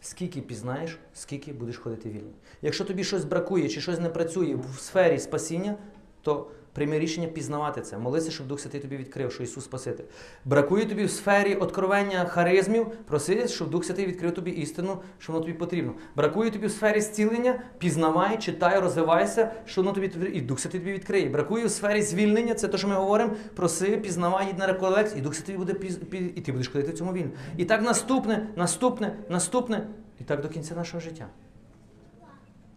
[0.00, 2.30] Скільки пізнаєш, скільки будеш ходити вільно.
[2.62, 5.76] Якщо тобі щось бракує чи щось не працює в сфері спасіння,
[6.22, 7.98] то прийми рішення пізнавати це.
[7.98, 10.04] Молися, щоб Дух Святий тобі відкрив, що Ісус Спаситель.
[10.44, 15.44] Бракує тобі в сфері откровення харизмів, проси, щоб Дух Святий відкрив тобі істину, що воно
[15.44, 15.94] тобі потрібно.
[16.16, 20.92] Бракує тобі в сфері зцілення, пізнавай, читай, розвивайся, що воно тобі і Дух Святий тобі
[20.92, 21.28] відкриє.
[21.28, 23.32] Бракує в сфері звільнення, це те, що ми говоримо.
[23.54, 25.98] Проси, пізнавай, їдь на реколекцію, і Дух Святий буде піз...
[25.98, 27.30] пі- і ти будеш ходити в цьому вільно.
[27.56, 29.86] І так наступне, наступне, наступне,
[30.20, 31.26] і так до кінця нашого життя.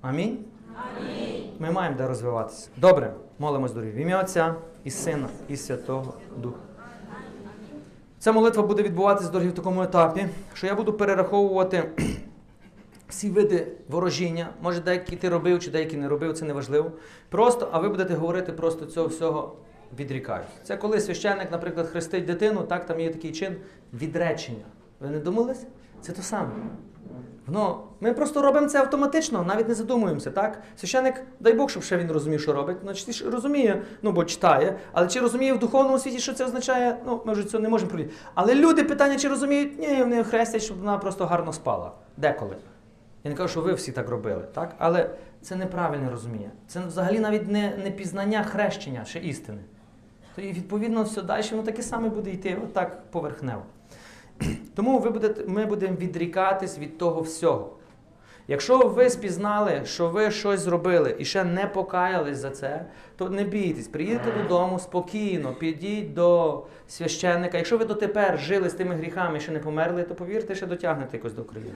[0.01, 0.37] Амінь.
[1.59, 2.69] Ми маємо де розвиватися.
[2.77, 3.91] Добре, молимось дорогі.
[3.91, 6.59] В ім'я Отця і Сина, і Святого Духа.
[8.19, 11.91] Ця молитва буде відбуватися дорогі в такому етапі, що я буду перераховувати
[13.09, 14.49] всі види ворожіння.
[14.61, 16.91] Може, деякі ти робив, чи деякі не робив, це не важливо.
[17.29, 19.55] Просто, а ви будете говорити просто цього всього
[19.99, 20.47] відрікаюсь.
[20.63, 23.55] Це коли священник, наприклад, хрестить дитину, так там є такий чин
[23.93, 24.65] відречення.
[24.99, 25.65] Ви не думались?
[26.01, 26.49] Це то саме.
[27.51, 30.61] Ну, ми просто робимо це автоматично, навіть не задумуємося, так?
[30.77, 32.77] Священник, дай Бог, щоб ще він розумів, що робить.
[32.85, 36.97] Ну, чи розуміє, ну бо читає, але чи розуміє в духовному світі, що це означає,
[37.05, 38.11] ну, ми вже цього не можемо пройти.
[38.33, 41.91] Але люди питання, чи розуміють, ні, вони хрестять, щоб вона просто гарно спала.
[42.17, 42.55] Деколи.
[43.23, 44.75] Я не кажу, що ви всі так робили, так?
[44.77, 45.09] Але
[45.41, 46.49] це неправильне розуміння.
[46.67, 49.59] Це взагалі навіть не, не пізнання хрещення, ще істини.
[50.35, 53.61] То і відповідно все далі воно таке саме буде йти, отак поверхнево.
[54.75, 57.75] Тому ви будете, ми будемо відрікатись від того всього.
[58.47, 62.85] Якщо ви спізнали, що ви щось зробили і ще не покаялись за це,
[63.17, 67.57] то не бійтесь, приїдете додому спокійно, підіть до священника.
[67.57, 71.17] Якщо ви дотепер жили з тими гріхами і ще не померли, то повірте, ще дотягнете
[71.17, 71.71] якось до України.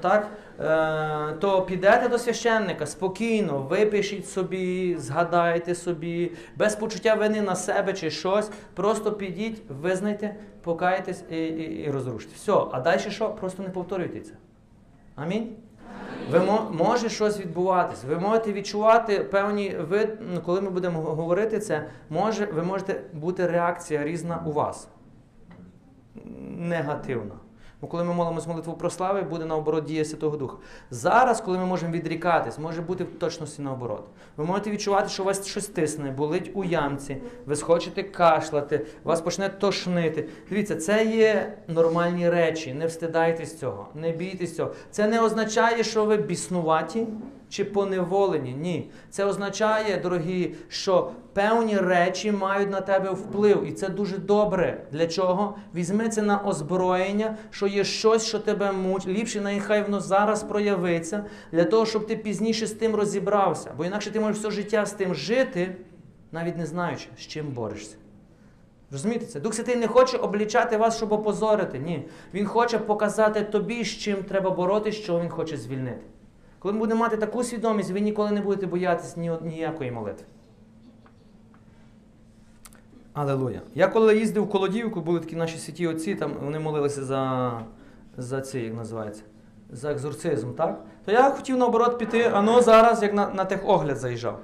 [0.00, 0.28] Так?
[0.60, 7.92] Е, то підете до священника спокійно, випишіть собі, згадайте собі, без почуття вини на себе
[7.92, 8.50] чи щось.
[8.74, 12.32] Просто підіть, визнайте, покайтесь і, і, і розруште.
[12.34, 12.52] Все.
[12.72, 13.28] А далі що?
[13.28, 14.32] Просто не повторюйте це.
[15.16, 15.56] Амінь.
[16.30, 16.40] Ви
[16.72, 18.04] може щось відбуватись.
[18.04, 23.46] Ви можете відчувати певні ви, ну, коли ми будемо говорити це, може, ви можете бути
[23.46, 24.88] реакція різна у вас.
[26.58, 27.34] Негативна.
[27.84, 30.56] Бо коли ми молимось молитву про слави, буде наоборот дія Святого Духа.
[30.90, 34.04] Зараз, коли ми можемо відрікатись, може бути в точності наоборот.
[34.36, 37.16] Ви можете відчувати, що у вас щось тисне, болить у ямці,
[37.46, 40.28] ви схочете кашляти, вас почне тошнити.
[40.50, 42.74] Дивіться, це є нормальні речі.
[42.74, 44.74] Не встидайтесь цього, не бійтесь цього.
[44.90, 47.06] Це не означає, що ви біснуваті
[47.54, 48.52] чи поневолені.
[48.52, 48.90] Ні.
[49.10, 53.64] Це означає, дорогі, що певні речі мають на тебе вплив.
[53.66, 54.84] І це дуже добре.
[54.92, 55.56] Для чого?
[55.74, 59.06] Візьми це на озброєння, що є щось, що тебе муть.
[59.06, 63.72] Ліпше нехай воно зараз проявиться, для того, щоб ти пізніше з тим розібрався.
[63.76, 65.76] Бо інакше ти можеш все життя з тим жити,
[66.32, 67.96] навіть не знаючи, з чим борешся.
[68.92, 69.40] Розумієте це?
[69.40, 71.78] Дух Святий не хоче облічати вас, щоб опозорити.
[71.78, 72.08] Ні.
[72.34, 76.13] Він хоче показати тобі, з чим треба боротися, що він хоче звільнити.
[76.64, 80.26] Коли ми будемо мати таку свідомість, ви ніколи не будете боятися ні, ніякої молитви.
[83.12, 83.60] Алелуя.
[83.74, 87.52] Я коли їздив в Колодівку, були такі наші святі отці, там вони молилися за,
[88.16, 89.22] за це, як називається,
[89.70, 90.84] за екзорцизм, так?
[91.04, 94.40] То я хотів наоборот піти, а ну зараз як на, на техогляд заїжджав.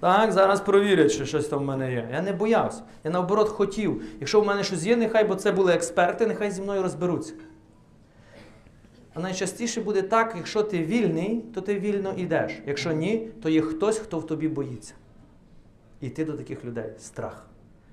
[0.00, 2.08] Так, зараз провірять, що щось там в мене є.
[2.12, 2.82] Я не боявся.
[3.04, 4.02] Я наоборот хотів.
[4.20, 7.32] Якщо в мене щось є, нехай, бо це були експерти, нехай зі мною розберуться.
[9.16, 12.52] А найчастіше буде так, якщо ти вільний, то ти вільно йдеш.
[12.66, 14.94] Якщо ні, то є хтось, хто в тобі боїться.
[16.00, 17.46] І ти до таких людей страх.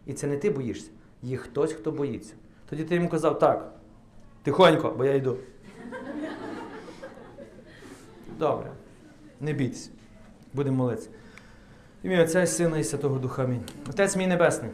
[0.05, 0.89] І це не ти боїшся,
[1.21, 2.33] є хтось, хто боїться.
[2.69, 3.73] Тоді ти йому казав, так,
[4.43, 5.37] тихонько, бо я йду.
[8.39, 8.71] Добре.
[9.41, 9.91] Не бійтесь.
[10.53, 11.09] Будемо молитися.
[12.03, 13.43] Ім'я Отця і Сина і Святого Духа.
[13.43, 13.63] Амінь.
[13.89, 14.71] Отець мій Небесний,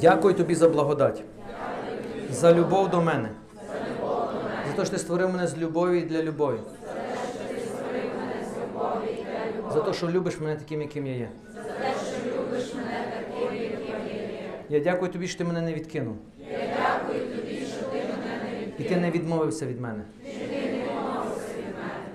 [0.00, 1.22] дякую тобі за благодать,
[2.30, 3.30] за любов до мене.
[4.70, 6.58] За те, що ти створив мене з любові і для любові.
[9.72, 11.28] За те, що любиш мене таким, яким я є.
[14.68, 16.16] Я дякую тобі, що ти мене не відкинув.
[16.50, 18.74] Я дякую тобі, що ти мене не відкинув.
[18.78, 20.04] І ти не відмовився від мене.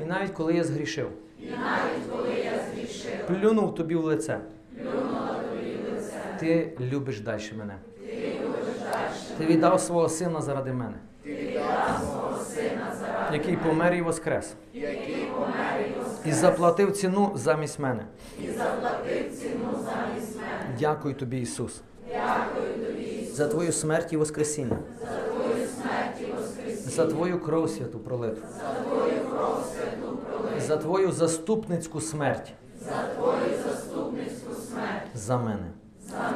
[0.03, 1.09] І навіть коли я згрішив.
[1.39, 3.27] І навіть коли я згрішив.
[3.27, 4.39] Плюнув тобі в лице.
[4.77, 6.13] Тобі в лице.
[6.39, 7.75] Ти любиш далі мене.
[7.99, 9.37] Ти любиш далі.
[9.37, 10.95] Ти віддав свого сина заради мене.
[13.35, 14.53] Який помер і воскрес.
[14.73, 16.25] Який помер і воскрес.
[16.25, 18.05] І заплатив ціну замість мене.
[18.43, 20.75] І заплатив ціну замість мене.
[20.79, 21.81] Дякую тобі, Ісус.
[22.09, 23.35] Дякую тобі, Ісус.
[23.37, 24.77] За твою смерть і воскресіння.
[26.85, 28.41] За твою кров святу пролиту.
[28.41, 30.59] За твою кров святу пролиту.
[30.67, 32.53] За твою заступницьку смерть.
[32.81, 35.07] За твою заступницьку смерть.
[35.13, 35.71] За мене.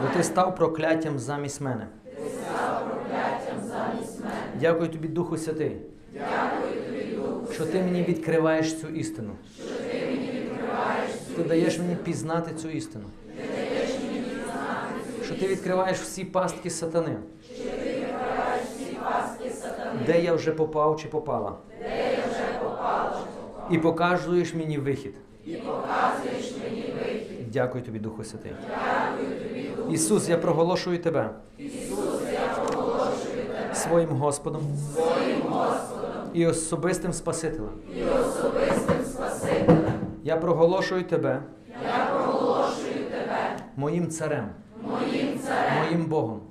[0.01, 1.87] Бо ти став прокляттям замість мене.
[2.05, 4.33] Ти став прокляттям замість мене.
[4.59, 5.77] Дякую тобі, Духу Святий.
[6.13, 6.58] Дякую.
[7.59, 9.31] Що ти мені відкриваєш цю істину.
[11.35, 13.03] Ти даєш мені пізнати цю істину.
[15.25, 17.17] Що ти відкриваєш всі пастки сатани.
[20.05, 21.53] Де я вже попав чи попала?
[21.81, 23.67] Де я вже попав чи попала?
[23.71, 25.13] І показуєш мені вихід.
[25.45, 27.51] І показуєш мені вихід.
[27.51, 28.51] Дякую тобі, Духу Святий.
[28.69, 29.93] Дякую тобі, Духу.
[29.93, 31.29] Ісус, я проголошую тебе.
[31.57, 34.61] Ісус, я проголошую тебе своїм Господом.
[34.95, 35.98] Своїм Господом.
[36.33, 37.71] І особистим Спасителем.
[37.97, 39.93] І особистим Спасителем.
[40.23, 41.43] Я проголошую тебе.
[41.83, 44.49] Я проголошую тебе моїм царем.
[44.83, 45.85] Моїм царем.
[45.85, 46.41] Моїм Богом.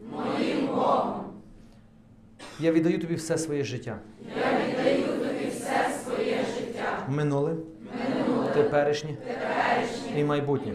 [2.61, 3.99] Я віддаю тобі все своє життя.
[4.37, 7.05] Я віддаю тобі все своє життя.
[7.09, 7.55] Минуле,
[7.99, 8.49] Минуле.
[8.55, 10.73] Теперішнє, теперішнє і майбутнє.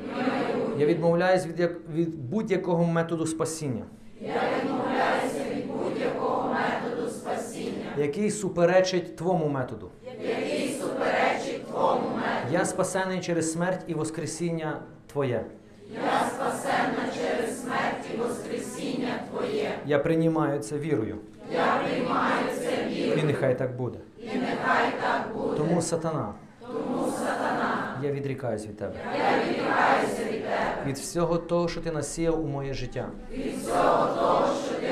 [0.77, 3.83] Я відмовляюсь від, від будь-якого методу спасіння.
[4.21, 7.82] Я відмовляюся від будь-якого методу спасіння.
[7.97, 9.89] Який суперечить твому методу.
[10.05, 12.51] Який суперечить твому методу.
[12.51, 14.79] Я спасений через смерть і воскресіння
[15.11, 15.45] Твоє.
[15.93, 19.71] Я спасена через смерть і воскресіння Твоє.
[19.85, 21.17] Я приймаю це вірою.
[21.51, 23.19] Я приймаю це вірою.
[23.19, 23.99] І нехай так буде.
[24.19, 25.57] І нехай так буде.
[25.57, 26.33] Тому сатана.
[26.61, 27.97] Тому сатана.
[28.03, 28.93] Я відрікаюсь від тебе.
[29.17, 30.83] Я відрікаюся від тебе.
[30.87, 33.07] Від всього того, що ти насіяв у моє життя.
[33.31, 34.87] Від всього того, що ти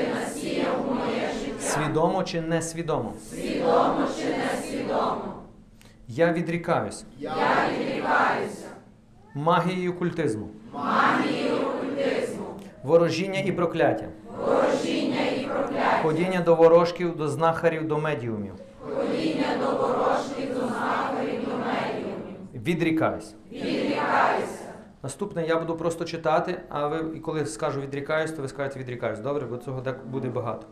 [1.74, 3.12] Свідомо чи несвідомо.
[3.30, 5.34] Свідомо чи несвідомо.
[6.08, 7.04] Я відрікаюсь.
[7.18, 7.34] Я
[7.78, 8.66] відрікаюся.
[9.34, 10.48] Магією культизму.
[10.72, 12.44] Магією культизму.
[12.82, 14.06] Ворожіння і прокляття.
[14.46, 16.02] Ворожіння і прокляття.
[16.02, 18.54] Ходіння до ворожків, до знахарів, до медіумів.
[18.80, 22.64] Ходіння до ворожків, до знахарів, до медіумів.
[22.66, 23.34] Відрікаюсь.
[23.52, 24.62] Відрікаюся.
[25.02, 29.18] Наступне я буду просто читати, а ви, коли скажу відрікаюсь, то ви скажете відрікаюсь.
[29.18, 30.66] Добре, бо цього буде багато.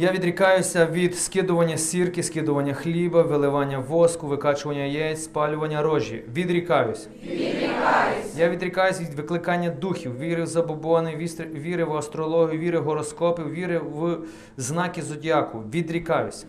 [0.00, 6.22] Я відрікаюся від скидування сірки, скидування хліба, виливання воску, викачування яєць, спалювання рожі.
[6.34, 7.08] Відрікаюсь.
[7.22, 8.36] Відрікаюсь.
[8.36, 13.78] Я відрікаюсь від викликання духів, віри в забобони, віри в астрологію, віри в гороскопи, віри
[13.78, 14.18] в
[14.56, 15.62] знаки зодіаку.
[15.74, 16.46] Відрікаюсь.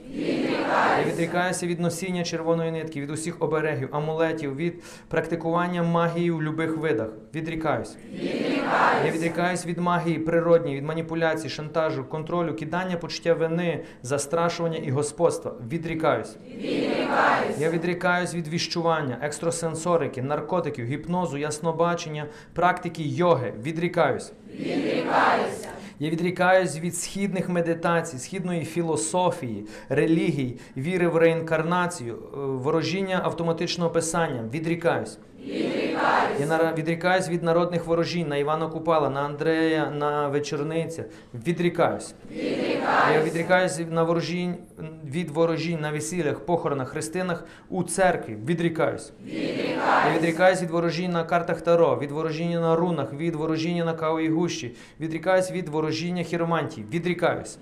[0.99, 4.73] Я відрікаюся від носіння червоної нитки, від усіх оберегів, амулетів, від
[5.07, 7.09] практикування магії в будь-яких видах.
[7.35, 7.97] Відрікаюсь.
[9.05, 15.53] Я відрікаюсь від магії природньої, від маніпуляцій, шантажу, контролю, кидання почуття вини, застрашування і господства.
[15.71, 16.35] Відрікаюсь.
[17.59, 23.53] Я відрікаюсь від віщування, екстрасенсорики, наркотиків, гіпнозу, яснобачення, практики йоги.
[23.63, 24.31] Відрікаюсь.
[25.99, 34.43] Я відрікаюсь від східних медитацій, східної філософії, релігій, віри в реінкарнацію, е, ворожіння автоматичного писання.
[34.53, 35.17] Відрікаюсь.
[36.39, 41.03] Я нара- відрікаюсь від народних ворожінь на Івана Купала, на Андрея, на вечорниця.
[41.47, 42.13] Відрікаюсь.
[43.13, 44.55] Я відрікаюсь на ворожінь,
[45.05, 48.37] від ворожінь на весіллях, похоронах, хрестинах у церкві.
[48.45, 49.11] Відрікаюсь.
[50.13, 54.29] Я відрікаюсь від ворожінь на картах Таро, від ворожіння на рунах, від ворожіння на кавовій
[54.29, 54.75] гущі.
[54.99, 56.87] Відрікаюсь від ворожіння хіромантії.
[56.93, 57.57] Відрікаюсь.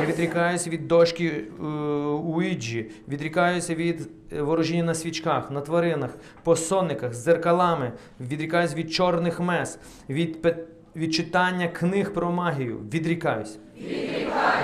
[0.00, 1.26] Я відрікаюся від дошки
[1.60, 1.62] е,
[2.06, 6.10] Уіджі, відрікаюся від ворожіння на свічках, на тваринах,
[6.42, 9.78] по сонниках, з дзеркалами, відрікаюсь від чорних мес,
[10.08, 10.56] від,
[10.96, 12.78] від читання книг про магію.
[12.78, 13.58] Відрікаюсь.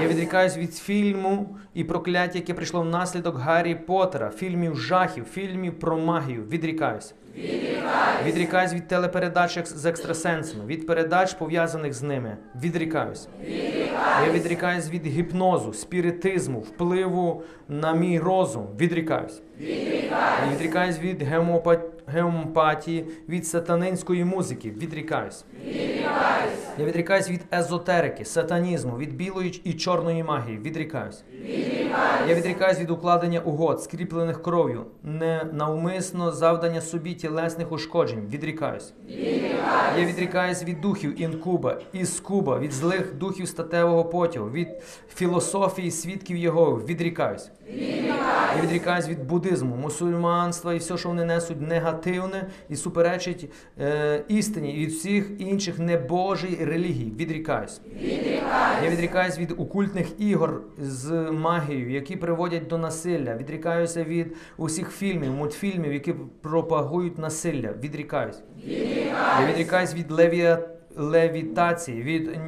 [0.02, 5.96] Я відрікаюсь від фільму і прокляття, яке прийшло внаслідок Гаррі Поттера, фільмів жахів, фільмів про
[5.98, 6.42] магію.
[6.50, 7.14] Відрікаюсь.
[8.26, 12.36] Відрікаюсь від телепередач з екстрасенсами, від передач, пов'язаних з ними.
[12.62, 13.28] Відрікаюсь.
[14.26, 18.66] Я відрікаюсь від гіпнозу, спіритизму, впливу на мій розум.
[18.80, 19.42] Відрікаюсь.
[20.46, 21.80] Я відрікаюсь від гемопа-
[22.12, 24.70] геомопатії, від сатанинської музики.
[24.70, 25.44] Відрікаюсь.
[26.78, 30.58] Я відрікаюсь від езотерики, сатанізму, від білої і чорної магії.
[30.58, 31.22] Відрікаюсь.
[32.28, 38.26] Я відрікаюсь від укладення угод, скріплених кров'ю, ненавмисно завдання собі тілесних ушкоджень.
[38.30, 38.92] Відрікаюсь.
[39.98, 44.68] Я відрікаюсь від духів інкуба, іскуба, від злих духів статевого потягу, від
[45.14, 46.82] філософії свідків його.
[46.88, 47.50] Відрікаюсь.
[48.56, 53.50] Я відрікаюсь від буддизму, мусульманства і все, що вони несуть негативне і суперечить
[53.80, 57.12] е, істині, і від всіх інших небожій релігій.
[57.18, 57.80] Відрікаюсь.
[58.84, 63.36] Я відрікаюсь від окультних ігор з магією, які приводять до насилля.
[63.36, 67.74] Відрікаюся від усіх фільмів, мультфільмів, які пропагують насилля.
[67.82, 68.42] Відрікаюсь.
[69.40, 70.68] Я відрікаюсь від левія...
[70.96, 72.38] левітації, від е,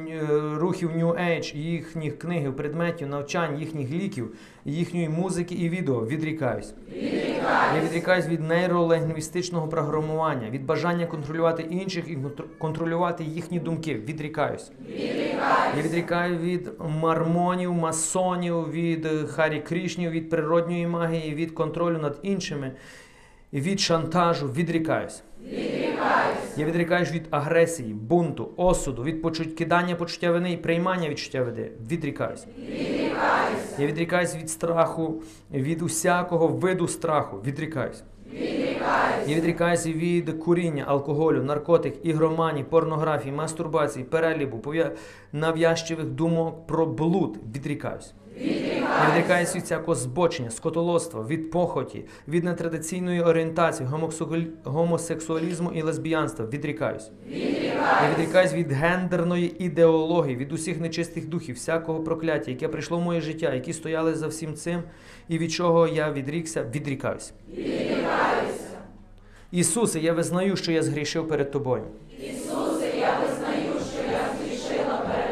[0.55, 4.35] рухів New Age, їхніх книг, предметів, навчань, їхніх ліків,
[4.65, 6.05] їхньої музики і відео.
[6.05, 6.73] Відрікаюсь.
[7.75, 12.17] Я відрікаюсь від нейролінгвістичного програмування, від бажання контролювати інших і
[12.57, 13.95] контролювати їхні думки.
[13.95, 14.71] Відрікаюсь.
[15.77, 22.19] Я відрікаю від мармонів, масонів, від е, Харі Крішнів, від природньої магії, від контролю над
[22.21, 22.71] іншими,
[23.53, 24.47] від шантажу.
[24.47, 25.23] Відрікаюсь.
[26.57, 31.71] Я відрікаюсь від агресії, бунту, осуду, від почуть кидання почуття вини і приймання відчуття вини.
[31.91, 32.45] Відрікаюсь.
[33.79, 35.23] Я відрікаюсь від страху,
[35.53, 37.37] від усякого виду страху.
[37.45, 38.03] Відрікаюсь.
[39.27, 44.73] Я відрікаюся від куріння, алкоголю, наркотик, ігроманії, порнографії, мастурбації, перелібу,
[45.33, 47.37] нав'язчивих думок про блуд.
[47.55, 48.13] Відрікаюсь.
[48.39, 53.89] Я відрікаюся від всякого збочення, скотолоства, від похоті, від нетрадиційної орієнтації,
[54.63, 56.45] гомосексуалізму і лесбіянства.
[56.45, 57.11] Відрікаюсь.
[57.29, 63.21] Я відрікаюсь від гендерної ідеології, від усіх нечистих духів, всякого прокляття, яке прийшло в моє
[63.21, 64.83] життя, які стояли за всім цим,
[65.27, 67.33] і від чого я відрікся, відрікаюсь.
[69.51, 71.83] Ісусе, я визнаю, що я згрішив перед тобою.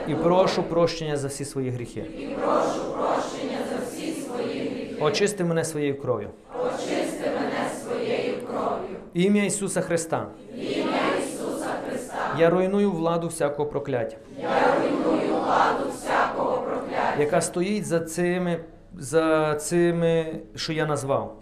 [0.07, 1.99] І прошу прощення за всі свої гріхи.
[1.99, 4.95] І прошу прощення за всі свої гріхи.
[5.01, 6.29] Очисти мене своєю кров'ю.
[6.59, 8.97] Очисти мене своєю кров'ю.
[9.13, 10.27] Ім'я Ісуса Христа.
[10.55, 12.35] Ім'я Ісуса Христа.
[12.39, 14.17] Я руйную владу всякого прокляття.
[14.41, 17.19] Я руйную владу всякого прокляття.
[17.19, 18.59] Яка стоїть за цими,
[18.97, 21.35] за цими, що я назвав.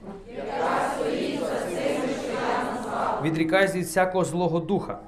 [3.23, 4.99] Відрікаюсь від всякого злого духа.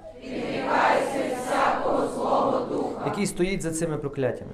[3.13, 4.51] Який стоїть за цими прокляттями.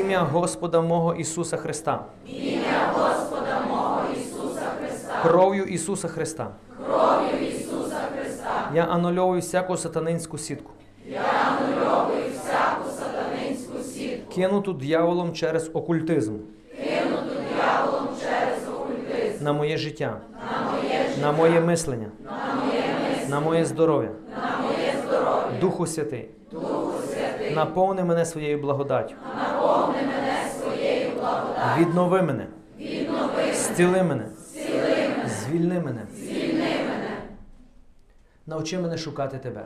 [0.00, 2.04] Ім'я Господа мого Ісуса Христа.
[2.26, 5.22] Ім'я Господа мого Ісуса Христа.
[5.22, 6.50] Кров'ю Ісуса Христа.
[6.86, 8.70] Кров'ю Ісуса Христа.
[8.74, 10.70] Я анульовую всяку сатанинську сітку.
[11.06, 14.32] Я анульовую всяку сатанинську сітку.
[14.34, 16.34] Кинуту дьяволом через окультизм.
[16.76, 19.44] Кинуту дьяволом через окультизм.
[19.44, 20.20] На моє життя
[21.20, 22.06] на моє мислення,
[23.28, 24.10] на моє здоров'я,
[25.60, 26.30] Духу Святий,
[27.54, 29.14] наповни мене своєю благодаттю,
[31.78, 32.46] віднови мене,
[33.52, 34.24] зціли мене,
[35.28, 36.06] звільни мене,
[38.46, 39.64] навчи мене шукати тебе.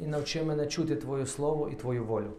[0.00, 2.30] І навчи мене чути Твоє Слово і Твою волю.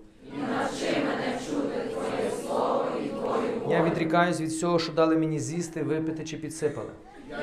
[3.70, 6.90] Я відрікаюсь від всього, що дали мені з'їсти, випити чи підсипали.
[7.30, 7.38] Я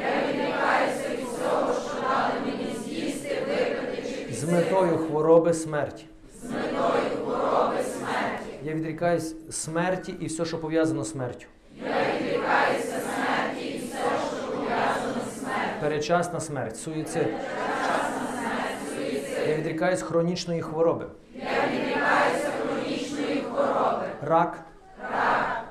[4.46, 6.04] З метою хвороби смерті.
[6.42, 8.58] З метою хвороби смерті.
[8.64, 11.46] Я відрікаюсь смерті і все, що пов'язано з смертю.
[11.84, 11.88] Я
[12.20, 13.98] відрікаюся смерті і все,
[14.28, 15.80] що пов'язано з смертю.
[15.80, 17.22] Перечасна смерть, суїцид.
[17.22, 19.48] Перечасна смерть, суїцид.
[19.48, 21.06] Я відрікаюсь хронічної хвороби.
[21.34, 21.42] Я
[21.72, 24.06] відрікаюся хронічної хвороби.
[24.22, 24.58] Рак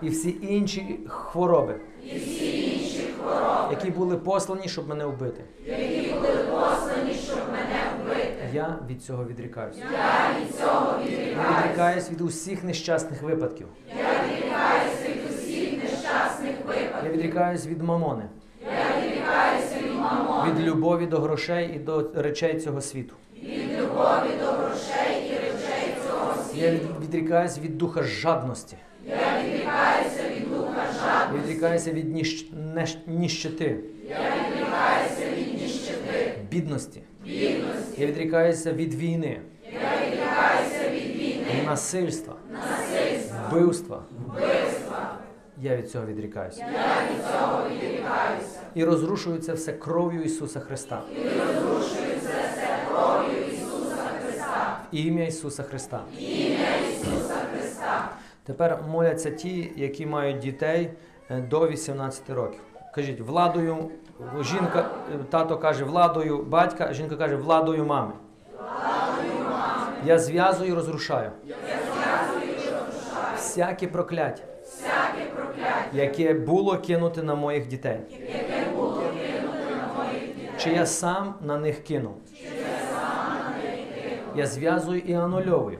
[0.01, 5.43] і всі інші хвороби, і всі інші хвороби, які були послані, щоб мене вбити.
[5.65, 7.34] Які були послані, щоб.
[8.53, 9.79] Я від цього відрікаюся.
[9.93, 11.41] Я від цього відрікаюся.
[11.51, 13.67] Я відрікаюсь від усіх нещасних випадків.
[13.97, 17.05] Я відрікаюся від усіх нещасних випадків.
[17.05, 18.23] Я відрікаюсь від мамони.
[18.65, 20.51] Я відрікаюся від мамони.
[20.51, 23.15] Від любові до грошей і до речей цього світу.
[23.43, 26.65] Від любові до грошей і речей цього світу.
[26.65, 28.77] Я від- відрікаюсь від духа жадності.
[29.07, 29.15] Я
[31.33, 32.45] відрікаюся від ніщ...
[32.75, 32.97] нещ...
[33.07, 33.79] ніщити.
[34.09, 36.33] Я відрікаюся від ніщити.
[36.51, 37.01] Бідності.
[37.25, 37.84] Бідності.
[37.97, 39.41] Я відрікаюся від війни.
[39.63, 41.63] Я відрікаюся від війни.
[41.65, 42.35] Насильства.
[42.51, 43.37] Насильства.
[43.51, 44.03] Вбивства.
[44.27, 45.17] Вбивства.
[45.61, 46.59] Я від цього відрікаюся.
[46.59, 48.59] Я від цього відрікаюся.
[48.75, 51.01] І розрушую це все кров'ю Ісуса Христа.
[51.15, 54.79] І розрушую це все кров'ю Ісуса Христа.
[54.91, 56.01] В ім'я Ісуса Христа.
[58.43, 60.89] Тепер моляться ті, які мають дітей
[61.29, 62.61] е, до 18 років.
[62.95, 63.91] Кажіть, владою,
[64.41, 68.13] жінка, е, тато каже владою батька, жінка каже владою мами.
[70.05, 71.31] Я зв'язую і розрушаю.
[73.35, 74.43] Всяке прокляття,
[75.93, 77.99] яке було кинуте на моїх дітей.
[80.57, 82.15] Чи я сам на них кинув?
[84.35, 85.79] Я зв'язую і анульовую.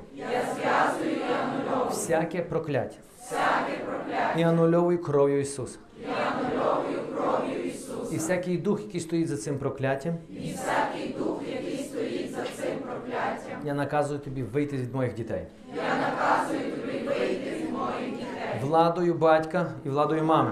[1.89, 2.97] Всяке прокляття.
[4.37, 5.79] І анульовую кров'ю Ісуса.
[8.15, 10.13] І всякий дух, який стоїть за цим прокляттям.
[13.65, 15.41] Я наказую тобі вийти від моїх дітей.
[18.61, 20.51] Владою батька і владою мами.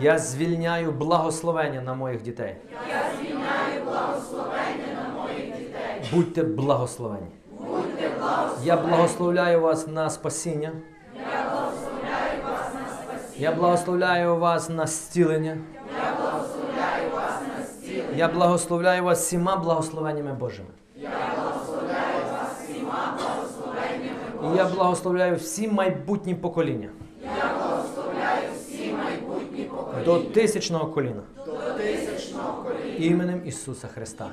[0.00, 2.56] Я звільняю благословення на моїх дітей.
[6.12, 7.26] Будьте благословені.
[8.64, 10.72] Я благословляю вас на спасіння.
[13.36, 15.56] Я благословляю вас на зцілення.
[18.18, 20.68] Я благословляю вас всіма благословеннями Божими.
[24.44, 26.88] І я благословляю всі майбутні покоління.
[30.04, 31.22] До тисячного коліна.
[32.98, 34.30] Іменем Ісуса Христа.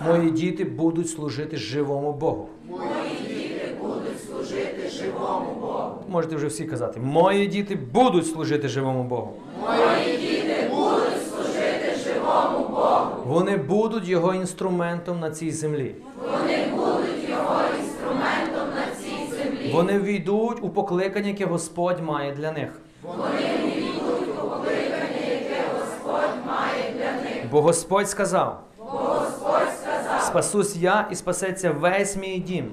[0.00, 2.48] Мої діти будуть служити живому Богу.
[6.08, 7.00] Можете вже всі казати.
[7.00, 9.32] Мої діти будуть служити живому Богу.
[13.26, 15.94] Вони будуть його інструментом на цій землі.
[16.22, 19.70] Вони будуть його інструментом на цій землі.
[19.72, 22.68] Вони війдуть у покликання, яке Господь має для них.
[23.02, 23.42] Вони
[23.78, 27.44] йдуть у покликання, Господь має для них.
[27.50, 28.60] Бо Господь сказав,
[30.20, 32.70] спасусь я і спасеться весь мій дім.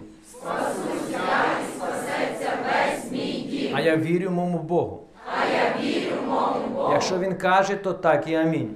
[3.75, 4.99] А я вірю моєму Богу.
[6.91, 8.75] Якщо він каже, то так і амінь.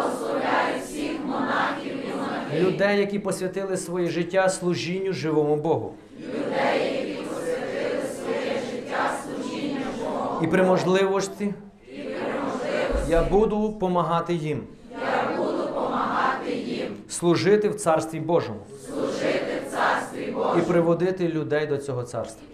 [2.59, 5.93] Людей, які посвятили своє життя служінню живому Богу.
[6.99, 9.85] які посвятили своє життя служіння
[10.41, 11.53] І при можливості
[13.09, 14.63] я буду допомагати їм.
[17.09, 18.59] Служити в Царстві Божому.
[20.57, 22.47] І приводити людей до цього царства.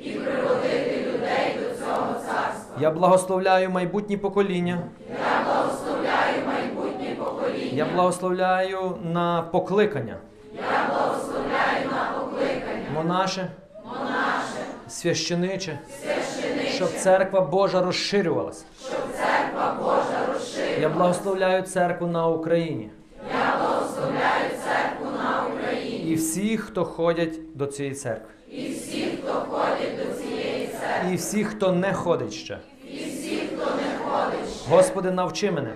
[2.82, 4.82] Я благословляю майбутні покоління.
[5.10, 5.27] Я
[7.86, 10.18] благословляю на покликання.
[10.56, 12.90] Я благословляю на покликання.
[12.94, 13.48] Монаше.
[13.86, 14.62] Монаше.
[14.88, 15.80] Священиче.
[16.02, 16.70] Священиче.
[16.70, 18.66] Щоб церква Божа розширювалася.
[18.88, 20.82] Щоб церква Божа розширювалася.
[20.82, 22.90] Я благословляю церкву на Україні.
[23.34, 26.12] Я благословляю церкву на Україні.
[26.12, 28.30] І всіх, хто ходять до цієї церкви.
[28.52, 31.14] І всіх, хто ходять до цієї церкви.
[31.14, 32.60] І всіх, хто не ходить ще.
[32.92, 34.70] І всіх, хто не ходить ще.
[34.70, 35.74] Господи, навчи мене.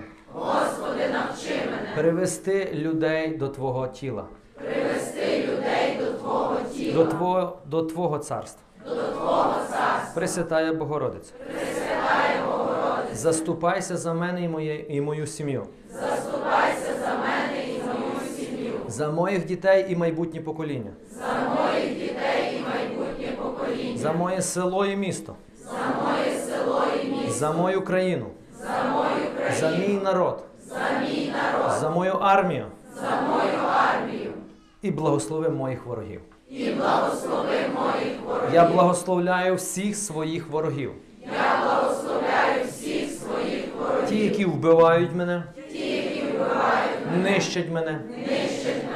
[1.96, 4.24] Привести людей до Твого тіла.
[4.54, 7.04] Привести людей до Твого тіла.
[7.04, 8.62] До Твого, до Твого царства.
[8.84, 10.12] До Твого царства.
[10.14, 11.32] Пресвятая Богородиця.
[11.46, 13.14] Пресвятая Богородиця.
[13.14, 15.66] Заступайся за мене і, моє, і мою сім'ю.
[15.92, 18.72] Заступайся за мене і мою сім'ю.
[18.88, 20.90] За моїх дітей і майбутнє покоління.
[21.10, 23.98] За моїх дітей і майбутнє покоління.
[23.98, 25.34] За моє село і місто.
[25.64, 25.70] За
[26.02, 27.32] моє село і місто.
[27.32, 28.26] за мою країну,
[29.60, 30.44] за мій народ,
[31.80, 32.66] за мою армію,
[34.82, 36.20] і благослови моїх ворогів.
[38.52, 40.92] Я благословляю всіх своїх ворогів.
[41.20, 44.08] Я благословляю всіх своїх ворогів.
[44.08, 45.42] Ті, які вбивають мене,
[45.72, 48.00] Ті, які вбивають нищать мене,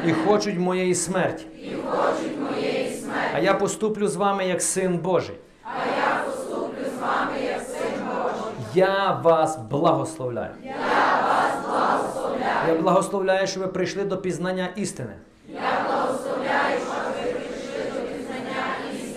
[0.07, 1.47] і хочуть моєї смерті.
[1.63, 3.31] І хочуть моєї смерті.
[3.35, 5.37] А я поступлю з вами як син Божий.
[5.65, 8.53] А я поступлю з вами як син Божий.
[8.75, 10.51] Я вас благословляю.
[10.65, 10.96] Я
[12.67, 12.77] благословляю.
[12.77, 15.13] Я благословляю, що ви прийшли до пізнання істини.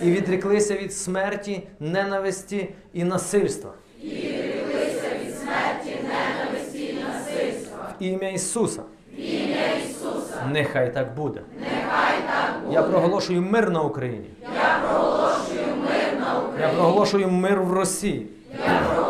[0.02, 3.70] і відреклися від смерті, ненависті і насильства.
[4.02, 7.78] І відреклися від смерті, ненависті і насильства.
[8.00, 8.82] В ім'я Ісуса.
[9.16, 10.46] В ім'я Ісуса.
[10.52, 11.40] Нехай так буде.
[11.60, 12.74] Нехай так буде.
[12.74, 14.30] Я проголошую мир на Україні.
[14.42, 16.60] Я проголошую мир на Україні.
[16.60, 18.26] Я проголошую мир в Росії.
[18.58, 19.09] Я проголошую мир в Росії.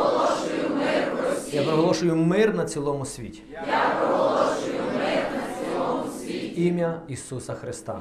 [1.53, 3.43] Я проголошую мир на цілому світі.
[3.53, 6.67] Я проголошую мир на цілому світі.
[6.67, 8.01] Ім'я Ісуса Христа.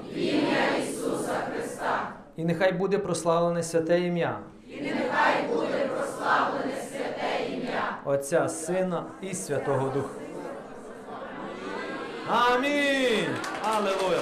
[2.38, 4.40] І нехай буде прославлене святе ім'я.
[4.68, 10.10] І нехай буде прославлене святе ім'я Отця, Сина і Святого Духа.
[12.28, 13.36] Амінь.
[13.64, 14.22] Аллилуйя.